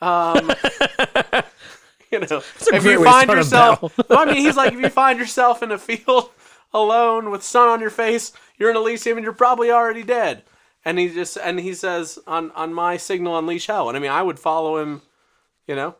Um, 0.00 0.52
you 2.10 2.20
know, 2.20 2.42
if 2.72 2.84
you 2.84 3.04
find 3.04 3.30
yourself, 3.30 3.98
well, 4.08 4.18
I 4.20 4.24
mean, 4.26 4.36
he's 4.36 4.56
like, 4.56 4.72
if 4.72 4.80
you 4.80 4.88
find 4.88 5.18
yourself 5.18 5.62
in 5.62 5.70
a 5.70 5.78
field 5.78 6.30
alone 6.72 7.30
with 7.30 7.42
sun 7.42 7.68
on 7.68 7.80
your 7.80 7.90
face, 7.90 8.32
you're 8.56 8.70
in 8.70 8.76
Elysium 8.76 9.18
and 9.18 9.24
you're 9.24 9.32
probably 9.32 9.70
already 9.70 10.02
dead. 10.02 10.44
And 10.84 10.98
he 10.98 11.08
just 11.08 11.36
and 11.36 11.60
he 11.60 11.74
says 11.74 12.18
on 12.26 12.50
on 12.52 12.72
my 12.72 12.96
signal 12.96 13.36
unleash 13.36 13.66
hell. 13.66 13.88
And 13.88 13.96
I 13.96 14.00
mean, 14.00 14.10
I 14.10 14.22
would 14.22 14.38
follow 14.38 14.78
him. 14.78 15.02
You 15.66 15.74
know, 15.74 15.96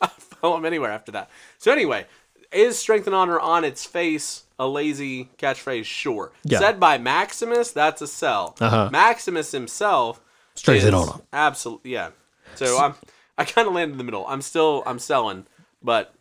I'd 0.00 0.10
follow 0.10 0.56
him 0.56 0.64
anywhere 0.64 0.92
after 0.92 1.10
that. 1.12 1.30
So 1.58 1.72
anyway, 1.72 2.06
is 2.52 2.78
strength 2.78 3.06
and 3.06 3.14
honor 3.16 3.38
on 3.40 3.64
its 3.64 3.84
face 3.84 4.44
a 4.58 4.66
lazy 4.66 5.30
catchphrase? 5.38 5.84
Sure. 5.84 6.32
Yeah. 6.44 6.58
Said 6.58 6.78
by 6.80 6.98
Maximus, 6.98 7.70
that's 7.72 8.00
a 8.02 8.06
sell. 8.06 8.56
Uh-huh. 8.60 8.88
Maximus 8.92 9.52
himself, 9.52 10.20
Strength 10.54 10.84
and 10.84 10.94
honor. 10.94 11.12
Absolutely, 11.32 11.92
yeah. 11.92 12.10
So 12.56 12.78
I'm 12.78 12.94
I 13.38 13.44
kind 13.44 13.66
of 13.66 13.74
landed 13.74 13.92
in 13.92 13.98
the 13.98 14.04
middle. 14.04 14.26
I'm 14.28 14.42
still 14.42 14.82
I'm 14.86 14.98
selling, 14.98 15.46
but 15.82 16.14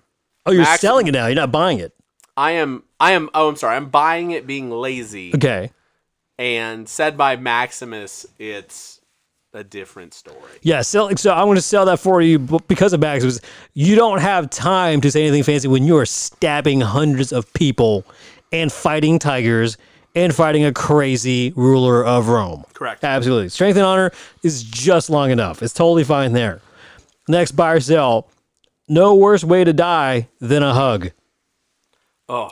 Oh, 0.45 0.51
you're 0.51 0.63
Max- 0.63 0.81
selling 0.81 1.05
it 1.07 1.11
now. 1.11 1.27
You're 1.27 1.35
not 1.35 1.51
buying 1.51 1.79
it. 1.79 1.93
I 2.37 2.51
am 2.51 2.83
I 2.99 3.11
am 3.11 3.29
oh 3.33 3.49
I'm 3.49 3.57
sorry 3.57 3.75
I'm 3.75 3.89
buying 3.89 4.31
it 4.31 4.47
being 4.47 4.71
lazy 4.71 5.33
Okay. 5.35 5.71
and 6.39 6.87
said 6.87 7.17
by 7.17 7.35
Maximus 7.35 8.25
it's 8.39 9.00
a 9.53 9.63
different 9.63 10.13
story. 10.13 10.37
Yeah, 10.61 10.81
sell, 10.81 11.15
so 11.17 11.31
I'm 11.33 11.45
going 11.45 11.55
to 11.55 11.61
sell 11.61 11.85
that 11.85 11.99
for 11.99 12.21
you 12.21 12.39
because 12.39 12.93
of 12.93 13.01
Maximus. 13.01 13.41
You 13.73 13.95
don't 13.95 14.19
have 14.19 14.49
time 14.49 15.01
to 15.01 15.11
say 15.11 15.23
anything 15.23 15.43
fancy 15.43 15.67
when 15.67 15.83
you 15.83 15.97
are 15.97 16.05
stabbing 16.05 16.81
hundreds 16.81 17.31
of 17.33 17.51
people 17.53 18.05
and 18.51 18.71
fighting 18.71 19.19
tigers 19.19 19.77
and 20.15 20.33
fighting 20.33 20.65
a 20.65 20.73
crazy 20.73 21.53
ruler 21.55 22.03
of 22.05 22.29
Rome. 22.29 22.63
Correct. 22.73 23.03
Absolutely. 23.03 23.49
Strength 23.49 23.77
and 23.77 23.85
honor 23.85 24.11
is 24.43 24.63
just 24.63 25.09
long 25.09 25.31
enough. 25.31 25.61
It's 25.61 25.73
totally 25.73 26.03
fine 26.03 26.33
there. 26.33 26.61
Next, 27.27 27.51
buy 27.51 27.73
or 27.73 27.79
sell. 27.79 28.27
No 28.87 29.15
worse 29.15 29.43
way 29.43 29.63
to 29.63 29.73
die 29.73 30.27
than 30.39 30.63
a 30.63 30.73
hug. 30.73 31.11
Oh, 32.27 32.49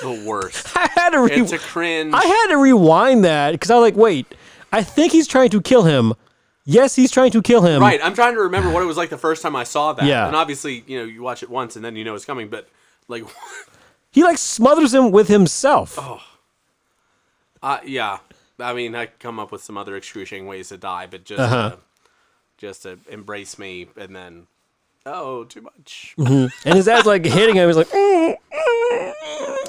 the 0.00 0.24
worst. 0.26 0.68
I 0.76 0.88
had 0.94 1.10
to 1.10 1.20
re- 1.20 1.30
it's 1.32 1.52
a 1.52 1.58
cringe. 1.58 2.12
I 2.14 2.24
had 2.24 2.48
to 2.48 2.58
rewind 2.58 3.24
that 3.24 3.52
because 3.52 3.70
I 3.70 3.74
was 3.76 3.82
like, 3.82 3.96
wait, 3.96 4.26
I 4.72 4.82
think 4.82 5.12
he's 5.12 5.26
trying 5.26 5.50
to 5.50 5.60
kill 5.60 5.84
him. 5.84 6.14
Yes, 6.70 6.94
he's 6.94 7.10
trying 7.10 7.30
to 7.30 7.40
kill 7.40 7.62
him. 7.62 7.80
right. 7.80 7.98
I'm 8.02 8.12
trying 8.14 8.34
to 8.34 8.42
remember 8.42 8.68
what 8.70 8.82
it 8.82 8.86
was 8.86 8.98
like 8.98 9.08
the 9.08 9.16
first 9.16 9.40
time 9.40 9.56
I 9.56 9.64
saw 9.64 9.94
that. 9.94 10.04
Yeah. 10.04 10.26
And 10.26 10.36
obviously, 10.36 10.84
you 10.86 10.98
know, 10.98 11.04
you 11.06 11.22
watch 11.22 11.42
it 11.42 11.48
once 11.48 11.76
and 11.76 11.84
then 11.84 11.96
you 11.96 12.04
know 12.04 12.14
it's 12.14 12.26
coming, 12.26 12.48
but 12.48 12.68
like 13.08 13.24
He 14.10 14.22
like 14.22 14.36
smothers 14.36 14.92
him 14.92 15.10
with 15.10 15.28
himself. 15.28 15.96
Oh. 15.98 16.20
Uh, 17.62 17.78
yeah. 17.86 18.18
I 18.58 18.74
mean, 18.74 18.94
I 18.94 19.06
come 19.06 19.38
up 19.40 19.50
with 19.50 19.62
some 19.64 19.78
other 19.78 19.96
excruciating 19.96 20.46
ways 20.46 20.68
to 20.68 20.76
die, 20.76 21.06
but 21.10 21.24
just 21.24 21.40
Uh-huh. 21.40 21.70
to, 21.70 21.78
just 22.58 22.82
to 22.82 22.98
embrace 23.08 23.58
me 23.58 23.88
and 23.96 24.14
then 24.14 24.46
oh, 25.06 25.44
too 25.44 25.62
much. 25.62 26.14
And 26.18 26.50
his 26.64 26.84
dad's 26.84 27.06
like 27.06 27.24
hitting 27.24 27.54
him. 27.56 27.66
He's 27.66 27.76
like. 27.78 27.88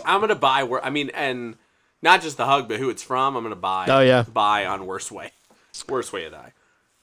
I'm 0.05 0.19
gonna 0.21 0.35
buy 0.35 0.63
where 0.63 0.83
I 0.83 0.89
mean, 0.89 1.11
and 1.13 1.55
not 2.01 2.21
just 2.21 2.35
the 2.37 2.45
hug, 2.45 2.67
but 2.67 2.79
who 2.79 2.89
it's 2.89 3.03
from. 3.03 3.37
I'm 3.37 3.43
gonna 3.43 3.55
buy. 3.55 3.85
Oh, 3.89 3.99
yeah. 4.01 4.23
buy 4.23 4.65
on 4.65 4.85
worst 4.85 5.11
way, 5.11 5.31
worst 5.87 6.11
way 6.11 6.23
to 6.23 6.29
die. 6.29 6.51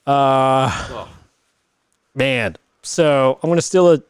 Uh, 0.06 0.70
Oh, 0.90 1.08
man. 2.14 2.56
So 2.82 3.38
I'm 3.42 3.50
gonna 3.50 3.60
steal 3.62 3.92
a, 3.92 4.02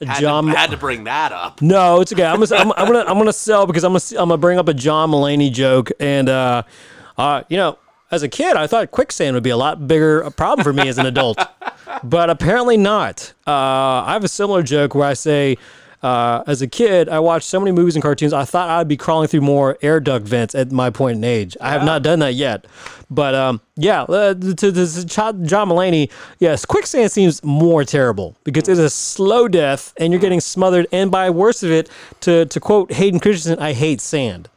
a 0.00 0.06
had, 0.06 0.20
John. 0.20 0.46
to, 0.46 0.52
had 0.52 0.70
to 0.70 0.76
bring 0.76 1.04
that 1.04 1.32
up. 1.32 1.60
no, 1.60 2.00
it's 2.00 2.12
okay. 2.12 2.24
I'm 2.24 2.40
gonna, 2.40 2.54
I'm, 2.56 2.72
I'm 2.76 2.86
gonna, 2.86 3.04
I'm 3.10 3.18
gonna 3.18 3.32
sell 3.32 3.66
because 3.66 3.84
I'm 3.84 3.92
gonna, 3.92 4.04
I'm 4.22 4.28
gonna 4.28 4.36
bring 4.38 4.58
up 4.58 4.68
a 4.68 4.74
John 4.74 5.10
Mulaney 5.10 5.52
joke, 5.52 5.90
and 5.98 6.28
uh, 6.28 6.62
uh, 7.18 7.42
you 7.48 7.56
know, 7.56 7.78
as 8.10 8.22
a 8.22 8.28
kid, 8.28 8.56
I 8.56 8.66
thought 8.66 8.90
quicksand 8.92 9.34
would 9.34 9.42
be 9.42 9.50
a 9.50 9.56
lot 9.56 9.86
bigger 9.88 10.20
a 10.20 10.30
problem 10.30 10.62
for 10.64 10.72
me 10.72 10.88
as 10.88 10.98
an 10.98 11.06
adult, 11.06 11.38
but 12.04 12.30
apparently 12.30 12.76
not. 12.76 13.32
Uh, 13.46 13.50
I 14.06 14.12
have 14.12 14.24
a 14.24 14.28
similar 14.28 14.62
joke 14.62 14.94
where 14.94 15.08
I 15.08 15.14
say. 15.14 15.58
Uh, 16.02 16.42
as 16.48 16.60
a 16.60 16.66
kid, 16.66 17.08
I 17.08 17.20
watched 17.20 17.46
so 17.46 17.60
many 17.60 17.70
movies 17.70 17.94
and 17.94 18.02
cartoons. 18.02 18.32
I 18.32 18.44
thought 18.44 18.68
I'd 18.68 18.88
be 18.88 18.96
crawling 18.96 19.28
through 19.28 19.42
more 19.42 19.78
air 19.82 20.00
duct 20.00 20.26
vents 20.26 20.52
at 20.54 20.72
my 20.72 20.90
point 20.90 21.18
in 21.18 21.24
age. 21.24 21.56
I 21.60 21.70
have 21.70 21.84
not 21.84 22.02
done 22.02 22.18
that 22.18 22.34
yet, 22.34 22.66
but 23.08 23.36
um, 23.36 23.60
yeah. 23.76 24.02
Uh, 24.02 24.34
to, 24.34 24.54
to, 24.54 24.72
to 24.72 25.06
John 25.06 25.46
John 25.46 25.68
Mulaney, 25.68 26.10
yes, 26.40 26.64
quicksand 26.64 27.12
seems 27.12 27.42
more 27.44 27.84
terrible 27.84 28.36
because 28.42 28.68
it's 28.68 28.80
a 28.80 28.90
slow 28.90 29.46
death 29.46 29.94
and 29.96 30.12
you're 30.12 30.20
getting 30.20 30.40
smothered. 30.40 30.88
And 30.90 31.10
by 31.10 31.30
worst 31.30 31.62
of 31.62 31.70
it, 31.70 31.88
to 32.22 32.46
to 32.46 32.60
quote 32.60 32.92
Hayden 32.92 33.20
Christensen, 33.20 33.62
I 33.62 33.72
hate 33.72 34.00
sand. 34.00 34.48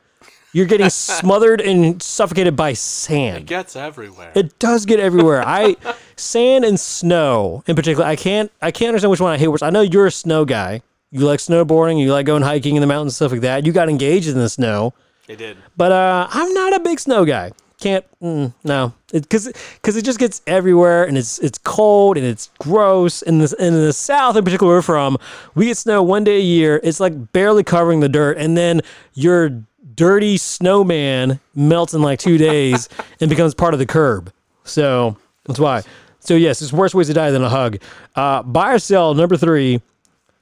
You're 0.52 0.66
getting 0.66 0.90
smothered 1.20 1.62
and 1.62 2.02
suffocated 2.02 2.56
by 2.56 2.74
sand. 2.74 3.38
It 3.38 3.46
gets 3.46 3.76
everywhere. 3.76 4.32
It 4.34 4.58
does 4.58 4.88
get 4.88 5.00
everywhere. 5.00 5.44
I 5.46 5.76
sand 6.16 6.66
and 6.66 6.80
snow 6.80 7.64
in 7.68 7.76
particular. 7.76 8.06
I 8.08 8.16
can't 8.16 8.52
I 8.64 8.72
can't 8.72 8.90
understand 8.90 9.12
which 9.12 9.22
one 9.22 9.32
I 9.32 9.38
hate 9.38 9.50
worse. 9.50 9.62
I 9.62 9.70
know 9.70 9.82
you're 9.82 10.08
a 10.08 10.12
snow 10.12 10.44
guy. 10.44 10.82
You 11.12 11.22
like 11.22 11.40
snowboarding. 11.40 12.00
You 12.00 12.12
like 12.12 12.26
going 12.26 12.42
hiking 12.44 12.76
in 12.76 12.82
the 12.82 12.88
mountains 12.88 13.16
stuff 13.16 13.32
like 13.32 13.42
that. 13.42 13.66
You 13.66 13.72
got 13.72 13.90
engaged 13.90 14.28
in 14.28 14.36
the 14.36 14.50
snow, 14.50 14.94
it 15.28 15.38
did. 15.38 15.58
but 15.78 15.92
uh, 15.92 16.28
I'm 16.30 16.54
not 16.54 16.74
a 16.76 16.80
big 16.80 17.00
snow 17.00 17.26
guy. 17.26 17.52
Can't 17.80 18.06
mm, 18.22 18.54
no, 18.64 18.94
because 19.12 19.52
because 19.76 19.98
it 19.98 20.06
just 20.06 20.18
gets 20.18 20.42
everywhere 20.48 21.04
and 21.04 21.18
it's 21.18 21.40
it's 21.40 21.58
cold 21.58 22.18
and 22.18 22.26
it's 22.26 22.50
gross. 22.60 23.22
In 23.22 23.40
the 23.40 23.54
in 23.60 23.74
the 23.74 23.92
south, 23.92 24.38
in 24.38 24.46
particular, 24.46 24.72
where 24.72 24.78
we're 24.78 24.82
from, 24.82 25.18
we 25.56 25.66
get 25.66 25.78
snow 25.78 26.02
one 26.02 26.24
day 26.24 26.38
a 26.38 26.42
year. 26.42 26.80
It's 26.84 27.02
like 27.02 27.34
barely 27.34 27.64
covering 27.64 28.00
the 28.00 28.10
dirt, 28.10 28.38
and 28.38 28.58
then 28.58 28.82
your 29.14 29.50
dirty 29.94 30.38
snowman 30.38 31.40
melts 31.54 31.94
in 31.94 32.02
like 32.02 32.20
two 32.20 32.38
days 32.38 32.88
and 33.20 33.30
becomes 33.30 33.54
part 33.54 33.74
of 33.74 33.80
the 33.80 33.86
curb. 33.86 34.32
So 34.64 35.18
that's 35.46 35.60
why. 35.60 35.84
So 36.22 36.34
yes, 36.36 36.62
it's 36.62 36.74
worse 36.74 36.96
ways 36.96 37.08
to 37.08 37.14
die 37.14 37.32
than 37.32 37.44
a 37.44 37.50
hug. 37.50 37.78
Uh, 38.16 38.42
buy 38.42 38.74
or 38.74 38.80
sell 38.80 39.14
number 39.14 39.38
three. 39.38 39.82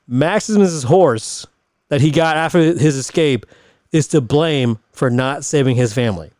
Maximus's 0.07 0.83
horse 0.83 1.45
that 1.89 2.01
he 2.01 2.11
got 2.11 2.37
after 2.37 2.59
his 2.59 2.95
escape 2.95 3.45
is 3.91 4.07
to 4.09 4.21
blame 4.21 4.79
for 4.91 5.09
not 5.09 5.45
saving 5.45 5.75
his 5.75 5.93
family. 5.93 6.31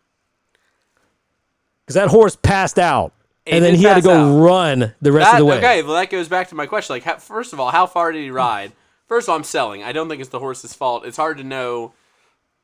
Because 1.86 1.95
that 1.95 2.07
horse 2.09 2.36
passed 2.36 2.80
out, 2.80 3.14
and 3.45 3.64
then 3.64 3.76
he 3.76 3.84
had 3.84 3.95
to 3.95 4.01
go 4.01 4.11
out. 4.14 4.39
run 4.41 4.93
the 5.01 5.11
rest 5.11 5.32
That, 5.32 5.34
of 5.36 5.39
the 5.39 5.45
way. 5.45 5.57
okay, 5.57 5.84
well 5.84 5.93
that 5.95 6.09
goes 6.09 6.28
back 6.30 6.47
to 6.49 6.55
my 6.55 6.66
question. 6.66 6.95
Like, 6.95 7.03
how, 7.03 7.18
first 7.18 7.51
of 7.53 7.59
all, 7.59 7.72
how 7.72 7.86
far 7.86 8.11
did 8.11 8.22
he 8.24 8.32
ride? 8.32 8.72
First 9.07 9.26
of 9.28 9.32
all, 9.32 9.36
I'm 9.38 9.43
selling. 9.43 9.84
I 9.84 9.91
don't 9.91 10.07
think 10.07 10.22
it's 10.22 10.30
the 10.30 10.39
horse's 10.39 10.74
fault. 10.74 11.05
It's 11.05 11.18
hard 11.18 11.38
to 11.38 11.43
know 11.43 11.93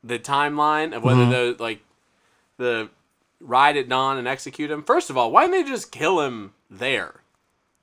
the 0.02 0.18
timeline 0.18 0.96
of 0.96 1.02
whether 1.04 1.20
Mm-hmm. 1.20 1.30
the 1.58 1.62
like 1.62 1.80
the 2.56 2.88
ride 3.40 3.76
at 3.76 3.88
dawn 3.88 4.16
and 4.16 4.26
execute 4.26 4.70
him. 4.70 4.82
First 4.82 5.10
of 5.10 5.16
all, 5.18 5.30
why 5.30 5.46
didn't 5.46 5.64
they 5.64 5.70
just 5.70 5.92
kill 5.92 6.20
him 6.22 6.52
there? 6.70 7.14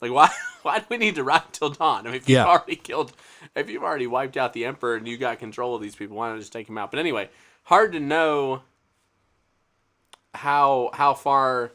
Like, 0.02 0.12
why 0.12 0.30
why 0.68 0.80
do 0.80 0.86
we 0.90 0.98
need 0.98 1.16
to 1.16 1.24
ride 1.24 1.52
till 1.52 1.70
dawn? 1.70 2.06
I 2.06 2.12
mean, 2.12 2.16
if 2.16 2.30
you've 2.30 2.40
already 2.40 2.76
killed, 2.76 3.14
if 3.56 3.70
you've 3.70 3.84
already 3.84 4.08
wiped 4.08 4.38
out 4.38 4.54
the 4.54 4.66
emperor 4.66 4.96
and 4.96 5.08
you 5.08 5.18
got 5.18 5.40
control 5.40 5.76
of 5.76 5.82
these 5.82 5.96
people, 5.96 6.18
why 6.18 6.30
not 6.30 6.40
just 6.40 6.54
take 6.54 6.70
him 6.70 6.78
out? 6.78 6.92
But 6.92 7.00
anyway, 7.00 7.30
hard 7.64 7.94
to 7.94 8.00
know 8.00 8.62
how 10.36 10.92
how 10.94 11.14
far 11.14 11.72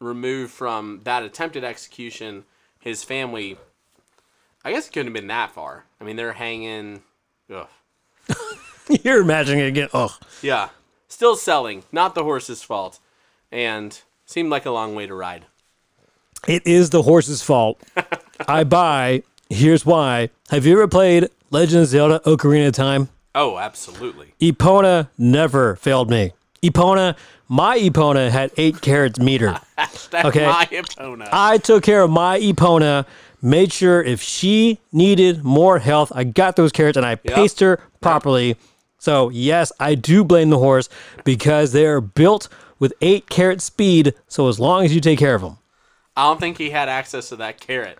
removed 0.00 0.52
from 0.52 1.00
that 1.04 1.22
attempted 1.22 1.64
execution 1.64 2.44
his 2.78 3.04
family 3.04 3.58
I 4.64 4.72
guess 4.72 4.88
it 4.88 4.92
couldn't 4.92 5.06
have 5.06 5.14
been 5.14 5.28
that 5.28 5.52
far. 5.52 5.86
I 6.00 6.04
mean, 6.04 6.16
they're 6.16 6.32
hanging. 6.32 7.02
Ugh. 7.50 7.68
You're 9.02 9.22
imagining 9.22 9.64
it 9.64 9.68
again. 9.68 9.88
Ugh. 9.92 10.10
Yeah. 10.42 10.68
Still 11.08 11.36
selling. 11.36 11.84
Not 11.92 12.14
the 12.14 12.24
horse's 12.24 12.62
fault. 12.62 12.98
And 13.50 13.98
seemed 14.26 14.50
like 14.50 14.66
a 14.66 14.70
long 14.70 14.94
way 14.94 15.06
to 15.06 15.14
ride. 15.14 15.46
It 16.46 16.66
is 16.66 16.90
the 16.90 17.02
horse's 17.02 17.42
fault. 17.42 17.80
I 18.46 18.64
buy 18.64 19.22
Here's 19.50 19.86
why. 19.86 20.28
Have 20.50 20.66
you 20.66 20.74
ever 20.74 20.86
played 20.86 21.28
Legend 21.50 21.82
of 21.82 21.88
Zelda 21.88 22.20
Ocarina 22.26 22.68
of 22.68 22.74
Time? 22.74 23.08
Oh, 23.34 23.56
absolutely. 23.56 24.34
Epona 24.40 25.08
never 25.16 25.76
failed 25.76 26.10
me. 26.10 26.32
Epona, 26.62 27.16
my 27.48 27.78
Epona 27.78 28.28
had 28.30 28.50
eight 28.56 28.80
carrots 28.80 29.18
meter. 29.18 29.58
Okay. 30.24 30.46
my 30.46 30.66
Epona. 30.70 31.28
I 31.30 31.58
took 31.58 31.84
care 31.84 32.02
of 32.02 32.10
my 32.10 32.40
Epona, 32.40 33.06
made 33.42 33.72
sure 33.72 34.02
if 34.02 34.20
she 34.22 34.78
needed 34.90 35.44
more 35.44 35.78
health, 35.78 36.10
I 36.14 36.24
got 36.24 36.56
those 36.56 36.72
carrots 36.72 36.96
and 36.96 37.06
I 37.06 37.14
paced 37.14 37.60
her 37.60 37.78
properly. 38.00 38.56
So, 38.98 39.28
yes, 39.28 39.70
I 39.78 39.94
do 39.94 40.24
blame 40.24 40.50
the 40.50 40.58
horse 40.58 40.88
because 41.24 41.72
they 41.72 41.86
are 41.86 42.00
built 42.00 42.48
with 42.78 42.92
eight 43.02 43.28
carrot 43.28 43.60
speed. 43.60 44.14
So, 44.28 44.48
as 44.48 44.58
long 44.58 44.84
as 44.84 44.94
you 44.94 45.00
take 45.00 45.18
care 45.18 45.34
of 45.34 45.42
them, 45.42 45.58
I 46.16 46.24
don't 46.24 46.40
think 46.40 46.58
he 46.58 46.70
had 46.70 46.88
access 46.88 47.28
to 47.28 47.36
that 47.36 47.60
carrot. 47.60 47.98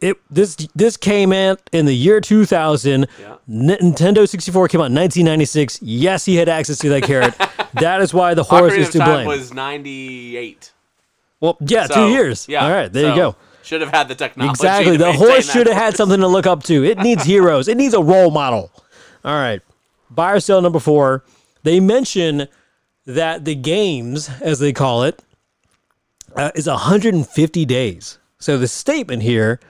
It 0.00 0.16
this 0.30 0.56
this 0.74 0.96
came 0.96 1.32
in 1.32 1.56
in 1.72 1.86
the 1.86 1.94
year 1.94 2.20
2000. 2.20 3.06
Yeah. 3.18 3.36
Nintendo 3.48 4.28
64 4.28 4.68
came 4.68 4.80
out 4.80 4.86
in 4.90 4.94
1996. 4.94 5.80
Yes, 5.82 6.24
he 6.24 6.36
had 6.36 6.48
access 6.48 6.78
to 6.78 6.88
that 6.90 7.02
carrot. 7.02 7.34
that 7.74 8.00
is 8.00 8.12
why 8.14 8.34
the 8.34 8.42
horse 8.44 8.72
Ocarina 8.72 8.78
is 8.78 8.90
to 8.90 8.98
Time 8.98 9.12
blame. 9.14 9.26
was 9.26 9.52
98. 9.52 10.72
well, 11.40 11.56
yeah, 11.60 11.86
So, 11.86 11.94
two 11.94 12.08
years. 12.12 12.48
Yeah. 12.48 12.64
All 12.64 12.70
right, 12.72 12.92
there 12.92 13.10
you 13.10 13.16
go. 13.16 13.36
Should 13.62 13.82
have 13.82 13.90
had 13.90 14.08
the 14.08 14.14
technology. 14.14 14.50
Exactly. 14.50 14.96
The 14.96 15.12
horse 15.12 15.50
should 15.50 15.66
have 15.66 15.76
had 15.76 15.96
something 15.96 16.20
to 16.20 16.26
look 16.26 16.46
up 16.46 16.62
to. 16.64 16.84
It 16.84 16.98
needs 16.98 17.24
heroes. 17.34 17.68
It 17.68 17.76
needs 17.76 17.94
a 17.94 18.02
role 18.02 18.30
model. 18.30 18.72
All 19.24 19.34
right. 19.34 19.60
Buy 20.10 20.32
or 20.32 20.40
sell 20.40 20.60
number 20.60 20.80
four. 20.80 21.24
They 21.62 21.78
mention 21.78 22.48
that 23.06 23.44
the 23.44 23.54
games, 23.54 24.28
as 24.40 24.58
they 24.58 24.72
call 24.72 25.04
it, 25.04 25.22
uh, 26.34 26.50
is 26.54 26.66
150 26.66 27.64
days. 27.64 28.18
So 28.38 28.56
the 28.56 28.66
statement 28.68 29.22
here 29.22 29.60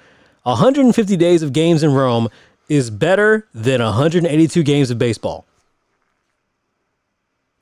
150 0.42 1.16
days 1.16 1.42
of 1.42 1.52
games 1.52 1.82
in 1.82 1.92
Rome 1.92 2.28
is 2.68 2.90
better 2.90 3.46
than 3.52 3.82
182 3.82 4.62
games 4.62 4.90
of 4.90 4.98
baseball. 4.98 5.44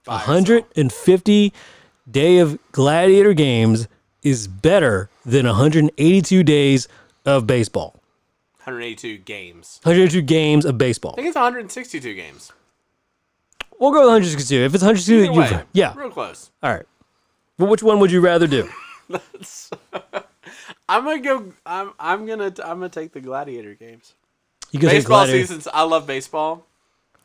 Buy 0.04 0.16
or 0.16 0.18
sell. 0.18 0.26
150 0.26 1.52
day 2.10 2.38
of 2.38 2.58
gladiator 2.72 3.34
games 3.34 3.88
is 4.22 4.48
better 4.48 5.08
than 5.24 5.46
182 5.46 6.42
days 6.42 6.88
of 7.24 7.46
baseball. 7.46 7.94
182 8.64 9.18
games. 9.18 9.80
182 9.82 10.22
games 10.22 10.64
of 10.64 10.78
baseball. 10.78 11.12
I 11.12 11.16
think 11.16 11.28
it's 11.28 11.36
162 11.36 12.14
games. 12.14 12.52
We'll 13.78 13.92
go 13.92 14.00
with 14.00 14.08
162. 14.08 14.56
If 14.56 14.74
it's 14.74 14.82
162, 14.82 15.24
Either 15.24 15.32
you 15.32 15.40
way, 15.58 15.64
yeah. 15.72 15.94
real 15.96 16.10
close. 16.10 16.50
All 16.62 16.74
right. 16.74 16.86
Well, 17.58 17.70
which 17.70 17.82
one 17.82 18.00
would 18.00 18.10
you 18.10 18.20
rather 18.20 18.46
do? 18.46 18.68
I'm 20.89 21.05
gonna 21.05 21.20
go. 21.20 21.53
I'm. 21.66 21.93
I'm 21.99 22.26
gonna. 22.26 22.47
I'm 22.64 22.78
gonna 22.78 22.89
take 22.89 23.12
the 23.12 23.20
gladiator 23.20 23.74
games. 23.74 24.14
You 24.70 24.80
can 24.80 24.89
Baseball 24.89 25.26
seasons. 25.26 25.66
I 25.72 25.82
love 25.82 26.07
baseball. 26.07 26.66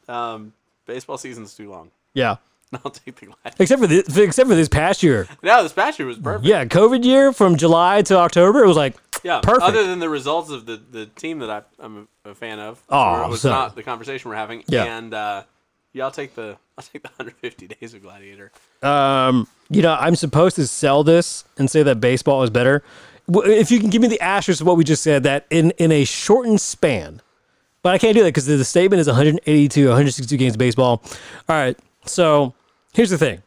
Um, 0.08 0.54
baseball 0.86 1.18
season's 1.18 1.54
too 1.56 1.70
long. 1.70 1.92
Yeah. 2.14 2.38
I'll 2.86 2.92
take 2.92 3.16
the 3.18 3.28
gladiator. 3.28 3.56
Except 3.60 3.82
for 3.82 3.88
this, 3.88 4.18
except 4.18 4.50
for 4.50 4.56
this 4.56 4.70
past 4.70 5.04
year. 5.04 5.28
No, 5.42 5.62
this 5.64 5.74
past 5.74 6.00
year 6.00 6.08
was 6.08 6.18
perfect. 6.18 6.46
Yeah, 6.46 6.66
COVID 6.66 7.04
year 7.04 7.32
from 7.32 7.56
July 7.58 8.02
to 8.04 8.18
October, 8.18 8.64
it 8.64 8.68
was 8.68 8.78
like 8.78 8.96
Yeah, 9.24 9.42
perfect. 9.42 9.64
Other 9.64 9.86
than 9.86 10.00
the 10.00 10.10
results 10.10 10.50
of 10.50 10.66
the, 10.66 10.78
the 10.92 11.06
team 11.06 11.40
that 11.40 11.50
I, 11.50 11.62
I'm 11.80 12.08
a, 12.26 12.32
a 12.32 12.36
fan 12.36 12.60
of, 12.60 12.82
Oh, 12.90 13.24
it 13.24 13.30
was 13.30 13.42
so- 13.42 13.50
not 13.50 13.76
the 13.76 13.84
conversation 13.84 14.30
we're 14.30 14.38
having. 14.38 14.64
Yeah. 14.68 14.86
and 14.98 15.14
uh, 15.14 15.44
yeah, 15.94 16.06
I'll 16.06 16.12
take 16.12 16.34
the 16.36 16.58
I'll 16.78 16.84
take 16.84 17.04
the 17.04 17.10
150 17.18 17.68
days 17.68 17.94
of 17.94 18.02
Gladiator. 18.02 18.52
um, 18.82 19.48
you 19.70 19.82
know, 19.84 19.96
I'm 20.00 20.16
supposed 20.16 20.56
to 20.56 20.66
sell 20.66 21.04
this 21.04 21.44
and 21.60 21.70
say 21.70 21.84
that 21.84 22.00
baseball 22.02 22.42
is 22.44 22.50
better. 22.50 22.84
If 23.28 23.72
you 23.72 23.80
can 23.80 23.90
give 23.90 24.02
me 24.02 24.08
the 24.08 24.20
asterisk 24.22 24.62
of 24.62 24.68
what 24.68 24.78
we 24.78 24.84
just 24.84 25.04
said, 25.04 25.24
that 25.24 25.46
in 25.50 25.72
in 25.72 25.92
a 25.92 26.04
shortened 26.04 26.62
span, 26.62 27.22
but 27.82 27.94
I 27.94 27.98
can't 27.98 28.16
do 28.16 28.22
that 28.24 28.30
because 28.30 28.46
the, 28.46 28.58
the 28.58 28.66
statement 28.66 29.00
is 29.00 29.08
182, 29.08 29.86
162 29.88 30.38
games 30.38 30.54
of 30.54 30.60
baseball. 30.60 31.02
All 31.48 31.56
right, 31.56 31.78
so 32.06 32.54
here's 32.94 33.10
the 33.10 33.18
thing: 33.18 33.42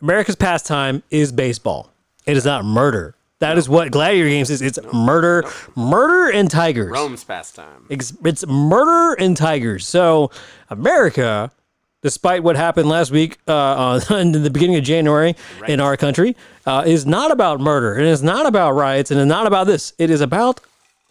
America's 0.00 0.36
pastime 0.36 1.02
is 1.10 1.30
baseball. 1.30 1.90
It 2.26 2.36
is 2.36 2.44
not 2.44 2.64
murder. 2.64 3.14
That 3.42 3.58
is 3.58 3.68
what 3.68 3.90
gladiator 3.90 4.28
games 4.28 4.50
is. 4.50 4.62
It's 4.62 4.78
murder, 4.92 5.42
murder 5.74 6.30
and 6.30 6.48
tigers. 6.48 6.92
Rome's 6.92 7.24
pastime. 7.24 7.86
It's, 7.88 8.12
it's 8.24 8.46
murder 8.46 9.20
and 9.20 9.36
tigers. 9.36 9.84
So 9.84 10.30
America, 10.70 11.50
despite 12.02 12.42
what 12.42 12.56
happened 12.56 12.88
last 12.88 13.10
week 13.10 13.38
uh, 13.48 13.98
on, 14.10 14.16
in 14.18 14.32
the 14.32 14.50
beginning 14.50 14.76
of 14.76 14.84
January 14.84 15.34
in 15.66 15.80
our 15.80 15.96
country, 15.96 16.36
uh, 16.66 16.84
is 16.86 17.06
not 17.06 17.30
about 17.30 17.60
murder 17.60 17.94
and 17.94 18.06
it's 18.06 18.22
not 18.22 18.46
about 18.46 18.72
riots 18.72 19.10
and 19.10 19.18
it's 19.18 19.28
not 19.28 19.46
about 19.46 19.66
this. 19.66 19.94
It 19.98 20.10
is 20.10 20.20
about 20.20 20.60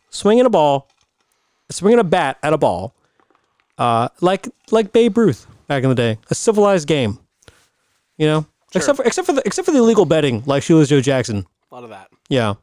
swinging 0.09 0.45
a 0.45 0.49
ball, 0.49 0.87
swinging 1.69 1.99
a 1.99 2.03
bat 2.03 2.37
at 2.43 2.53
a 2.53 2.57
ball, 2.57 2.93
uh, 3.77 4.09
like 4.19 4.47
like 4.69 4.91
Babe 4.91 5.17
Ruth 5.17 5.47
back 5.67 5.83
in 5.83 5.89
the 5.89 5.95
day. 5.95 6.17
A 6.29 6.35
civilized 6.35 6.87
game, 6.87 7.19
you 8.17 8.27
know. 8.27 8.45
Except 8.73 8.95
for 8.95 9.03
except 9.03 9.25
for 9.25 9.33
the 9.33 9.41
except 9.45 9.65
for 9.65 9.71
the 9.71 9.79
illegal 9.79 10.05
betting, 10.05 10.43
like 10.45 10.63
Shoeless 10.63 10.87
Joe 10.87 11.01
Jackson. 11.01 11.45
A 11.71 11.75
lot 11.75 11.83
of 11.83 11.89
that. 11.89 12.09
Yeah. 12.29 12.53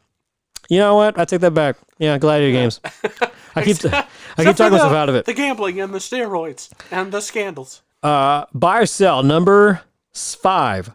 You 0.71 0.79
know 0.79 0.95
what? 0.95 1.19
I 1.19 1.25
take 1.25 1.41
that 1.41 1.53
back. 1.53 1.77
Yeah, 1.99 2.19
gladiator 2.19 2.53
games. 2.53 2.81
I 3.55 3.65
keep 3.65 3.85
I 3.85 4.07
keep 4.45 4.57
talking 4.57 4.73
myself 4.73 4.93
out 4.93 5.09
of 5.09 5.15
it. 5.15 5.25
The 5.25 5.35
gambling 5.35 5.81
and 5.81 5.93
the 5.93 5.99
steroids 5.99 6.71
and 6.91 7.13
the 7.13 7.21
scandals. 7.21 7.83
Buy 8.03 8.47
or 8.81 8.87
sell 8.87 9.23
number 9.23 9.83
five. 10.13 10.95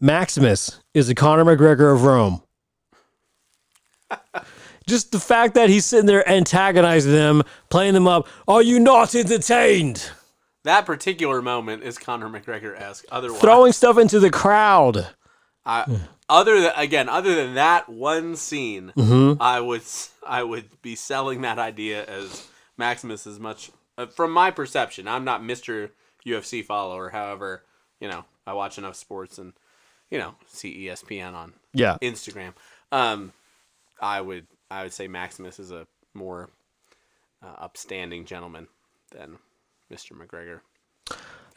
Maximus 0.00 0.80
is 0.92 1.06
the 1.08 1.14
Conor 1.14 1.44
McGregor 1.44 1.92
of 1.94 2.04
Rome. 2.04 2.42
Just 4.86 5.12
the 5.12 5.20
fact 5.20 5.54
that 5.54 5.70
he's 5.70 5.86
sitting 5.86 6.06
there 6.06 6.28
antagonizing 6.28 7.12
them, 7.12 7.42
playing 7.70 7.94
them 7.94 8.06
up. 8.06 8.28
Are 8.46 8.62
you 8.62 8.78
not 8.78 9.14
entertained? 9.14 10.10
That 10.64 10.84
particular 10.84 11.40
moment 11.40 11.82
is 11.84 11.96
Conor 11.96 12.28
McGregor 12.28 12.78
esque. 12.78 13.04
Otherwise, 13.10 13.40
Throwing 13.40 13.72
stuff 13.72 13.96
into 13.98 14.20
the 14.20 14.30
crowd. 14.30 15.08
I, 15.64 16.00
other 16.28 16.60
than 16.60 16.72
again, 16.76 17.08
other 17.08 17.34
than 17.34 17.54
that 17.54 17.88
one 17.88 18.36
scene, 18.36 18.92
Mm-hmm. 18.94 19.40
I 19.42 19.60
would 19.60 19.82
I 20.26 20.42
would 20.42 20.82
be 20.82 20.94
selling 20.94 21.40
that 21.42 21.58
idea 21.58 22.04
as 22.04 22.46
Maximus 22.76 23.26
as 23.26 23.40
much 23.40 23.70
uh, 23.96 24.06
from 24.06 24.32
my 24.32 24.50
perception. 24.50 25.08
I'm 25.08 25.24
not 25.24 25.42
Mister 25.42 25.92
UFC 26.26 26.64
follower. 26.64 27.10
However, 27.10 27.62
you 28.00 28.08
know 28.08 28.24
I 28.46 28.52
watch 28.52 28.78
enough 28.78 28.96
sports 28.96 29.38
and 29.38 29.52
you 30.10 30.18
know 30.18 30.34
see 30.46 30.86
ESPN 30.86 31.34
on 31.34 31.52
Yeah. 31.72 31.96
Instagram. 32.02 32.52
Um, 32.92 33.32
I 34.00 34.20
would 34.20 34.46
I 34.70 34.82
would 34.82 34.92
say 34.92 35.08
Maximus 35.08 35.58
is 35.58 35.70
a 35.70 35.86
more 36.14 36.50
uh, 37.42 37.54
upstanding 37.58 38.24
gentleman 38.24 38.68
than 39.12 39.38
Mister 39.90 40.14
McGregor 40.14 40.60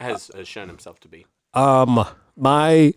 has, 0.00 0.30
has 0.34 0.46
shown 0.46 0.68
himself 0.68 1.00
to 1.00 1.08
be. 1.08 1.26
Um, 1.54 2.04
my 2.36 2.92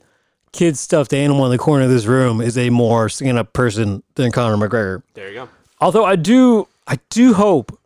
kid's 0.51 0.79
stuffed 0.79 1.13
animal 1.13 1.45
in 1.45 1.51
the 1.51 1.57
corner 1.57 1.85
of 1.85 1.89
this 1.89 2.05
room 2.05 2.41
is 2.41 2.57
a 2.57 2.69
more 2.69 3.07
stand 3.09 3.37
up 3.37 3.53
person 3.53 4.03
than 4.15 4.31
Conor 4.31 4.57
McGregor. 4.57 5.01
There 5.13 5.29
you 5.29 5.35
go. 5.35 5.49
Although 5.79 6.03
I 6.05 6.15
do, 6.17 6.67
I 6.85 6.99
do 7.09 7.33
hope, 7.33 7.79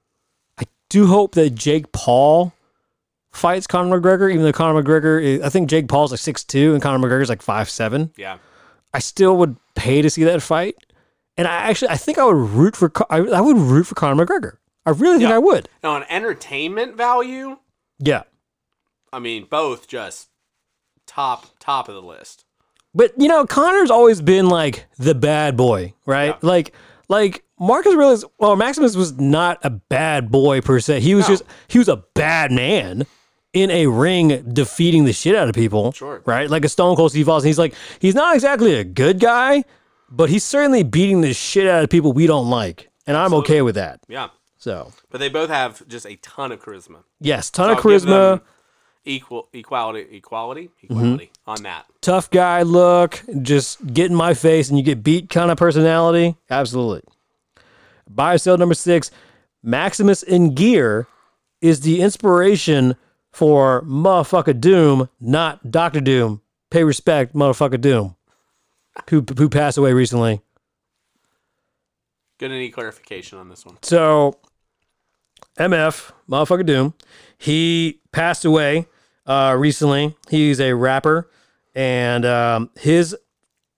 I 0.60 0.64
do 0.90 1.06
hope 1.08 1.36
that 1.36 1.52
Jake 1.52 1.92
Paul 1.92 2.54
fights 3.36 3.68
Conor 3.68 4.00
McGregor. 4.00 4.30
Even 4.32 4.44
though 4.44 4.52
Conor 4.52 4.82
McGregor, 4.84 5.22
is, 5.22 5.42
I 5.42 5.50
think 5.50 5.70
Jake 5.70 5.88
Paul's 5.88 6.12
like 6.12 6.20
six 6.20 6.44
two 6.44 6.74
and 6.74 6.82
Conor 6.82 7.06
McGregor's 7.08 7.30
like 7.30 7.42
five 7.42 7.70
seven. 7.70 8.12
Yeah. 8.18 8.38
I 8.94 9.00
still 9.00 9.36
would 9.38 9.58
pay 9.76 10.02
to 10.02 10.10
see 10.10 10.24
that 10.24 10.42
fight, 10.42 10.76
and 11.38 11.48
I 11.48 11.52
actually, 11.70 11.90
I 11.90 11.98
think 11.98 12.18
I 12.18 12.24
would 12.24 12.36
root 12.38 12.76
for, 12.78 12.92
I, 13.10 13.18
I 13.18 13.42
would 13.42 13.58
root 13.58 13.86
for 13.88 13.96
Conor 13.96 14.26
McGregor. 14.26 14.58
I 14.86 14.92
really 14.92 15.18
think 15.18 15.30
Yeah. 15.30 15.36
I 15.36 15.40
would. 15.40 15.68
Now, 15.84 15.92
on 15.96 16.04
entertainment 16.10 16.96
value, 16.96 17.58
Yeah, 18.00 18.24
I 19.12 19.20
mean, 19.20 19.48
both 19.50 19.88
just 19.88 20.30
top 21.08 21.48
top 21.60 21.90
of 21.90 21.96
the 21.96 22.02
list. 22.02 22.46
but 22.94 23.12
you 23.18 23.28
know, 23.28 23.46
Conor's 23.46 23.92
always 23.92 24.22
been 24.22 24.48
like 24.48 24.86
the 24.98 25.14
bad 25.16 25.58
boy, 25.58 25.94
right? 26.06 26.28
Yeah. 26.28 26.38
Like, 26.42 26.74
like 27.10 27.44
Marcus 27.60 27.94
Aurelius. 27.94 28.24
Well, 28.40 28.56
Maximus 28.56 28.96
was 28.96 29.18
not 29.20 29.60
a 29.64 29.70
bad 29.70 30.32
boy 30.32 30.62
per 30.62 30.80
se. 30.80 31.02
He 31.02 31.16
was 31.16 31.26
No. 31.28 31.34
just 31.36 31.44
he 31.68 31.80
was 31.80 31.88
a 31.90 31.98
bad 32.14 32.52
man 32.52 33.06
in 33.56 33.72
a 33.72 33.88
ring 33.88 34.44
defeating 34.54 35.06
the 35.06 35.14
shit 35.14 35.34
out 35.36 35.48
of 35.50 35.56
people. 35.56 35.94
Sure. 35.94 36.22
Right? 36.26 36.48
Like 36.50 36.64
a 36.66 36.70
Stone 36.70 36.96
Cold 36.98 37.10
Steve 37.12 37.28
Austin. 37.28 37.48
He's 37.48 37.58
like 37.58 37.74
he's 38.00 38.14
not 38.14 38.36
exactly 38.36 38.76
a 38.76 38.84
good 38.84 39.20
guy, 39.20 39.64
but 40.12 40.30
he's 40.30 40.44
certainly 40.44 40.84
beating 40.84 41.22
the 41.22 41.34
shit 41.34 41.66
out 41.66 41.84
of 41.84 41.90
people 41.90 42.14
we 42.14 42.28
don't 42.28 42.50
like. 42.50 42.90
And 43.08 43.18
I'm 43.18 43.34
okay 43.36 43.62
with 43.62 43.76
that. 43.76 44.02
Yeah, 44.08 44.30
So 44.58 44.92
but 45.10 45.20
they 45.20 45.30
both 45.30 45.50
have 45.50 45.88
just 45.88 46.06
a 46.06 46.16
ton 46.18 46.52
of 46.52 46.62
charisma. 46.62 47.04
yes, 47.20 47.50
ton 47.50 47.68
So 47.68 47.72
of 47.72 47.78
I'll 47.78 47.84
charisma, 47.84 48.42
equal 49.06 49.48
equality, 49.54 50.08
equality, 50.18 50.70
equality 50.82 51.26
mm-hmm. 51.26 51.50
on 51.50 51.64
that. 51.64 51.86
tough 52.02 52.30
guy 52.32 52.64
look, 52.64 53.22
just 53.42 53.86
get 53.94 54.10
in 54.10 54.16
my 54.16 54.34
face 54.34 54.70
and 54.70 54.78
you 54.78 54.84
get 54.84 55.04
beat 55.04 55.30
kind 55.30 55.50
of 55.52 55.58
personality. 55.58 56.36
Absolutely. 56.50 57.04
Buy 58.10 58.34
or 58.36 58.38
sell 58.38 58.58
number 58.58 58.76
six. 58.76 59.12
Maximus 59.64 60.24
in 60.24 60.54
gear 60.56 61.08
is 61.62 61.82
the 61.82 62.02
inspiration 62.02 62.96
for 63.36 63.82
motherfucker 63.82 64.58
Doom, 64.58 65.10
not 65.20 65.70
Doctor 65.70 66.00
Doom. 66.00 66.42
Pay 66.70 66.86
respect, 66.86 67.34
motherfucker 67.36 67.80
Doom, 67.82 68.16
who 69.10 69.26
who 69.38 69.50
passed 69.50 69.78
away 69.78 69.92
recently. 69.92 70.40
Gonna 72.40 72.58
need 72.58 72.70
clarification 72.70 73.38
on 73.38 73.50
this 73.50 73.66
one. 73.66 73.78
So, 73.82 74.40
MF, 75.60 76.12
motherfucker 76.30 76.66
Doom, 76.66 76.94
he 77.38 78.00
passed 78.14 78.46
away 78.46 78.88
uh, 79.26 79.56
recently. 79.58 80.16
He's 80.30 80.62
a 80.62 80.72
rapper, 80.74 81.30
and 81.76 82.26
um, 82.26 82.70
his 82.80 83.16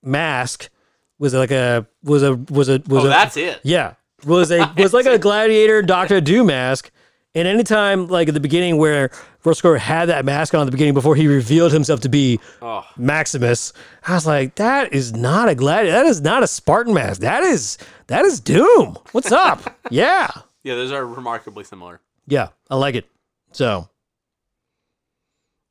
mask 0.04 0.70
was 1.18 1.34
like 1.34 1.50
a 1.52 1.88
was 2.04 2.22
a 2.22 2.36
was 2.36 2.70
a 2.70 2.82
was 2.88 3.04
Oh, 3.04 3.08
a 3.08 3.10
that's 3.10 3.38
it. 3.38 3.60
yeah 3.64 3.96
was 4.24 4.52
a 4.52 4.72
was 4.78 4.94
like 4.94 5.08
a 5.08 5.18
gladiator 5.18 5.82
Doctor 5.82 6.22
Doom 6.22 6.48
mask. 6.48 6.92
And 7.36 7.48
anytime, 7.48 8.08
like 8.08 8.28
at 8.30 8.34
the 8.34 8.40
beginning, 8.40 8.78
where 8.78 9.12
Roscoe 9.44 9.76
had 9.76 10.06
that 10.06 10.26
mask 10.26 10.56
on 10.56 10.62
at 10.62 10.66
the 10.66 10.72
beginning 10.72 10.96
before 10.96 11.16
he 11.16 11.28
revealed 11.28 11.72
himself 11.72 12.00
to 12.02 12.10
be 12.10 12.40
Oh, 12.62 12.84
Maximus, 12.98 13.74
I 14.08 14.16
was 14.16 14.26
like, 14.26 14.56
that 14.56 14.92
is 14.92 15.14
not 15.14 15.48
a 15.48 15.54
gladiator. 15.54 15.92
That 15.98 16.06
is 16.08 16.22
not 16.22 16.42
a 16.42 16.48
Spartan 16.48 16.94
mask. 16.96 17.22
That 17.22 17.44
is 17.44 17.78
that 18.08 18.26
is 18.26 18.40
Doom. 18.40 18.98
What's 19.12 19.32
up? 19.32 19.78
yeah, 19.92 20.30
yeah, 20.64 20.76
those 20.76 20.92
are 20.92 21.06
remarkably 21.06 21.64
similar. 21.64 22.02
yeah, 22.26 22.50
I 22.72 22.76
like 22.76 22.96
it. 22.96 23.06
So, 23.52 23.88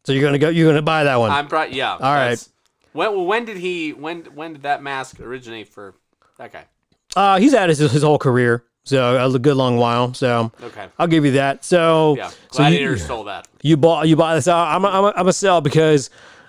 so 0.05 0.13
you're 0.13 0.23
gonna 0.23 0.39
go. 0.39 0.51
You're 0.51 0.69
gonna 0.71 0.83
buy 0.83 1.05
that 1.05 1.17
one. 1.17 1.31
I'm 1.33 1.49
probably 1.49 1.77
yeah. 1.77 1.93
All 1.95 1.99
right. 2.15 2.49
When 2.93 3.13
well, 3.13 3.27
when 3.27 3.45
did 3.45 3.57
he 3.57 3.93
when 3.93 4.25
when 4.35 4.53
did 4.53 4.63
that 4.63 4.83
mask 4.83 5.19
originate 5.21 5.69
for 5.69 5.95
that 6.39 6.53
guy? 6.53 6.67
Uh, 7.17 7.39
he's 7.39 7.53
had 7.53 7.71
his, 7.71 7.79
his 7.79 8.03
whole 8.03 8.19
career, 8.19 8.65
so 8.87 9.35
a 9.35 9.39
good 9.39 9.57
long 9.57 9.77
while. 9.77 10.15
So 10.15 10.51
Okay. 10.63 10.87
I'll 10.99 11.07
give 11.07 11.25
you 11.27 11.33
that. 11.33 11.65
So 11.65 12.17
Yeah. 12.17 12.29
so 12.29 12.63
you- 12.63 12.69
Gladiator 12.71 12.97
stole 12.99 13.25
that. 13.25 13.47
you 13.63 13.77
bought 13.77 14.09
you 14.09 14.17
buy 14.17 14.35
this. 14.35 14.49
I'm 14.49 14.85
a, 14.85 14.89
I'm 14.89 15.05
a, 15.05 15.13
I'm 15.17 15.29
a 15.29 15.33
sell 15.33 15.61
because 15.61 16.09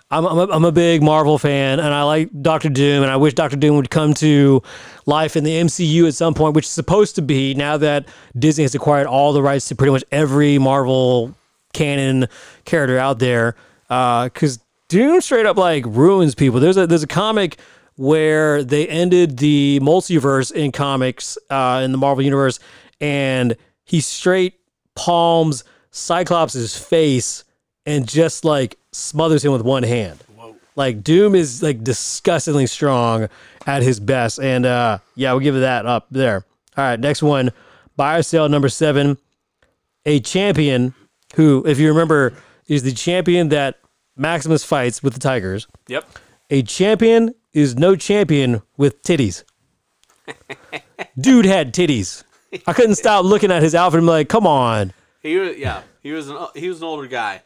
I'm 0.09 0.25
I'm 0.25 0.37
a, 0.37 0.47
I'm 0.53 0.63
a 0.63 0.71
big 0.71 1.03
Marvel 1.03 1.37
fan 1.37 1.79
and 1.81 1.93
I 1.93 2.03
like 2.03 2.29
Doctor 2.41 2.69
Doom 2.69 3.03
and 3.03 3.11
I 3.11 3.17
wish 3.17 3.33
Doctor 3.33 3.57
Doom 3.57 3.75
would 3.75 3.89
come 3.89 4.13
to 4.15 4.61
life 5.05 5.35
in 5.35 5.43
the 5.43 5.51
MCU 5.51 6.07
at 6.07 6.13
some 6.13 6.33
point, 6.33 6.55
which 6.55 6.63
is 6.65 6.71
supposed 6.71 7.15
to 7.15 7.21
be 7.21 7.53
now 7.55 7.75
that 7.77 8.07
Disney 8.39 8.63
has 8.63 8.73
acquired 8.73 9.05
all 9.07 9.33
the 9.33 9.41
rights 9.41 9.67
to 9.67 9.75
pretty 9.75 9.91
much 9.91 10.05
every 10.11 10.57
Marvel 10.59 11.35
canon 11.73 12.27
character 12.65 12.97
out 12.97 13.19
there. 13.19 13.55
Uh, 13.89 14.25
because 14.25 14.59
Doom 14.89 15.19
straight 15.19 15.45
up 15.45 15.57
like 15.57 15.83
ruins 15.85 16.33
people. 16.35 16.59
There's 16.61 16.77
a 16.77 16.87
there's 16.87 17.03
a 17.03 17.07
comic 17.07 17.57
where 17.97 18.63
they 18.63 18.87
ended 18.87 19.37
the 19.37 19.79
multiverse 19.81 20.51
in 20.51 20.71
comics 20.71 21.37
uh, 21.49 21.81
in 21.83 21.91
the 21.91 21.97
Marvel 21.97 22.23
universe, 22.23 22.59
and 23.01 23.57
he 23.83 23.99
straight 23.99 24.55
palms 24.95 25.63
Cyclops' 25.91 26.77
face 26.77 27.43
and 27.85 28.07
just 28.07 28.45
like 28.45 28.77
smothers 28.91 29.43
him 29.43 29.51
with 29.51 29.63
one 29.63 29.83
hand. 29.83 30.23
Whoa. 30.35 30.55
Like 30.75 31.03
Doom 31.03 31.35
is 31.35 31.63
like 31.63 31.83
disgustingly 31.83 32.67
strong 32.67 33.29
at 33.65 33.81
his 33.81 33.99
best, 33.99 34.39
and 34.39 34.65
uh, 34.65 34.99
yeah, 35.15 35.31
we'll 35.33 35.41
give 35.41 35.55
it 35.55 35.61
that 35.61 35.85
up 35.85 36.07
there. 36.11 36.45
All 36.77 36.83
right, 36.83 36.99
next 36.99 37.23
one, 37.23 37.51
buy 37.95 38.19
or 38.19 38.23
sell 38.23 38.47
number 38.47 38.69
seven, 38.69 39.17
a 40.05 40.19
champion 40.19 40.93
who, 41.35 41.63
if 41.65 41.79
you 41.79 41.87
remember, 41.89 42.33
is 42.67 42.83
the 42.83 42.91
champion 42.91 43.49
that 43.49 43.79
Maximus 44.15 44.63
fights 44.63 45.01
with 45.01 45.13
the 45.13 45.19
Tigers. 45.19 45.67
Yep. 45.87 46.07
A 46.49 46.63
champion 46.63 47.35
is 47.53 47.75
no 47.75 47.95
champion 47.95 48.61
with 48.77 49.01
titties. 49.01 49.43
Dude 51.19 51.45
had 51.45 51.73
titties. 51.73 52.23
I 52.65 52.73
couldn't 52.73 52.95
stop 52.95 53.25
looking 53.25 53.51
at 53.51 53.61
his 53.61 53.75
outfit 53.75 53.99
and 53.99 54.07
be 54.07 54.11
like, 54.11 54.29
come 54.29 54.47
on. 54.47 54.93
He 55.21 55.35
was 55.35 55.57
yeah. 55.57 55.81
He 56.01 56.11
was 56.11 56.29
an 56.29 56.37
he 56.55 56.69
was 56.69 56.79
an 56.79 56.85
older 56.85 57.07
guy, 57.07 57.41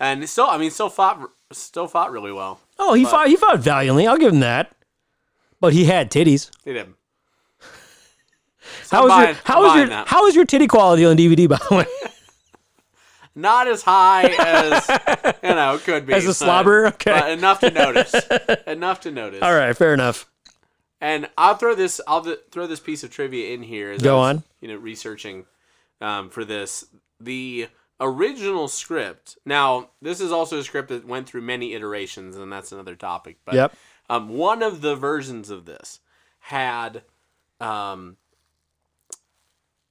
and 0.00 0.20
he 0.20 0.26
still 0.26 0.46
I 0.46 0.58
mean 0.58 0.70
still 0.72 0.88
fought 0.88 1.20
still 1.52 1.86
fought 1.86 2.10
really 2.10 2.32
well. 2.32 2.58
Oh, 2.78 2.94
he 2.94 3.04
fought 3.04 3.28
he 3.28 3.36
fought 3.36 3.60
valiantly. 3.60 4.06
I'll 4.06 4.16
give 4.18 4.32
him 4.32 4.40
that. 4.40 4.72
But 5.60 5.72
he 5.72 5.84
had 5.84 6.10
titties. 6.10 6.50
He 6.64 6.72
did. 6.72 6.92
How 8.90 9.06
was 9.06 9.26
your 9.26 9.34
how 9.44 9.62
was 9.62 9.76
your 9.76 9.86
that. 9.86 10.08
how 10.08 10.24
was 10.24 10.34
your 10.34 10.44
titty 10.44 10.66
quality 10.66 11.04
on 11.04 11.16
DVD 11.16 11.48
by 11.48 11.58
the 11.68 11.76
way? 11.76 11.86
Not 13.38 13.68
as 13.68 13.82
high 13.82 14.24
as 14.38 14.88
you 15.42 15.50
know 15.50 15.74
it 15.74 15.82
could 15.84 16.06
be 16.06 16.14
As 16.14 16.24
a 16.24 16.32
slobber? 16.32 16.86
Okay. 16.86 17.12
but 17.12 17.30
enough 17.30 17.60
to 17.60 17.70
notice. 17.70 18.14
enough 18.66 19.00
to 19.02 19.10
notice. 19.10 19.42
All 19.42 19.54
right, 19.54 19.76
fair 19.76 19.92
enough. 19.92 20.26
And 21.02 21.28
I'll 21.36 21.54
throw 21.54 21.74
this. 21.74 22.00
I'll 22.08 22.22
th- 22.22 22.40
throw 22.50 22.66
this 22.66 22.80
piece 22.80 23.04
of 23.04 23.10
trivia 23.10 23.52
in 23.52 23.62
here. 23.62 23.92
As 23.92 24.00
Go 24.00 24.16
was, 24.16 24.36
on. 24.36 24.42
You 24.62 24.68
know, 24.68 24.76
researching 24.76 25.44
um, 26.00 26.30
for 26.30 26.46
this, 26.46 26.86
the 27.20 27.68
original 28.00 28.68
script. 28.68 29.36
Now, 29.44 29.90
this 30.00 30.20
is 30.22 30.32
also 30.32 30.58
a 30.58 30.64
script 30.64 30.88
that 30.88 31.06
went 31.06 31.28
through 31.28 31.42
many 31.42 31.74
iterations, 31.74 32.36
and 32.36 32.50
that's 32.50 32.72
another 32.72 32.94
topic. 32.94 33.36
But 33.44 33.54
Yep. 33.54 33.74
um, 34.08 34.28
one 34.30 34.62
of 34.62 34.80
the 34.80 34.96
versions 34.96 35.50
of 35.50 35.66
this 35.66 36.00
had, 36.38 37.02
um, 37.60 38.16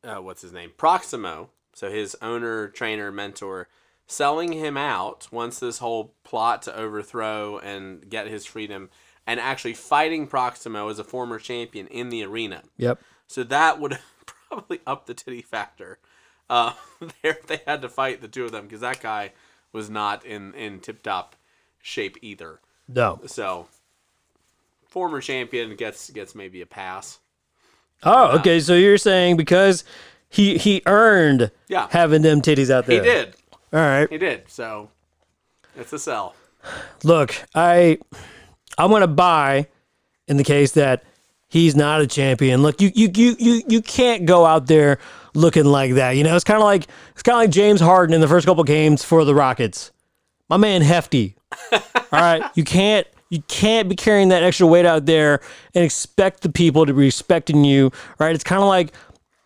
uh, 0.03 0.15
what's 0.15 0.41
his 0.41 0.51
name? 0.51 0.71
Proximo. 0.75 1.49
So 1.75 1.91
his 1.91 2.15
owner, 2.21 2.69
trainer, 2.69 3.11
mentor, 3.11 3.67
selling 4.07 4.53
him 4.53 4.77
out 4.77 5.27
once 5.29 5.59
this 5.59 5.79
whole 5.79 6.15
plot 6.23 6.61
to 6.63 6.75
overthrow 6.75 7.59
and 7.59 8.09
get 8.09 8.27
his 8.27 8.45
freedom, 8.45 8.89
and 9.27 9.39
actually 9.39 9.73
fighting 9.73 10.25
Proximo 10.25 10.87
as 10.87 10.99
a 10.99 11.03
former 11.03 11.37
champion 11.37 11.87
in 11.87 12.09
the 12.09 12.23
arena. 12.23 12.63
Yep. 12.77 12.99
So 13.27 13.43
that 13.43 13.79
would 13.79 13.99
probably 14.25 14.79
up 14.87 15.05
the 15.05 15.13
titty 15.13 15.41
factor. 15.41 15.99
Uh, 16.49 16.73
there 17.21 17.39
they 17.45 17.61
had 17.67 17.81
to 17.81 17.89
fight 17.89 18.21
the 18.21 18.29
two 18.29 18.45
of 18.45 18.53
them 18.53 18.63
because 18.63 18.81
that 18.81 19.01
guy 19.01 19.33
was 19.73 19.89
not 19.89 20.25
in 20.25 20.53
in 20.53 20.79
tip 20.79 21.03
top 21.03 21.35
shape 21.81 22.17
either. 22.21 22.61
No. 22.87 23.19
So 23.25 23.67
former 24.87 25.19
champion 25.19 25.75
gets 25.75 26.09
gets 26.09 26.35
maybe 26.35 26.61
a 26.61 26.65
pass. 26.65 27.19
Oh, 28.03 28.37
okay. 28.39 28.61
So 28.61 28.75
you're 28.75 28.97
saying 28.97 29.35
because 29.35 29.83
he 30.29 30.57
he 30.57 30.81
earned 30.85 31.51
Yeah. 31.67 31.87
having 31.91 32.21
them 32.21 32.41
titties 32.41 32.69
out 32.69 32.85
there. 32.85 33.01
He 33.03 33.07
did. 33.09 33.35
All 33.73 33.79
right. 33.79 34.09
He 34.09 34.17
did. 34.17 34.43
So 34.47 34.89
it's 35.75 35.93
a 35.93 35.99
sell. 35.99 36.35
Look, 37.03 37.35
I 37.53 37.97
I'm 38.77 38.91
gonna 38.91 39.07
buy 39.07 39.67
in 40.27 40.37
the 40.37 40.43
case 40.43 40.71
that 40.73 41.03
he's 41.47 41.75
not 41.75 42.01
a 42.01 42.07
champion. 42.07 42.61
Look, 42.63 42.81
you 42.81 42.91
you 42.95 43.09
you 43.15 43.35
you 43.39 43.61
you 43.67 43.81
can't 43.81 44.25
go 44.25 44.45
out 44.45 44.67
there 44.67 44.97
looking 45.33 45.65
like 45.65 45.93
that. 45.93 46.11
You 46.11 46.23
know, 46.23 46.35
it's 46.35 46.43
kind 46.43 46.57
of 46.59 46.65
like 46.65 46.87
it's 47.13 47.23
kind 47.23 47.35
of 47.35 47.41
like 47.41 47.51
James 47.51 47.81
Harden 47.81 48.13
in 48.13 48.21
the 48.21 48.27
first 48.27 48.45
couple 48.45 48.63
games 48.63 49.03
for 49.03 49.23
the 49.25 49.35
Rockets. 49.35 49.91
My 50.49 50.57
man, 50.57 50.81
hefty. 50.81 51.35
All 51.71 51.79
right, 52.11 52.43
you 52.55 52.63
can't 52.63 53.05
you 53.29 53.41
can't 53.47 53.89
be 53.89 53.95
carrying 53.95 54.29
that 54.29 54.43
extra 54.43 54.67
weight 54.67 54.85
out 54.85 55.05
there 55.05 55.39
and 55.73 55.83
expect 55.83 56.41
the 56.41 56.49
people 56.49 56.85
to 56.85 56.93
be 56.93 56.99
respecting 56.99 57.63
you. 57.63 57.91
Right? 58.19 58.33
It's 58.33 58.43
kind 58.43 58.61
of 58.61 58.67
like. 58.67 58.93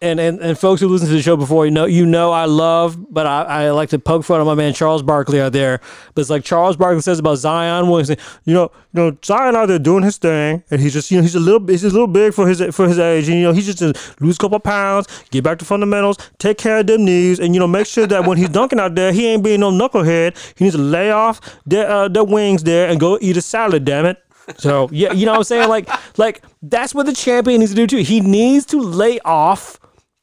And, 0.01 0.17
and, 0.17 0.39
and 0.39 0.57
folks 0.57 0.79
who 0.79 0.87
listen 0.87 1.09
to 1.09 1.13
the 1.13 1.21
show 1.21 1.35
before, 1.35 1.65
you 1.65 1.71
know, 1.71 1.83
you 1.83 2.05
know, 2.05 2.31
I 2.31 2.45
love, 2.45 3.11
but 3.11 3.27
I, 3.27 3.43
I 3.43 3.71
like 3.71 3.89
to 3.89 3.99
poke 3.99 4.23
fun 4.23 4.39
of 4.39 4.47
my 4.47 4.55
man 4.55 4.73
Charles 4.73 5.03
Barkley 5.03 5.41
out 5.41 5.51
there. 5.51 5.81
But 6.15 6.21
it's 6.21 6.29
like 6.29 6.45
Charles 6.45 6.77
Barkley 6.77 7.01
says 7.01 7.19
about 7.19 7.35
Zion 7.35 7.89
Williamson. 7.89 8.15
You 8.45 8.53
know, 8.53 8.71
you 8.93 9.01
know, 9.01 9.17
Zion 9.25 9.57
out 9.57 9.65
there 9.65 9.77
doing 9.77 10.03
his 10.03 10.15
thing, 10.17 10.63
and 10.71 10.79
he's 10.79 10.93
just, 10.93 11.11
you 11.11 11.17
know, 11.17 11.21
he's 11.21 11.35
a 11.35 11.39
little, 11.39 11.67
he's 11.67 11.83
a 11.83 11.89
little 11.89 12.07
big 12.07 12.33
for 12.33 12.47
his 12.47 12.63
for 12.73 12.87
his 12.87 12.97
age, 12.97 13.27
and 13.27 13.37
you 13.37 13.43
know, 13.43 13.51
he's 13.51 13.65
just 13.65 13.79
to 13.79 13.93
lose 14.21 14.37
a 14.37 14.39
couple 14.39 14.59
pounds, 14.61 15.07
get 15.31 15.43
back 15.43 15.59
to 15.59 15.65
fundamentals, 15.65 16.17
take 16.37 16.57
care 16.57 16.79
of 16.79 16.87
them 16.87 17.03
knees, 17.03 17.41
and 17.41 17.53
you 17.53 17.59
know, 17.59 17.67
make 17.67 17.85
sure 17.85 18.07
that 18.07 18.25
when 18.25 18.37
he's 18.37 18.49
dunking 18.49 18.79
out 18.79 18.95
there, 18.95 19.11
he 19.11 19.27
ain't 19.27 19.43
being 19.43 19.59
no 19.59 19.69
knucklehead. 19.69 20.37
He 20.57 20.63
needs 20.63 20.77
to 20.77 20.81
lay 20.81 21.11
off 21.11 21.41
the 21.65 21.85
uh, 21.85 22.07
the 22.07 22.23
wings 22.23 22.63
there 22.63 22.89
and 22.89 23.01
go 23.01 23.17
eat 23.21 23.35
a 23.35 23.41
salad. 23.41 23.83
Damn 23.83 24.05
it. 24.05 24.17
So 24.57 24.89
yeah, 24.91 25.13
you 25.13 25.25
know 25.25 25.33
what 25.33 25.39
I'm 25.39 25.43
saying? 25.43 25.69
Like, 25.69 25.89
like 26.17 26.41
that's 26.61 26.95
what 26.95 27.05
the 27.05 27.13
champion 27.13 27.59
needs 27.59 27.71
to 27.71 27.75
do 27.75 27.85
too. 27.85 27.97
He 27.97 28.21
needs 28.21 28.65
to 28.67 28.81
lay 28.81 29.19
off 29.19 29.78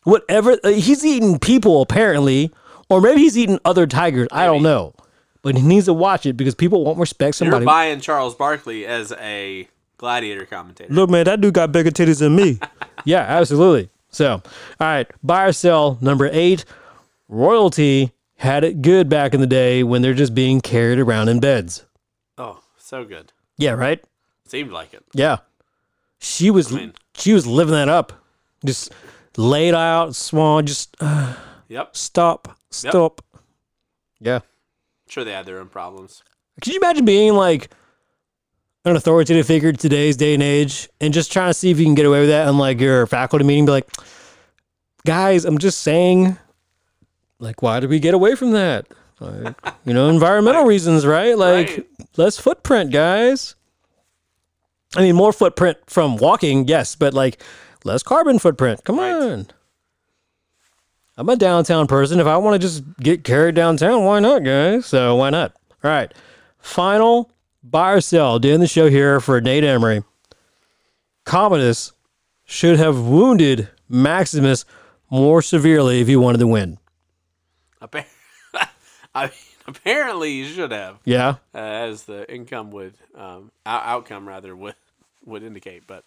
whatever 0.07 0.57
uh, 0.65 0.71
he's 0.71 1.05
eating 1.05 1.39
people 1.39 1.83
apparently, 1.83 2.51
or 2.89 3.01
maybe 3.01 3.21
he's 3.21 3.37
eating 3.37 3.59
other 3.65 3.87
tigers. 3.87 4.29
I 4.33 4.47
don't 4.47 4.63
Maybe. 4.63 4.75
know, 4.75 4.95
but 5.43 5.57
he 5.57 5.63
needs 5.63 5.87
to 5.87 5.93
watch 5.93 6.25
it 6.27 6.35
because 6.37 6.55
people 6.55 6.85
won't 6.85 6.99
respect 6.99 7.41
You're 7.41 7.51
somebody. 7.51 7.67
buying 7.67 8.01
Charles 8.01 8.35
Barkley 8.35 8.87
as 8.87 9.13
a 9.21 9.69
gladiator 9.99 10.47
commentator. 10.47 10.93
Look, 10.95 11.11
man, 11.11 11.25
that 11.25 11.41
dude 11.41 11.55
got 11.55 11.73
bigger 11.73 11.91
titties 11.91 12.21
than 12.21 12.37
me. 12.37 12.59
yeah, 13.05 13.21
absolutely. 13.21 13.91
So, 14.11 14.35
all 14.35 14.43
right, 14.81 15.11
buy 15.23 15.45
or 15.47 15.53
sell 15.53 15.99
number 16.01 16.29
eight. 16.33 16.65
Royalty 17.29 18.13
had 18.37 18.65
it 18.65 18.83
good 18.83 19.09
back 19.09 19.35
in 19.35 19.41
the 19.41 19.47
day 19.47 19.83
when 19.83 20.03
they're 20.03 20.15
just 20.15 20.35
being 20.35 20.61
carried 20.61 20.99
around 20.99 21.29
in 21.29 21.41
beds. 21.41 21.85
Oh, 22.39 22.61
so 22.79 23.05
good. 23.05 23.33
Yeah, 23.59 23.73
right. 23.73 24.03
Seemed 24.47 24.71
like 24.71 24.95
it. 24.95 25.03
Yeah, 25.13 25.39
she 26.21 26.51
was 26.51 26.73
mean- 26.73 26.93
she 27.15 27.33
was 27.33 27.47
living 27.47 27.75
that 27.75 27.89
up, 27.89 28.13
just 28.65 28.93
laid 29.39 29.75
out, 29.75 30.15
swan, 30.15 30.67
just 30.67 30.97
uh, 31.01 31.35
Yep. 31.69 31.97
stop, 31.97 32.57
stop. 32.71 33.21
Yeah. 34.21 34.41
Sure, 35.09 35.25
they 35.25 35.33
had 35.33 35.47
their 35.47 35.59
own 35.61 35.69
problems. 35.69 36.23
Could 36.63 36.73
you 36.73 36.81
imagine 36.81 37.05
being 37.05 37.35
like 37.35 37.71
an 38.85 38.97
authoritative 38.97 39.47
figure 39.47 39.73
today's 39.73 40.17
day 40.17 40.33
and 40.35 40.43
age 40.43 40.89
and 41.01 41.13
just 41.13 41.33
trying 41.33 41.51
to 41.51 41.55
see 41.55 41.71
if 41.71 41.79
you 41.79 41.85
can 41.85 41.95
get 41.95 42.07
away 42.07 42.21
with 42.21 42.29
that 42.31 42.49
in 42.49 42.57
like 42.59 42.81
your 42.81 43.07
faculty 43.07 43.45
meeting? 43.45 43.67
Be 43.67 43.73
like, 43.73 43.89
guys, 45.05 45.45
I'm 45.45 45.59
just 45.59 45.81
saying, 45.81 46.39
like, 47.39 47.63
why 47.63 47.81
did 47.81 47.91
we 47.91 47.99
get 48.01 48.15
away 48.15 48.35
from 48.37 48.53
that? 48.53 48.87
Like, 49.21 49.55
you 49.85 49.93
know, 49.93 50.09
environmental 50.11 50.65
reasons, 50.65 51.05
right? 51.07 51.37
Like, 51.37 51.69
Right. 51.69 51.87
less 52.17 52.39
footprint, 52.39 52.93
guys. 52.93 53.55
I 54.97 55.03
mean, 55.03 55.15
more 55.17 55.33
footprint 55.33 55.79
from 55.89 56.17
walking, 56.17 56.67
yes, 56.69 56.95
but 56.97 57.13
like 57.13 57.43
less 57.87 58.03
carbon 58.03 58.39
footprint. 58.39 58.85
Come 58.85 58.99
Right. 58.99 59.13
on. 59.15 59.47
I'm 61.17 61.29
a 61.31 61.37
downtown 61.37 61.87
person. 61.87 62.21
If 62.21 62.27
I 62.27 62.37
want 62.37 62.55
to 62.55 62.59
just 62.59 62.83
get 62.99 63.25
carried 63.25 63.55
downtown, 63.55 64.05
why 64.05 64.21
not, 64.21 64.45
guys? 64.45 64.85
So 64.87 65.17
why 65.17 65.31
not? 65.31 65.53
All 65.83 65.91
right. 65.91 66.13
Final 66.59 67.31
buy 67.63 67.93
or 67.93 68.01
sell. 68.03 68.39
Doing 68.39 68.61
the 68.61 68.67
show 68.67 68.91
here 68.91 69.19
for 69.21 69.41
Nate 69.41 69.65
Emery. 69.65 70.03
Commodus 71.25 71.93
should 72.45 72.79
have 72.79 73.01
wounded 73.01 73.69
Maximus 73.89 74.65
more 75.11 75.41
severely 75.43 76.01
if 76.01 76.07
he 76.09 76.17
wanted 76.17 76.39
to 76.39 76.47
win. 76.47 76.79
Appa- 77.81 78.05
I 79.15 79.25
mean, 79.27 79.33
apparently 79.67 80.33
you 80.33 80.45
should 80.47 80.71
have, 80.73 80.99
Yeah. 81.05 81.37
uh, 81.55 81.59
as 81.59 82.05
the 82.05 82.31
income 82.33 82.71
would, 82.73 82.95
um, 83.15 83.51
outcome 83.65 84.29
rather 84.29 84.55
would 84.55 84.75
would 85.25 85.43
indicate. 85.43 85.87
But 85.89 86.05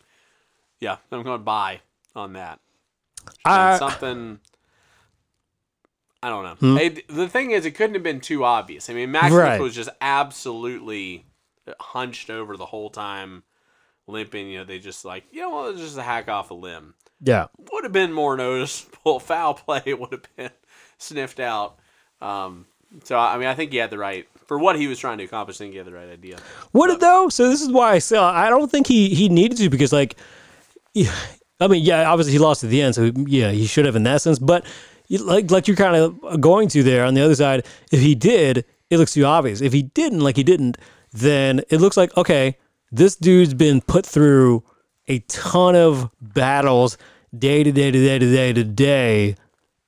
yeah, 0.79 0.97
I'm 1.11 1.23
going 1.23 1.37
to 1.39 1.43
buy 1.43 1.81
on 2.15 2.33
that. 2.33 2.59
I, 3.45 3.77
something. 3.77 4.39
I 6.21 6.29
don't 6.29 6.61
know. 6.61 6.75
Hey, 6.77 7.01
the 7.07 7.29
thing 7.29 7.51
is, 7.51 7.65
it 7.65 7.71
couldn't 7.71 7.93
have 7.93 8.03
been 8.03 8.19
too 8.19 8.43
obvious. 8.43 8.89
I 8.89 8.93
mean, 8.93 9.11
Maximus 9.11 9.37
Right. 9.39 9.61
was 9.61 9.73
just 9.73 9.89
absolutely 10.01 11.25
hunched 11.79 12.29
over 12.29 12.57
the 12.57 12.65
whole 12.65 12.89
time, 12.89 13.43
limping. 14.07 14.49
You 14.49 14.59
know, 14.59 14.63
they 14.65 14.79
just 14.79 15.05
like, 15.05 15.23
you 15.31 15.41
know, 15.41 15.49
what, 15.49 15.77
just 15.77 15.97
a 15.97 16.01
hack 16.03 16.27
off 16.27 16.51
a 16.51 16.53
limb. 16.53 16.95
yeah. 17.21 17.47
Would 17.71 17.83
have 17.85 17.93
been 17.93 18.11
more 18.11 18.35
noticeable. 18.37 19.19
Foul 19.21 19.53
play 19.53 19.81
would 19.93 20.11
have 20.11 20.35
been 20.35 20.51
sniffed 20.97 21.39
out. 21.39 21.77
Um, 22.21 22.65
so 23.05 23.17
I 23.17 23.37
mean, 23.37 23.47
I 23.47 23.53
think 23.53 23.71
he 23.71 23.77
had 23.77 23.89
the 23.91 23.97
right 23.97 24.27
for 24.45 24.59
what 24.59 24.75
he 24.77 24.87
was 24.87 24.99
trying 24.99 25.19
to 25.19 25.23
accomplish. 25.23 25.55
I 25.57 25.59
think 25.59 25.71
he 25.71 25.77
had 25.77 25.87
the 25.87 25.93
right 25.93 26.09
idea. 26.09 26.37
Would 26.73 26.89
it 26.89 26.99
though? 26.99 27.29
So 27.29 27.47
this 27.49 27.61
is 27.61 27.71
why 27.71 27.93
I 27.93 27.99
say 27.99 28.17
I 28.17 28.49
don't 28.49 28.69
think 28.69 28.87
he 28.87 29.13
he 29.15 29.29
needed 29.29 29.57
to 29.59 29.69
because 29.69 29.93
like, 29.93 30.17
yeah, 30.93 31.13
I 31.59 31.67
mean, 31.67 31.83
yeah, 31.83 32.09
obviously 32.09 32.33
he 32.33 32.39
lost 32.39 32.63
at 32.63 32.69
the 32.69 32.81
end, 32.81 32.95
so 32.95 33.11
yeah, 33.27 33.51
he 33.51 33.65
should 33.65 33.85
have 33.85 33.95
in 33.95 34.03
that 34.03 34.21
sense. 34.21 34.39
But 34.39 34.65
like 35.09 35.51
like 35.51 35.67
you're 35.67 35.77
kind 35.77 35.95
of 35.95 36.41
going 36.41 36.67
to 36.69 36.83
there 36.83 37.05
on 37.05 37.13
the 37.13 37.21
other 37.21 37.35
side. 37.35 37.65
If 37.91 37.99
he 37.99 38.15
did, 38.15 38.65
it 38.89 38.97
looks 38.97 39.13
too 39.13 39.25
obvious. 39.25 39.61
If 39.61 39.73
he 39.73 39.83
didn't, 39.83 40.21
like 40.21 40.37
he 40.37 40.43
didn't, 40.43 40.77
then 41.11 41.61
it 41.69 41.81
looks 41.81 41.97
like 41.97 42.15
okay, 42.15 42.57
this 42.91 43.15
dude's 43.15 43.53
been 43.53 43.81
put 43.81 44.05
through 44.05 44.63
a 45.07 45.19
ton 45.27 45.75
of 45.75 46.09
battles 46.21 46.97
day 47.37 47.63
to 47.63 47.71
day 47.71 47.91
to 47.91 47.99
day 47.99 48.19
to 48.19 48.31
day 48.31 48.53
to 48.53 48.63
day. 48.63 49.35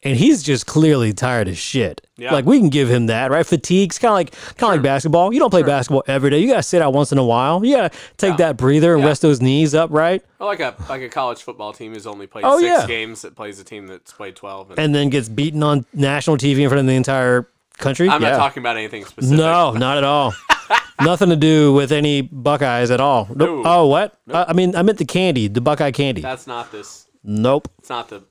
And 0.04 0.18
he's 0.18 0.42
just 0.42 0.66
clearly 0.66 1.14
tired 1.14 1.48
as 1.48 1.60
shit. 1.60 2.02
Yeah. 2.18 2.34
Like 2.34 2.46
we 2.46 2.58
can 2.60 2.70
give 2.70 2.90
him 2.90 3.06
that, 3.06 3.30
right? 3.30 3.46
Fatigue's 3.46 4.00
kind 4.00 4.10
of 4.12 4.16
like 4.16 4.32
kind 4.58 4.72
of 4.74 4.78
like 4.78 4.82
basketball. 4.82 5.32
You 5.32 5.40
don't 5.40 5.52
play 5.52 5.62
basketball 5.62 6.04
every 6.08 6.32
day. 6.32 6.40
You 6.40 6.48
gotta 6.48 6.64
sit 6.64 6.82
out 6.82 6.92
once 6.94 7.12
in 7.12 7.20
a 7.20 7.24
while. 7.24 7.64
You 7.64 7.76
gotta 7.76 7.92
take 8.18 8.38
that 8.38 8.58
breather 8.58 8.94
and 8.96 9.04
Yeah. 9.04 9.10
rest 9.10 9.22
those 9.22 9.42
knees 9.42 9.76
up, 9.76 9.92
right? 9.92 10.24
Or 10.40 10.48
like 10.48 10.60
a 10.60 10.74
like 10.90 11.04
a 11.04 11.10
college 11.10 11.44
football 11.44 11.72
team 11.72 11.94
who's 11.94 12.08
only 12.08 12.26
played 12.26 12.46
Oh, 12.46 12.60
six 12.60 12.82
yeah. 12.82 12.88
games 12.88 13.22
that 13.22 13.36
plays 13.36 13.60
a 13.60 13.64
team 13.64 13.86
that's 13.86 14.12
played 14.12 14.36
twelve. 14.36 14.72
And 14.72 14.80
And 14.80 14.96
then 14.96 15.10
gets 15.10 15.30
beaten 15.30 15.62
on 15.62 15.86
national 15.94 16.38
TV 16.38 16.64
in 16.64 16.70
front 16.70 16.80
of 16.80 16.88
the 16.88 16.96
entire 16.96 17.48
country. 17.78 18.10
I'm 18.10 18.24
Yeah. 18.24 18.32
not 18.32 18.38
talking 18.38 18.62
about 18.64 18.78
anything 18.78 19.06
specific. 19.06 19.38
No, 19.38 19.74
not 19.74 19.98
at 20.00 20.04
all. 20.04 20.34
Nothing 21.02 21.30
to 21.30 21.36
do 21.36 21.74
with 21.74 21.92
any 21.92 22.22
Buckeyes 22.22 22.90
at 22.92 23.00
all. 23.02 23.28
Nope. 23.30 23.40
No. 23.40 23.62
Oh, 23.66 23.86
what? 23.88 24.18
I, 24.34 24.46
I 24.50 24.54
mean, 24.54 24.76
I 24.76 24.82
meant 24.84 24.98
the 25.00 25.06
candy, 25.06 25.48
the 25.48 25.62
Buckeye 25.62 25.92
candy. 25.92 26.22
That's 26.22 26.48
not 26.48 26.72
this. 26.72 27.06
nope. 27.24 27.68
It's 27.80 27.90
not 27.90 28.10
the 28.10 28.24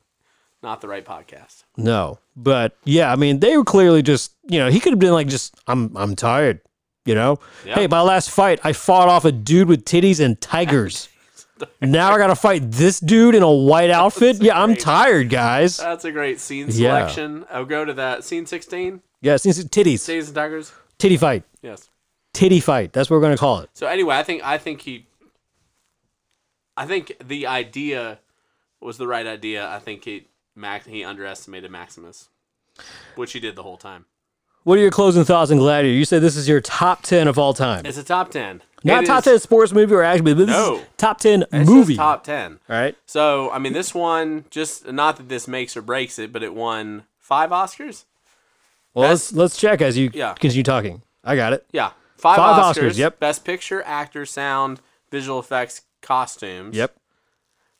not 0.62 0.80
the 0.80 0.88
right 0.88 1.04
podcast. 1.04 1.64
No. 1.76 2.18
But 2.36 2.76
yeah, 2.84 3.12
I 3.12 3.16
mean, 3.16 3.40
they 3.40 3.56
were 3.56 3.64
clearly 3.64 4.02
just, 4.02 4.32
you 4.48 4.58
know, 4.58 4.70
he 4.70 4.80
could 4.80 4.92
have 4.92 4.98
been 4.98 5.12
like, 5.12 5.28
just, 5.28 5.54
I'm, 5.66 5.96
I'm 5.96 6.14
tired. 6.16 6.60
You 7.06 7.14
know, 7.14 7.38
Yeah. 7.64 7.76
hey, 7.76 7.86
my 7.86 8.02
last 8.02 8.30
fight, 8.30 8.60
I 8.62 8.72
fought 8.74 9.08
off 9.08 9.24
a 9.24 9.32
dude 9.32 9.68
with 9.68 9.84
titties 9.86 10.22
and 10.22 10.38
tigers. 10.40 11.08
now 11.80 12.12
I 12.12 12.18
got 12.18 12.26
to 12.28 12.36
fight 12.36 12.70
this 12.70 13.00
dude 13.00 13.34
in 13.34 13.42
a 13.42 13.50
white 13.50 13.90
outfit. 13.90 14.42
Yeah, 14.42 14.62
I'm 14.62 14.76
tired, 14.76 15.30
guys. 15.30 15.78
That's 15.78 16.04
a 16.04 16.12
great 16.12 16.40
scene 16.40 16.66
Yeah. 16.68 16.72
selection. 17.08 17.46
I'll 17.50 17.64
go 17.64 17.84
to 17.86 17.94
that 17.94 18.22
scene 18.24 18.44
16. 18.44 19.00
Yeah, 19.22 19.34
it's 19.34 19.46
it's 19.46 19.64
titties, 19.64 20.08
and 20.26 20.34
Tigers. 20.34 20.72
titty 20.98 21.16
fight, 21.16 21.42
Yes. 21.62 21.88
titty 22.32 22.60
fight. 22.60 22.92
That's 22.92 23.08
what 23.10 23.16
we're 23.16 23.22
gonna 23.22 23.36
call 23.36 23.60
it. 23.60 23.70
So 23.74 23.86
anyway, 23.86 24.16
I 24.16 24.22
think 24.22 24.42
I 24.44 24.56
think 24.58 24.82
he. 24.82 25.06
I 26.76 26.86
think 26.86 27.12
the 27.22 27.46
idea 27.46 28.18
was 28.80 28.96
the 28.98 29.06
right 29.06 29.26
idea. 29.26 29.68
I 29.68 29.78
think 29.78 30.04
he 30.04 30.26
Max 30.54 30.86
he 30.86 31.04
underestimated 31.04 31.70
Maximus, 31.70 32.28
which 33.14 33.32
he 33.32 33.40
did 33.40 33.56
the 33.56 33.62
whole 33.62 33.76
time. 33.76 34.04
What 34.64 34.76
are 34.78 34.82
your 34.82 34.90
closing 34.90 35.24
thoughts 35.24 35.50
on 35.50 35.56
Gladiator? 35.56 35.96
You 35.96 36.04
said 36.04 36.20
this 36.22 36.36
is 36.36 36.48
your 36.48 36.60
top 36.60 37.02
ten 37.02 37.28
of 37.28 37.38
all 37.38 37.54
time, 37.54 37.86
It's 37.86 37.96
a 37.96 38.04
top 38.04 38.30
ten. 38.30 38.62
not 38.84 39.04
It 39.04 39.06
top 39.06 39.20
is- 39.20 39.24
ten 39.24 39.38
sports 39.38 39.72
movie 39.72 39.94
or 39.94 40.02
action 40.02 40.24
movie, 40.24 40.40
but 40.44 40.46
this 40.48 40.56
No. 40.56 40.76
is 40.76 40.86
top 40.98 41.18
ten 41.18 41.44
It's 41.52 41.68
movie. 41.70 41.96
top 41.96 42.24
ten. 42.24 42.60
All 42.68 42.76
right. 42.76 42.94
So 43.06 43.50
I 43.52 43.58
mean, 43.58 43.72
this 43.72 43.94
one 43.94 44.44
just 44.50 44.86
not 44.90 45.16
that 45.16 45.28
this 45.28 45.48
makes 45.48 45.76
or 45.76 45.82
breaks 45.82 46.18
it, 46.18 46.32
but 46.32 46.42
it 46.42 46.54
won 46.54 47.04
five 47.18 47.50
Oscars. 47.50 48.04
Well, 48.92 49.08
Best- 49.08 49.32
let's 49.32 49.54
let's 49.54 49.56
check 49.58 49.80
as 49.80 49.96
you 49.96 50.10
Yeah. 50.12 50.34
continue 50.34 50.62
talking. 50.62 51.02
I 51.24 51.36
got 51.36 51.52
it. 51.52 51.64
Yeah, 51.72 51.92
five, 52.16 52.36
Five 52.36 52.76
Oscars. 52.76 52.82
Oscars, 52.90 52.98
yep. 52.98 53.18
Best 53.18 53.44
Picture, 53.44 53.82
Actor, 53.84 54.26
Sound, 54.26 54.80
Visual 55.10 55.38
Effects, 55.38 55.82
Costumes. 56.02 56.76
Yep. 56.76 56.96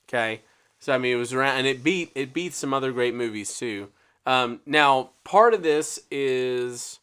Okay. 0.08 0.40
So 0.81 0.95
I 0.95 0.99
mean, 0.99 1.14
it 1.14 1.18
was 1.18 1.33
around, 1.33 1.59
and 1.59 1.66
it 1.66 1.85
beat 1.85 2.11
it 2.14 2.33
beat 2.33 2.55
some 2.55 2.72
other 2.74 2.91
great 2.93 3.14
movies 3.14 3.57
too. 3.59 3.89
Um, 4.26 4.61
now, 4.66 5.11
part 5.24 5.55
of 5.55 5.62
this 5.62 6.01
is 6.11 6.99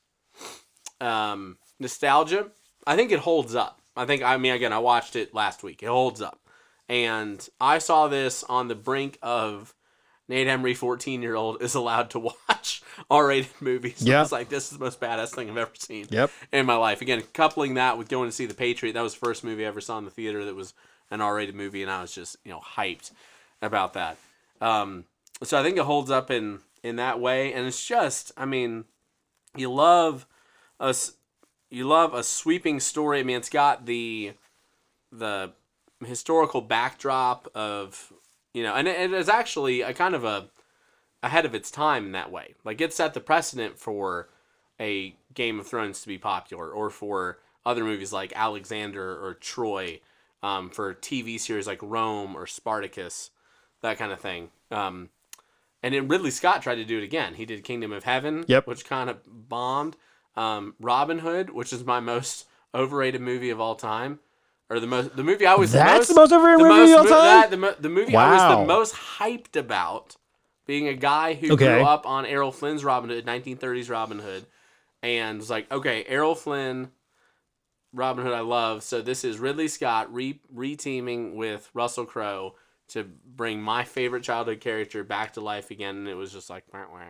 um, 0.99 1.57
nostalgia. 1.79 2.47
I 2.85 2.95
think 2.95 3.11
it 3.11 3.19
holds 3.19 3.55
up. 3.55 3.79
I 3.95 4.05
think 4.05 4.23
I 4.23 4.37
mean 4.37 4.53
again, 4.53 4.73
I 4.73 4.79
watched 4.79 5.15
it 5.15 5.33
last 5.33 5.63
week. 5.63 5.83
It 5.83 5.87
holds 5.89 6.21
up, 6.21 6.39
and 6.89 7.47
I 7.59 7.79
saw 7.79 8.07
this 8.07 8.43
on 8.43 8.67
the 8.67 8.75
brink 8.75 9.17
of 9.21 9.73
Nate 10.29 10.47
Emery, 10.47 10.73
fourteen 10.73 11.21
year 11.21 11.35
old, 11.35 11.61
is 11.61 11.75
allowed 11.75 12.09
to 12.11 12.19
watch 12.49 12.81
R 13.09 13.27
rated 13.27 13.49
movies. 13.59 14.01
Yeah. 14.01 14.17
I 14.19 14.21
was 14.21 14.31
like, 14.31 14.49
this 14.49 14.71
is 14.71 14.77
the 14.77 14.83
most 14.83 14.99
badass 14.99 15.33
thing 15.35 15.49
I've 15.49 15.57
ever 15.57 15.71
seen 15.77 16.07
Yep. 16.09 16.31
in 16.51 16.65
my 16.65 16.75
life. 16.75 17.01
Again, 17.01 17.23
coupling 17.33 17.75
that 17.75 17.97
with 17.97 18.09
going 18.09 18.29
to 18.29 18.35
see 18.35 18.45
The 18.45 18.53
Patriot, 18.53 18.93
that 18.93 19.01
was 19.03 19.13
the 19.13 19.19
first 19.25 19.43
movie 19.43 19.65
I 19.65 19.67
ever 19.67 19.81
saw 19.81 19.97
in 19.97 20.05
the 20.05 20.11
theater 20.11 20.45
that 20.45 20.55
was 20.55 20.73
an 21.09 21.21
R-rated 21.21 21.55
movie, 21.55 21.81
and 21.81 21.91
I 21.91 22.01
was 22.01 22.11
just 22.13 22.37
you 22.43 22.51
know 22.51 22.59
hyped 22.59 23.11
about 23.61 23.93
that. 23.93 24.17
Um, 24.61 25.05
so 25.43 25.59
I 25.59 25.63
think 25.63 25.77
it 25.77 25.83
holds 25.83 26.11
up 26.11 26.31
in 26.31 26.59
in 26.83 26.95
that 26.97 27.19
way, 27.19 27.53
and 27.53 27.65
it's 27.67 27.85
just, 27.85 28.31
I 28.37 28.45
mean, 28.45 28.85
you 29.55 29.71
love 29.71 30.25
a 30.79 30.89
s- 30.89 31.13
you 31.69 31.87
love 31.87 32.13
a 32.13 32.23
sweeping 32.23 32.79
story. 32.79 33.19
I 33.19 33.23
mean, 33.23 33.37
it's 33.37 33.49
got 33.49 33.85
the 33.85 34.33
the 35.11 35.53
historical 36.05 36.61
backdrop 36.61 37.47
of 37.55 38.11
you 38.53 38.63
know, 38.63 38.73
and 38.73 38.87
it, 38.87 38.99
it 38.99 39.13
is 39.13 39.29
actually 39.29 39.81
a 39.81 39.93
kind 39.93 40.15
of 40.15 40.23
a 40.23 40.49
ahead 41.23 41.45
of 41.45 41.55
its 41.55 41.71
time 41.71 42.05
in 42.07 42.11
that 42.13 42.31
way. 42.31 42.55
Like 42.63 42.81
it 42.81 42.93
set 42.93 43.13
the 43.13 43.19
precedent 43.19 43.77
for 43.79 44.29
a 44.79 45.15
Game 45.33 45.59
of 45.59 45.67
Thrones 45.67 46.01
to 46.01 46.07
be 46.07 46.17
popular, 46.17 46.69
or 46.69 46.89
for 46.89 47.39
other 47.65 47.83
movies 47.83 48.13
like 48.13 48.31
Alexander 48.35 49.11
or 49.23 49.33
Troy, 49.33 49.99
um, 50.41 50.69
for 50.69 50.93
TV 50.93 51.39
series 51.39 51.67
like 51.67 51.81
Rome 51.81 52.35
or 52.35 52.45
Spartacus, 52.47 53.31
that 53.81 53.97
kind 53.97 54.11
of 54.11 54.19
thing. 54.19 54.49
Um, 54.71 55.09
and 55.83 55.93
then 55.93 56.07
Ridley 56.07 56.31
Scott 56.31 56.61
tried 56.61 56.75
to 56.75 56.85
do 56.85 56.97
it 56.97 57.03
again. 57.03 57.35
He 57.35 57.45
did 57.45 57.63
Kingdom 57.63 57.91
of 57.93 58.03
Heaven, 58.03 58.43
Yep. 58.47 58.67
which 58.67 58.85
kind 58.85 59.09
of 59.09 59.17
bombed. 59.27 59.95
Um, 60.35 60.75
Robin 60.79 61.19
Hood, 61.19 61.49
which 61.51 61.71
is 61.73 61.83
my 61.83 61.99
most 61.99 62.45
overrated 62.75 63.21
movie 63.21 63.49
of 63.49 63.59
all 63.59 63.75
time, 63.75 64.19
or 64.69 64.79
the 64.79 64.85
most 64.87 65.15
the 65.15 65.23
movie 65.23 65.45
I 65.47 65.55
was 65.55 65.71
That's 65.71 66.07
the 66.07 66.13
the 66.13 66.19
most 66.19 66.31
overrated 66.33 66.59
movie 66.65 66.91
of 66.93 66.99
all 66.99 67.03
time? 67.05 67.11
that- 67.11 67.51
the, 67.51 67.57
mo- 67.57 67.75
the 67.79 67.89
movie 67.89 68.15
I 68.15 68.33
was 68.33 68.57
the 68.59 68.65
most 68.65 68.93
hyped 68.95 69.55
about, 69.55 70.15
being 70.65 70.87
a 70.87 70.93
guy 70.93 71.33
who 71.33 71.53
Okay. 71.53 71.65
grew 71.77 71.83
up 71.85 72.05
on 72.05 72.25
Errol 72.25 72.51
Flynn's 72.51 72.83
Robin 72.83 73.09
Hood, 73.09 73.25
1930s 73.25 73.89
Robin 73.89 74.19
Hood, 74.19 74.45
and 75.01 75.39
was 75.39 75.49
like, 75.49 75.71
okay, 75.71 76.03
Errol 76.07 76.35
Flynn, 76.35 76.91
Robin 77.93 78.23
Hood, 78.25 78.33
I 78.33 78.41
love. 78.41 78.83
So 78.83 79.01
this 79.01 79.23
is 79.23 79.39
Ridley 79.39 79.67
Scott 79.69 80.13
re 80.13 80.39
reteaming 80.53 81.35
with 81.35 81.69
Russell 81.73 82.05
Crowe 82.05 82.55
to 82.89 83.03
bring 83.03 83.61
my 83.61 83.83
favorite 83.83 84.23
childhood 84.23 84.59
character 84.59 85.03
back 85.03 85.33
to 85.33 85.41
life 85.41 85.71
again, 85.71 85.97
and 85.97 86.07
it 86.07 86.15
was 86.15 86.31
just 86.31 86.49
like, 86.49 86.63
wah, 86.73 86.85
wah. 86.91 87.01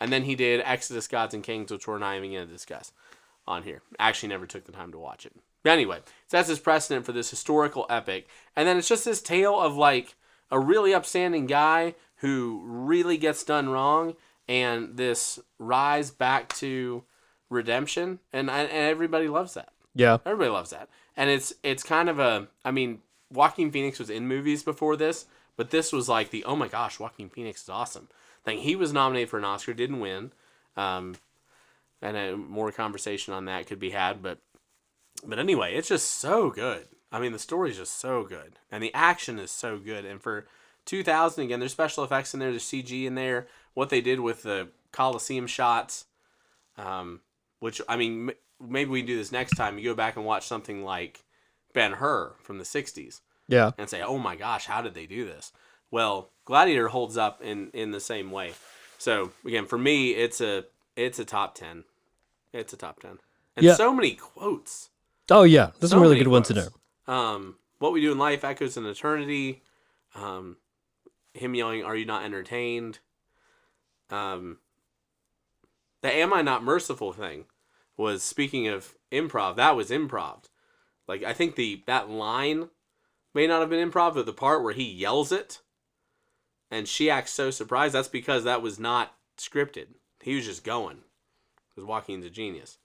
and 0.00 0.12
then 0.12 0.22
he 0.22 0.34
did 0.34 0.62
Exodus, 0.64 1.08
Gods 1.08 1.34
and 1.34 1.42
Kings, 1.42 1.72
which 1.72 1.86
we're 1.86 1.98
not 1.98 2.16
even 2.16 2.32
going 2.32 2.46
to 2.46 2.52
discuss 2.52 2.92
on 3.46 3.62
here. 3.62 3.82
Actually, 3.98 4.28
never 4.28 4.46
took 4.46 4.64
the 4.64 4.72
time 4.72 4.92
to 4.92 4.98
watch 4.98 5.26
it. 5.26 5.32
But 5.62 5.72
anyway, 5.72 5.98
so 6.28 6.36
that's 6.36 6.48
his 6.48 6.60
precedent 6.60 7.04
for 7.06 7.12
this 7.12 7.30
historical 7.30 7.86
epic, 7.90 8.28
and 8.54 8.68
then 8.68 8.76
it's 8.76 8.88
just 8.88 9.04
this 9.04 9.20
tale 9.20 9.58
of 9.58 9.76
like 9.76 10.14
a 10.50 10.60
really 10.60 10.94
upstanding 10.94 11.46
guy 11.46 11.94
who 12.16 12.62
really 12.64 13.16
gets 13.16 13.42
done 13.42 13.68
wrong, 13.68 14.14
and 14.48 14.96
this 14.96 15.40
rise 15.58 16.10
back 16.10 16.52
to 16.54 17.02
redemption, 17.50 18.20
and 18.32 18.48
and 18.48 18.70
everybody 18.70 19.28
loves 19.28 19.54
that. 19.54 19.70
Yeah. 19.94 20.18
Everybody 20.24 20.50
loves 20.50 20.70
that, 20.70 20.88
and 21.16 21.30
it's 21.30 21.52
it's 21.62 21.82
kind 21.82 22.08
of 22.08 22.18
a. 22.18 22.48
I 22.64 22.70
mean, 22.70 23.00
Joaquin 23.32 23.70
Phoenix 23.70 23.98
was 23.98 24.10
in 24.10 24.28
movies 24.28 24.62
before 24.62 24.96
this, 24.96 25.26
but 25.56 25.70
this 25.70 25.92
was 25.92 26.08
like 26.08 26.30
the 26.30 26.44
oh 26.44 26.56
my 26.56 26.68
gosh, 26.68 26.98
Joaquin 26.98 27.28
Phoenix 27.28 27.62
is 27.62 27.68
awesome. 27.68 28.08
Thing 28.44 28.58
he 28.58 28.76
was 28.76 28.92
nominated 28.92 29.28
for 29.28 29.38
an 29.38 29.44
Oscar, 29.44 29.74
didn't 29.74 30.00
win, 30.00 30.32
um, 30.76 31.16
and 32.00 32.16
uh 32.16 32.36
more 32.36 32.70
conversation 32.72 33.34
on 33.34 33.46
that 33.46 33.66
could 33.66 33.80
be 33.80 33.90
had, 33.90 34.22
but 34.22 34.38
but 35.24 35.38
anyway, 35.38 35.74
it's 35.74 35.88
just 35.88 36.10
so 36.10 36.50
good. 36.50 36.86
I 37.10 37.20
mean, 37.20 37.32
the 37.32 37.38
story's 37.38 37.78
just 37.78 37.98
so 37.98 38.24
good, 38.24 38.58
and 38.70 38.82
the 38.82 38.94
action 38.94 39.38
is 39.38 39.50
so 39.50 39.78
good, 39.78 40.04
and 40.04 40.22
for 40.22 40.46
2000 40.86 41.44
again. 41.44 41.60
There's 41.60 41.72
special 41.72 42.04
effects 42.04 42.32
in 42.32 42.40
there. 42.40 42.50
There's 42.50 42.64
CG 42.64 43.04
in 43.04 43.14
there. 43.14 43.46
What 43.74 43.90
they 43.90 44.00
did 44.00 44.20
with 44.20 44.42
the 44.42 44.68
Coliseum 44.92 45.46
shots, 45.46 46.06
um, 46.78 47.20
which 47.58 47.82
I 47.88 47.96
mean, 47.96 48.30
m- 48.30 48.36
maybe 48.66 48.90
we 48.90 49.02
do 49.02 49.16
this 49.16 49.32
next 49.32 49.56
time. 49.56 49.76
You 49.76 49.90
go 49.90 49.94
back 49.94 50.16
and 50.16 50.24
watch 50.24 50.46
something 50.46 50.82
like 50.82 51.22
Ben 51.76 51.92
Hur 51.92 52.32
from 52.42 52.56
the 52.56 52.64
60s 52.64 53.20
Yeah. 53.48 53.72
and 53.76 53.88
say, 53.90 54.00
"Oh 54.02 54.16
my 54.16 54.34
gosh, 54.34 54.64
how 54.64 54.80
did 54.80 54.94
they 54.94 55.04
do 55.06 55.26
this?" 55.26 55.52
Well, 55.90 56.30
Gladiator 56.46 56.88
holds 56.88 57.16
up 57.18 57.42
in 57.42 57.70
in 57.72 57.90
the 57.90 58.00
same 58.00 58.30
way. 58.30 58.54
So 58.98 59.30
again, 59.44 59.66
for 59.66 59.76
me, 59.78 60.12
it's 60.12 60.40
a 60.40 60.64
it's 60.96 61.18
a 61.18 61.24
top 61.26 61.54
ten. 61.54 61.84
It's 62.54 62.72
a 62.72 62.76
top 62.78 63.00
ten, 63.00 63.18
and 63.54 63.64
Yeah. 63.66 63.74
so 63.74 63.92
many 63.92 64.14
quotes. 64.14 64.88
Oh 65.30 65.42
yeah. 65.42 65.66
This 65.78 65.84
is 65.84 65.90
So 65.90 65.98
a 65.98 66.00
really 66.00 66.16
good 66.18 66.28
one 66.28 66.42
to 66.44 66.54
know. 66.54 66.68
quotes. 66.70 67.08
Um, 67.08 67.58
what 67.78 67.92
we 67.92 68.00
do 68.00 68.10
in 68.10 68.16
life 68.18 68.42
echoes 68.42 68.76
in 68.78 68.86
eternity. 68.86 69.62
Um, 70.14 70.56
him 71.34 71.54
yelling, 71.54 71.84
"Are 71.84 71.94
you 71.94 72.06
not 72.06 72.24
entertained?" 72.24 73.00
Um, 74.08 74.60
the 76.00 76.10
"Am 76.10 76.32
I 76.32 76.40
not 76.40 76.64
merciful?" 76.64 77.12
thing 77.12 77.44
was 77.98 78.22
speaking 78.22 78.66
of 78.66 78.96
improv. 79.12 79.56
That 79.56 79.76
was 79.76 79.90
improv. 79.90 80.44
Like 81.08 81.22
I 81.24 81.32
think 81.32 81.56
the 81.56 81.82
that 81.86 82.08
line 82.10 82.68
may 83.34 83.46
not 83.46 83.60
have 83.60 83.70
been 83.70 83.90
improv, 83.90 84.14
but 84.14 84.26
the 84.26 84.32
part 84.32 84.62
where 84.62 84.72
he 84.74 84.84
yells 84.84 85.30
it, 85.32 85.60
and 86.70 86.88
she 86.88 87.10
acts 87.10 87.32
so 87.32 87.50
surprised. 87.50 87.94
That's 87.94 88.08
because 88.08 88.44
that 88.44 88.62
was 88.62 88.78
not 88.78 89.14
scripted. 89.38 89.86
He 90.22 90.34
was 90.34 90.44
just 90.46 90.64
going. 90.64 90.98
Because 91.74 91.86
Joaquin's 91.86 92.24
a 92.24 92.30
genius. 92.30 92.78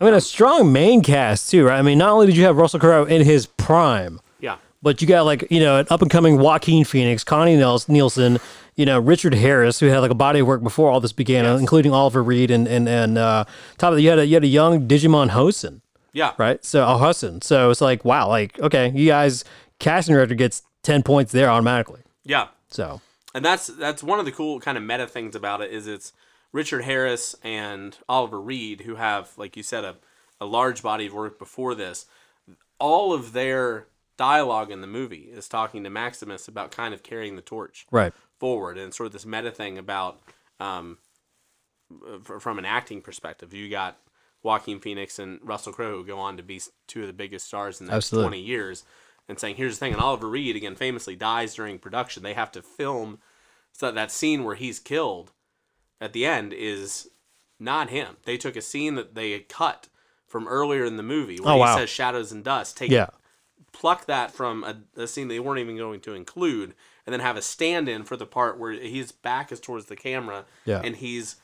I 0.00 0.04
mean, 0.04 0.14
a 0.14 0.20
strong 0.20 0.72
main 0.72 1.02
cast 1.02 1.50
too, 1.50 1.66
right? 1.66 1.78
I 1.78 1.82
mean, 1.82 1.98
not 1.98 2.10
only 2.10 2.26
did 2.26 2.36
you 2.36 2.44
have 2.44 2.56
Russell 2.56 2.80
Crowe 2.80 3.04
in 3.04 3.24
his 3.24 3.46
prime, 3.46 4.20
Yeah. 4.40 4.56
but 4.82 5.00
you 5.02 5.08
got 5.08 5.24
like 5.24 5.46
you 5.50 5.60
know 5.60 5.78
an 5.80 5.86
up 5.90 6.02
and 6.02 6.10
coming 6.10 6.38
Joaquin 6.38 6.84
Phoenix, 6.84 7.24
Connie 7.24 7.56
Nielsen, 7.56 8.38
you 8.76 8.86
know 8.86 8.98
Richard 9.00 9.34
Harris, 9.34 9.80
who 9.80 9.86
had 9.86 9.98
like 10.00 10.10
a 10.10 10.14
body 10.14 10.40
of 10.40 10.46
work 10.46 10.62
before 10.62 10.90
all 10.90 11.00
this 11.00 11.12
began, 11.12 11.44
Yes. 11.44 11.60
including 11.60 11.92
Oliver 11.92 12.22
Reed 12.22 12.50
and 12.50 12.68
and 12.68 12.88
and 12.88 13.18
uh, 13.18 13.44
top 13.78 13.90
of 13.90 13.96
the 13.96 14.02
you 14.02 14.10
had 14.10 14.18
a 14.18 14.26
you 14.26 14.34
had 14.34 14.44
a 14.44 14.48
young 14.48 14.86
Djimon 14.86 15.30
Hounsou, 15.30 15.80
Yeah. 16.16 16.32
right? 16.38 16.64
So 16.64 16.82
oh, 16.82 16.98
Hounsou. 16.98 17.44
So 17.44 17.70
it's 17.70 17.82
like 17.82 18.04
wow, 18.04 18.26
like 18.28 18.58
okay, 18.58 18.90
you 18.94 19.08
guys 19.08 19.44
casting 19.78 20.14
director 20.14 20.34
gets 20.34 20.62
ten 20.82 21.02
points 21.02 21.30
there 21.30 21.50
automatically. 21.50 22.00
Yeah. 22.24 22.48
So 22.68 23.02
and 23.34 23.44
that's 23.44 23.66
that's 23.66 24.02
one 24.02 24.18
of 24.18 24.24
the 24.24 24.32
cool 24.32 24.58
kind 24.58 24.78
of 24.78 24.84
meta 24.84 25.06
things 25.06 25.36
about 25.36 25.60
it 25.60 25.70
is 25.70 25.86
it's 25.86 26.14
Richard 26.52 26.84
Harris 26.84 27.36
and 27.44 27.98
Oliver 28.08 28.40
Reed 28.40 28.80
who 28.80 28.94
have 28.94 29.32
like 29.36 29.58
you 29.58 29.62
said 29.62 29.84
a, 29.84 29.96
a 30.40 30.46
large 30.46 30.82
body 30.82 31.06
of 31.06 31.12
work 31.12 31.38
before 31.38 31.74
this 31.74 32.06
all 32.78 33.12
of 33.12 33.34
their 33.34 33.88
dialogue 34.16 34.70
in 34.70 34.80
the 34.80 34.86
movie 34.86 35.28
is 35.30 35.48
talking 35.48 35.84
to 35.84 35.90
Maximus 35.90 36.48
about 36.48 36.70
kind 36.70 36.94
of 36.94 37.02
carrying 37.02 37.36
the 37.36 37.42
torch 37.42 37.86
right, 37.90 38.14
forward 38.38 38.78
and 38.78 38.94
sort 38.94 39.08
of 39.08 39.12
this 39.12 39.26
meta 39.26 39.50
thing 39.50 39.76
about 39.76 40.18
um, 40.60 40.96
f- 42.08 42.40
from 42.40 42.58
an 42.58 42.64
acting 42.64 43.02
perspective 43.02 43.52
you 43.52 43.68
got 43.68 43.98
Joaquin 44.42 44.80
Phoenix 44.80 45.18
and 45.18 45.40
Russell 45.42 45.72
Crowe 45.72 45.96
who 45.98 46.06
go 46.06 46.18
on 46.18 46.36
to 46.36 46.42
be 46.42 46.60
two 46.86 47.00
of 47.02 47.06
the 47.06 47.12
biggest 47.12 47.46
stars 47.46 47.80
in 47.80 47.86
the 47.86 47.92
next 47.92 48.06
Absolutely. 48.06 48.28
20 48.38 48.42
years 48.42 48.84
and 49.28 49.38
saying 49.38 49.56
here's 49.56 49.74
the 49.76 49.80
thing 49.80 49.92
and 49.92 50.00
Oliver 50.02 50.28
Reed 50.28 50.54
again 50.56 50.76
famously 50.76 51.16
dies 51.16 51.54
during 51.54 51.78
production 51.78 52.22
they 52.22 52.34
have 52.34 52.52
to 52.52 52.62
film 52.62 53.18
so 53.72 53.90
that 53.90 54.12
scene 54.12 54.44
where 54.44 54.54
he's 54.54 54.78
killed 54.78 55.32
at 56.00 56.12
the 56.12 56.24
end 56.26 56.52
is 56.52 57.08
not 57.58 57.90
him 57.90 58.16
they 58.24 58.36
took 58.36 58.54
a 58.56 58.62
scene 58.62 58.94
that 58.94 59.14
they 59.14 59.32
had 59.32 59.48
cut 59.48 59.88
from 60.26 60.46
earlier 60.48 60.84
in 60.84 60.96
the 60.96 61.02
movie 61.02 61.38
where 61.40 61.52
Oh, 61.52 61.56
he 61.56 61.60
wow. 61.60 61.76
says 61.76 61.90
shadows 61.90 62.30
and 62.32 62.44
dust 62.44 62.76
take 62.76 62.90
yeah, 62.90 63.08
pluck 63.72 64.06
that 64.06 64.30
from 64.30 64.64
a, 64.64 65.02
a 65.02 65.06
scene 65.06 65.28
they 65.28 65.40
weren't 65.40 65.60
even 65.60 65.76
going 65.76 66.00
to 66.00 66.14
include 66.14 66.74
and 67.06 67.12
then 67.12 67.20
have 67.20 67.36
a 67.36 67.42
stand-in 67.42 68.02
for 68.04 68.16
the 68.16 68.26
part 68.26 68.58
where 68.58 68.72
his 68.72 69.12
back 69.12 69.50
is 69.52 69.60
towards 69.60 69.86
the 69.86 69.96
camera 69.96 70.44
Yeah. 70.64 70.80
and 70.84 70.96
he's 70.96 71.36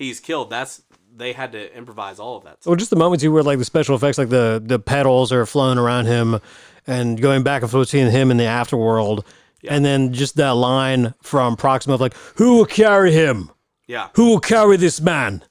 he's 0.00 0.18
killed 0.20 0.50
that's 0.50 0.82
they 1.14 1.32
had 1.32 1.52
to 1.52 1.76
improvise 1.76 2.18
all 2.18 2.36
of 2.36 2.44
that 2.44 2.58
Well, 2.64 2.76
just 2.76 2.90
the 2.90 2.96
moments 2.96 3.22
you 3.24 3.32
were 3.32 3.42
like 3.42 3.58
the 3.58 3.64
special 3.64 3.94
effects, 3.96 4.16
like 4.18 4.28
the 4.28 4.62
the 4.64 4.78
petals 4.78 5.32
are 5.32 5.44
flowing 5.46 5.78
around 5.78 6.06
him, 6.06 6.40
and 6.86 7.20
going 7.20 7.42
back 7.42 7.62
and 7.62 7.70
forth 7.70 7.88
seeing 7.88 8.10
him 8.10 8.30
in 8.30 8.36
the 8.36 8.44
afterworld, 8.44 9.24
and 9.68 9.84
then 9.84 10.12
just 10.12 10.36
that 10.36 10.50
line 10.56 11.14
from 11.22 11.56
Proximo 11.56 11.94
of 11.94 12.00
like, 12.00 12.14
"Who 12.36 12.56
will 12.56 12.64
carry 12.66 13.12
him? 13.12 13.50
yeah 13.86 14.08
Who 14.14 14.26
will 14.30 14.40
carry 14.40 14.76
this 14.76 15.00
man?" 15.00 15.42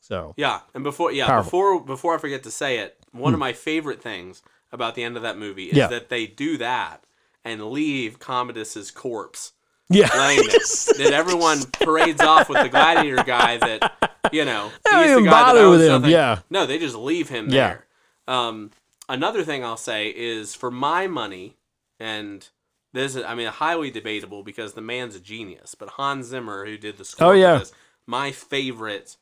So 0.00 0.34
yeah 0.36 0.60
and 0.74 0.82
before 0.82 1.12
yeah 1.12 1.26
Powerful. 1.26 1.44
before 1.50 1.80
before 1.84 2.14
i 2.14 2.18
forget 2.18 2.42
to 2.44 2.50
say 2.50 2.78
it 2.78 2.98
one 3.12 3.34
of 3.34 3.38
hmm. 3.38 3.40
my 3.48 3.52
favorite 3.52 4.02
things 4.02 4.42
about 4.72 4.94
the 4.94 5.04
end 5.04 5.16
of 5.16 5.22
that 5.22 5.36
movie 5.38 5.66
is 5.66 5.76
Yeah. 5.76 5.88
that 5.88 6.08
they 6.08 6.26
do 6.26 6.56
that 6.58 7.04
and 7.44 7.70
leave 7.70 8.18
commodus's 8.18 8.90
corpse 8.90 9.52
yeah, 9.92 10.08
there 10.96 10.98
that 10.98 11.12
everyone 11.12 11.62
parades 11.72 12.20
off 12.22 12.48
with 12.48 12.62
the 12.62 12.68
gladiator 12.68 13.22
guy 13.24 13.58
that 13.58 14.14
you 14.32 14.44
know 14.44 14.70
don't 14.84 15.02
he's 15.02 15.12
the 15.12 15.18
even 15.18 15.24
bother 15.30 15.68
with 15.70 15.80
him, 15.82 15.88
nothing. 15.92 16.10
yeah. 16.10 16.38
no 16.50 16.66
they 16.66 16.78
just 16.78 16.96
leave 16.96 17.28
him 17.28 17.46
Yeah. 17.50 17.68
there 17.68 17.86
um 18.28 18.70
another 19.08 19.42
thing 19.44 19.64
i'll 19.64 19.76
say 19.76 20.08
is 20.08 20.54
for 20.54 20.70
my 20.70 21.06
money 21.06 21.56
and 22.00 22.48
this 22.92 23.16
is 23.16 23.24
i 23.24 23.34
mean 23.34 23.48
highly 23.48 23.90
debatable 23.90 24.42
because 24.42 24.74
the 24.74 24.80
man's 24.80 25.16
a 25.16 25.20
genius 25.20 25.74
but 25.74 25.90
hans 25.90 26.26
zimmer 26.26 26.64
who 26.64 26.78
did 26.78 26.98
the 26.98 27.04
score 27.04 27.28
Oh, 27.28 27.32
yeah. 27.32 27.58
this, 27.58 27.72
my 28.06 28.30
favorite 28.32 29.16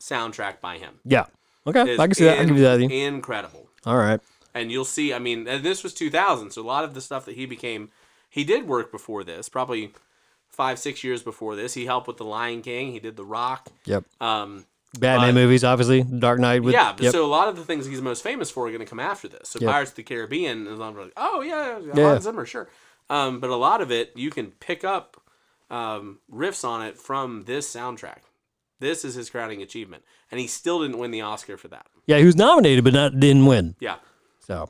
soundtrack 0.00 0.60
by 0.60 0.78
him 0.78 1.00
yeah. 1.04 1.26
Okay, 1.66 1.94
I 1.94 2.06
can 2.06 2.12
see 2.14 2.24
that. 2.24 2.34
I 2.34 2.36
can 2.44 2.48
give 2.48 2.56
you 2.58 2.62
that. 2.64 2.80
in- 2.80 2.90
incredible 2.90 3.70
All 3.86 3.96
right. 3.96 4.20
and 4.52 4.70
you'll 4.70 4.84
see 4.84 5.14
i 5.14 5.18
mean 5.18 5.44
this 5.44 5.82
was 5.82 5.94
2000 5.94 6.50
so 6.50 6.60
a 6.60 6.64
lot 6.66 6.84
of 6.84 6.92
the 6.94 7.00
stuff 7.00 7.24
that 7.24 7.36
he 7.36 7.46
became 7.46 7.90
he 8.34 8.42
did 8.44 8.66
work 8.68 8.90
before 8.90 9.22
this 9.24 9.48
probably 9.48 9.92
five 10.48 10.78
six 10.78 11.02
years 11.04 11.22
before 11.22 11.56
this 11.56 11.74
he 11.74 11.84
helped 11.86 12.06
with 12.08 12.16
the 12.16 12.24
lion 12.24 12.62
king 12.62 12.92
he 12.92 12.98
did 13.00 13.16
the 13.16 13.24
rock 13.24 13.68
Yep. 13.86 14.04
um 14.20 14.64
Batman 14.96 15.34
but- 15.34 15.40
movies, 15.40 15.64
obviously. 15.64 16.04
Dark 16.04 16.38
Knight. 16.38 16.62
With, 16.62 16.72
yeah 16.74 16.94
Yep. 16.98 17.10
so 17.12 17.24
a 17.24 17.32
lot 17.38 17.48
of 17.48 17.56
the 17.56 17.64
things 17.64 17.84
he's 17.86 18.00
most 18.00 18.22
famous 18.22 18.48
for 18.50 18.66
are 18.66 18.70
going 18.70 18.78
to 18.78 18.86
come 18.94 19.00
after 19.00 19.26
this 19.28 19.48
so 19.50 19.58
Yep. 19.60 19.70
pirates 19.70 19.90
of 19.92 19.96
the 19.96 20.02
caribbean 20.04 20.66
is 20.66 20.78
on 20.80 20.96
like 20.96 21.12
oh 21.16 21.40
yeah, 21.42 21.78
yeah, 21.78 21.92
Yeah. 21.94 22.08
Hans 22.10 22.24
Zimmer 22.24 22.44
sure 22.46 22.68
um 23.10 23.40
but 23.40 23.50
a 23.50 23.56
lot 23.56 23.80
of 23.80 23.90
it 23.90 24.12
you 24.14 24.30
can 24.30 24.52
pick 24.52 24.84
up 24.84 25.20
um 25.70 26.18
riffs 26.32 26.64
on 26.64 26.82
it 26.86 26.96
from 26.98 27.44
this 27.44 27.72
soundtrack 27.74 28.18
this 28.80 29.04
is 29.04 29.14
his 29.14 29.30
crowning 29.30 29.62
achievement 29.62 30.04
and 30.30 30.38
he 30.40 30.46
still 30.46 30.80
didn't 30.82 30.98
win 30.98 31.10
the 31.10 31.20
oscar 31.22 31.56
for 31.56 31.68
that 31.68 31.86
yeah, 32.06 32.18
he 32.18 32.24
was 32.24 32.36
nominated 32.36 32.84
but 32.84 32.92
not 32.92 33.18
didn't 33.18 33.46
win. 33.46 33.74
yeah 33.80 33.96
So 34.46 34.68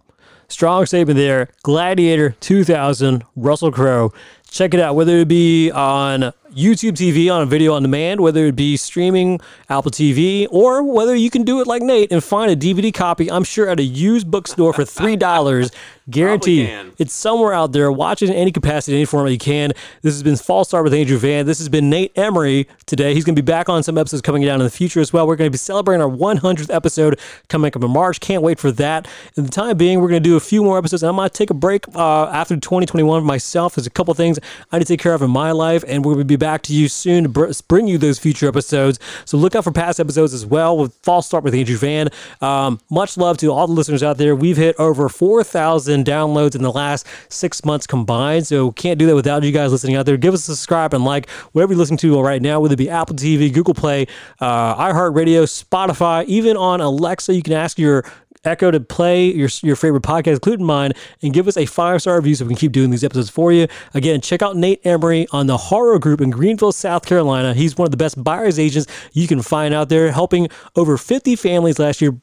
strong 0.48 0.86
statement 0.86 1.16
there. 1.16 1.48
Gladiator 1.62 2.36
2000, 2.40 3.24
Russell 3.34 3.72
Crowe. 3.72 4.12
Check 4.48 4.72
it 4.72 4.80
out, 4.80 4.94
whether 4.94 5.18
it 5.18 5.28
be 5.28 5.70
on 5.72 6.32
YouTube 6.54 6.92
TV 6.92 7.32
on 7.32 7.42
a 7.42 7.46
video 7.46 7.74
on 7.74 7.82
demand, 7.82 8.20
whether 8.20 8.46
it 8.46 8.54
be 8.54 8.76
streaming 8.76 9.40
Apple 9.68 9.90
TV, 9.90 10.46
or 10.50 10.82
whether 10.82 11.14
you 11.14 11.28
can 11.28 11.42
do 11.42 11.60
it 11.60 11.66
like 11.66 11.82
Nate 11.82 12.12
and 12.12 12.22
find 12.22 12.50
a 12.50 12.56
DVD 12.56 12.94
copy, 12.94 13.30
I'm 13.30 13.44
sure 13.44 13.68
at 13.68 13.80
a 13.80 13.82
used 13.82 14.30
bookstore 14.30 14.72
for 14.72 14.82
$3. 14.82 15.74
Guaranteed. 16.10 16.92
It's 16.98 17.14
somewhere 17.14 17.54
out 17.54 17.72
there. 17.72 17.90
Watch 17.90 18.20
it 18.20 18.28
in 18.28 18.36
any 18.36 18.52
capacity, 18.52 18.94
any 18.94 19.06
format 19.06 19.32
you 19.32 19.38
can. 19.38 19.72
This 20.02 20.12
has 20.12 20.22
been 20.22 20.36
False 20.36 20.68
Start 20.68 20.84
with 20.84 20.92
Andrew 20.92 21.16
Van. 21.16 21.46
This 21.46 21.58
has 21.58 21.70
been 21.70 21.88
Nate 21.88 22.12
Emery 22.16 22.68
today. 22.84 23.14
He's 23.14 23.24
going 23.24 23.34
to 23.34 23.42
be 23.42 23.46
back 23.46 23.70
on 23.70 23.82
some 23.82 23.96
episodes 23.96 24.20
coming 24.20 24.42
down 24.42 24.60
in 24.60 24.64
the 24.64 24.70
future 24.70 25.00
as 25.00 25.14
well. 25.14 25.26
We're 25.26 25.36
going 25.36 25.48
to 25.48 25.52
be 25.52 25.56
celebrating 25.56 26.02
our 26.02 26.10
100th 26.10 26.72
episode 26.72 27.18
coming 27.48 27.72
up 27.74 27.82
in 27.82 27.90
March. 27.90 28.20
Can't 28.20 28.42
wait 28.42 28.58
for 28.58 28.70
that. 28.72 29.08
In 29.38 29.44
the 29.44 29.50
time 29.50 29.78
being, 29.78 30.00
we're 30.00 30.10
going 30.10 30.22
to 30.22 30.28
do 30.28 30.36
a 30.36 30.40
few 30.40 30.62
more 30.62 30.76
episodes. 30.76 31.02
And 31.02 31.08
I'm 31.08 31.16
going 31.16 31.30
to 31.30 31.34
take 31.34 31.48
a 31.48 31.54
break 31.54 31.88
uh, 31.96 32.26
after 32.26 32.54
2021 32.54 33.24
myself. 33.24 33.76
There's 33.76 33.86
a 33.86 33.90
couple 33.90 34.12
things 34.12 34.38
I 34.70 34.78
need 34.78 34.84
to 34.86 34.92
take 34.92 35.00
care 35.00 35.14
of 35.14 35.22
in 35.22 35.30
my 35.30 35.52
life, 35.52 35.84
and 35.88 36.04
we're 36.04 36.12
going 36.12 36.26
to 36.26 36.26
be 36.26 36.36
back 36.36 36.43
to 36.62 36.74
you 36.74 36.88
soon 36.88 37.32
to 37.32 37.62
bring 37.68 37.86
you 37.86 37.98
those 37.98 38.18
future 38.18 38.48
episodes. 38.48 38.98
So 39.24 39.36
look 39.36 39.54
out 39.54 39.64
for 39.64 39.72
past 39.72 40.00
episodes 40.00 40.34
as 40.34 40.46
well 40.46 40.76
with 40.76 40.94
False 41.02 41.26
Start 41.26 41.44
with 41.44 41.54
Andrew 41.54 41.76
Van. 41.76 42.08
Um, 42.40 42.80
much 42.90 43.16
love 43.16 43.38
to 43.38 43.52
all 43.52 43.66
the 43.66 43.72
listeners 43.72 44.02
out 44.02 44.18
there. 44.18 44.34
We've 44.34 44.56
hit 44.56 44.76
over 44.78 45.08
4,000 45.08 46.04
downloads 46.04 46.54
in 46.54 46.62
the 46.62 46.72
last 46.72 47.06
six 47.28 47.64
months 47.64 47.86
combined. 47.86 48.46
So 48.46 48.72
can't 48.72 48.98
do 48.98 49.06
that 49.06 49.14
without 49.14 49.42
you 49.42 49.52
guys 49.52 49.72
listening 49.72 49.96
out 49.96 50.06
there. 50.06 50.16
Give 50.16 50.34
us 50.34 50.48
a 50.48 50.54
subscribe 50.54 50.94
and 50.94 51.04
like 51.04 51.28
whatever 51.52 51.72
you're 51.72 51.78
listening 51.78 51.98
to 51.98 52.20
right 52.20 52.42
now, 52.42 52.60
whether 52.60 52.74
it 52.74 52.78
be 52.78 52.90
Apple 52.90 53.16
TV, 53.16 53.52
Google 53.52 53.74
Play, 53.74 54.06
uh, 54.40 54.76
iHeartRadio, 54.76 55.44
Spotify, 55.44 56.24
even 56.26 56.56
on 56.56 56.80
Alexa. 56.80 57.34
You 57.34 57.42
can 57.42 57.52
ask 57.52 57.78
your 57.78 58.04
Echo 58.44 58.70
to 58.70 58.80
play 58.80 59.26
your, 59.26 59.48
your 59.62 59.76
favorite 59.76 60.02
podcast, 60.02 60.34
including 60.34 60.66
mine, 60.66 60.92
and 61.22 61.32
give 61.32 61.48
us 61.48 61.56
a 61.56 61.66
five 61.66 62.00
star 62.00 62.16
review 62.16 62.34
so 62.34 62.44
we 62.44 62.50
can 62.50 62.56
keep 62.56 62.72
doing 62.72 62.90
these 62.90 63.04
episodes 63.04 63.30
for 63.30 63.52
you. 63.52 63.66
Again, 63.94 64.20
check 64.20 64.42
out 64.42 64.56
Nate 64.56 64.84
Emery 64.84 65.26
on 65.32 65.46
the 65.46 65.56
Haro 65.56 65.98
Group 65.98 66.20
in 66.20 66.30
Greenville, 66.30 66.72
South 66.72 67.06
Carolina. 67.06 67.54
He's 67.54 67.76
one 67.76 67.86
of 67.86 67.90
the 67.90 67.96
best 67.96 68.22
buyer's 68.22 68.58
agents 68.58 68.86
you 69.12 69.26
can 69.26 69.42
find 69.42 69.74
out 69.74 69.88
there, 69.88 70.10
helping 70.12 70.48
over 70.76 70.96
50 70.96 71.36
families 71.36 71.78
last 71.78 72.00
year 72.00 72.18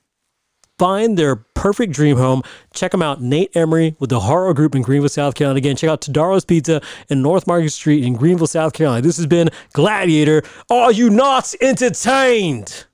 find 0.81 1.15
their 1.15 1.35
perfect 1.35 1.93
dream 1.93 2.17
home. 2.17 2.41
Check 2.73 2.91
them 2.91 3.03
out, 3.03 3.21
Nate 3.21 3.55
Emery 3.55 3.95
with 3.99 4.09
the 4.09 4.19
Haro 4.19 4.51
Group 4.51 4.73
in 4.73 4.81
Greenville, 4.81 5.09
South 5.09 5.35
Carolina. 5.35 5.57
Again, 5.57 5.75
check 5.75 5.91
out 5.91 6.01
Tadaro's 6.01 6.43
Pizza 6.43 6.81
in 7.07 7.21
North 7.21 7.45
Market 7.45 7.69
Street 7.69 8.03
in 8.03 8.15
Greenville, 8.15 8.47
South 8.47 8.73
Carolina. 8.73 9.03
This 9.03 9.17
has 9.17 9.27
been 9.27 9.49
Gladiator. 9.73 10.41
Are 10.71 10.91
you 10.91 11.11
not 11.11 11.53
entertained? 11.61 12.85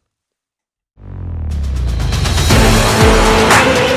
Thank 3.67 3.91
you. 3.91 3.96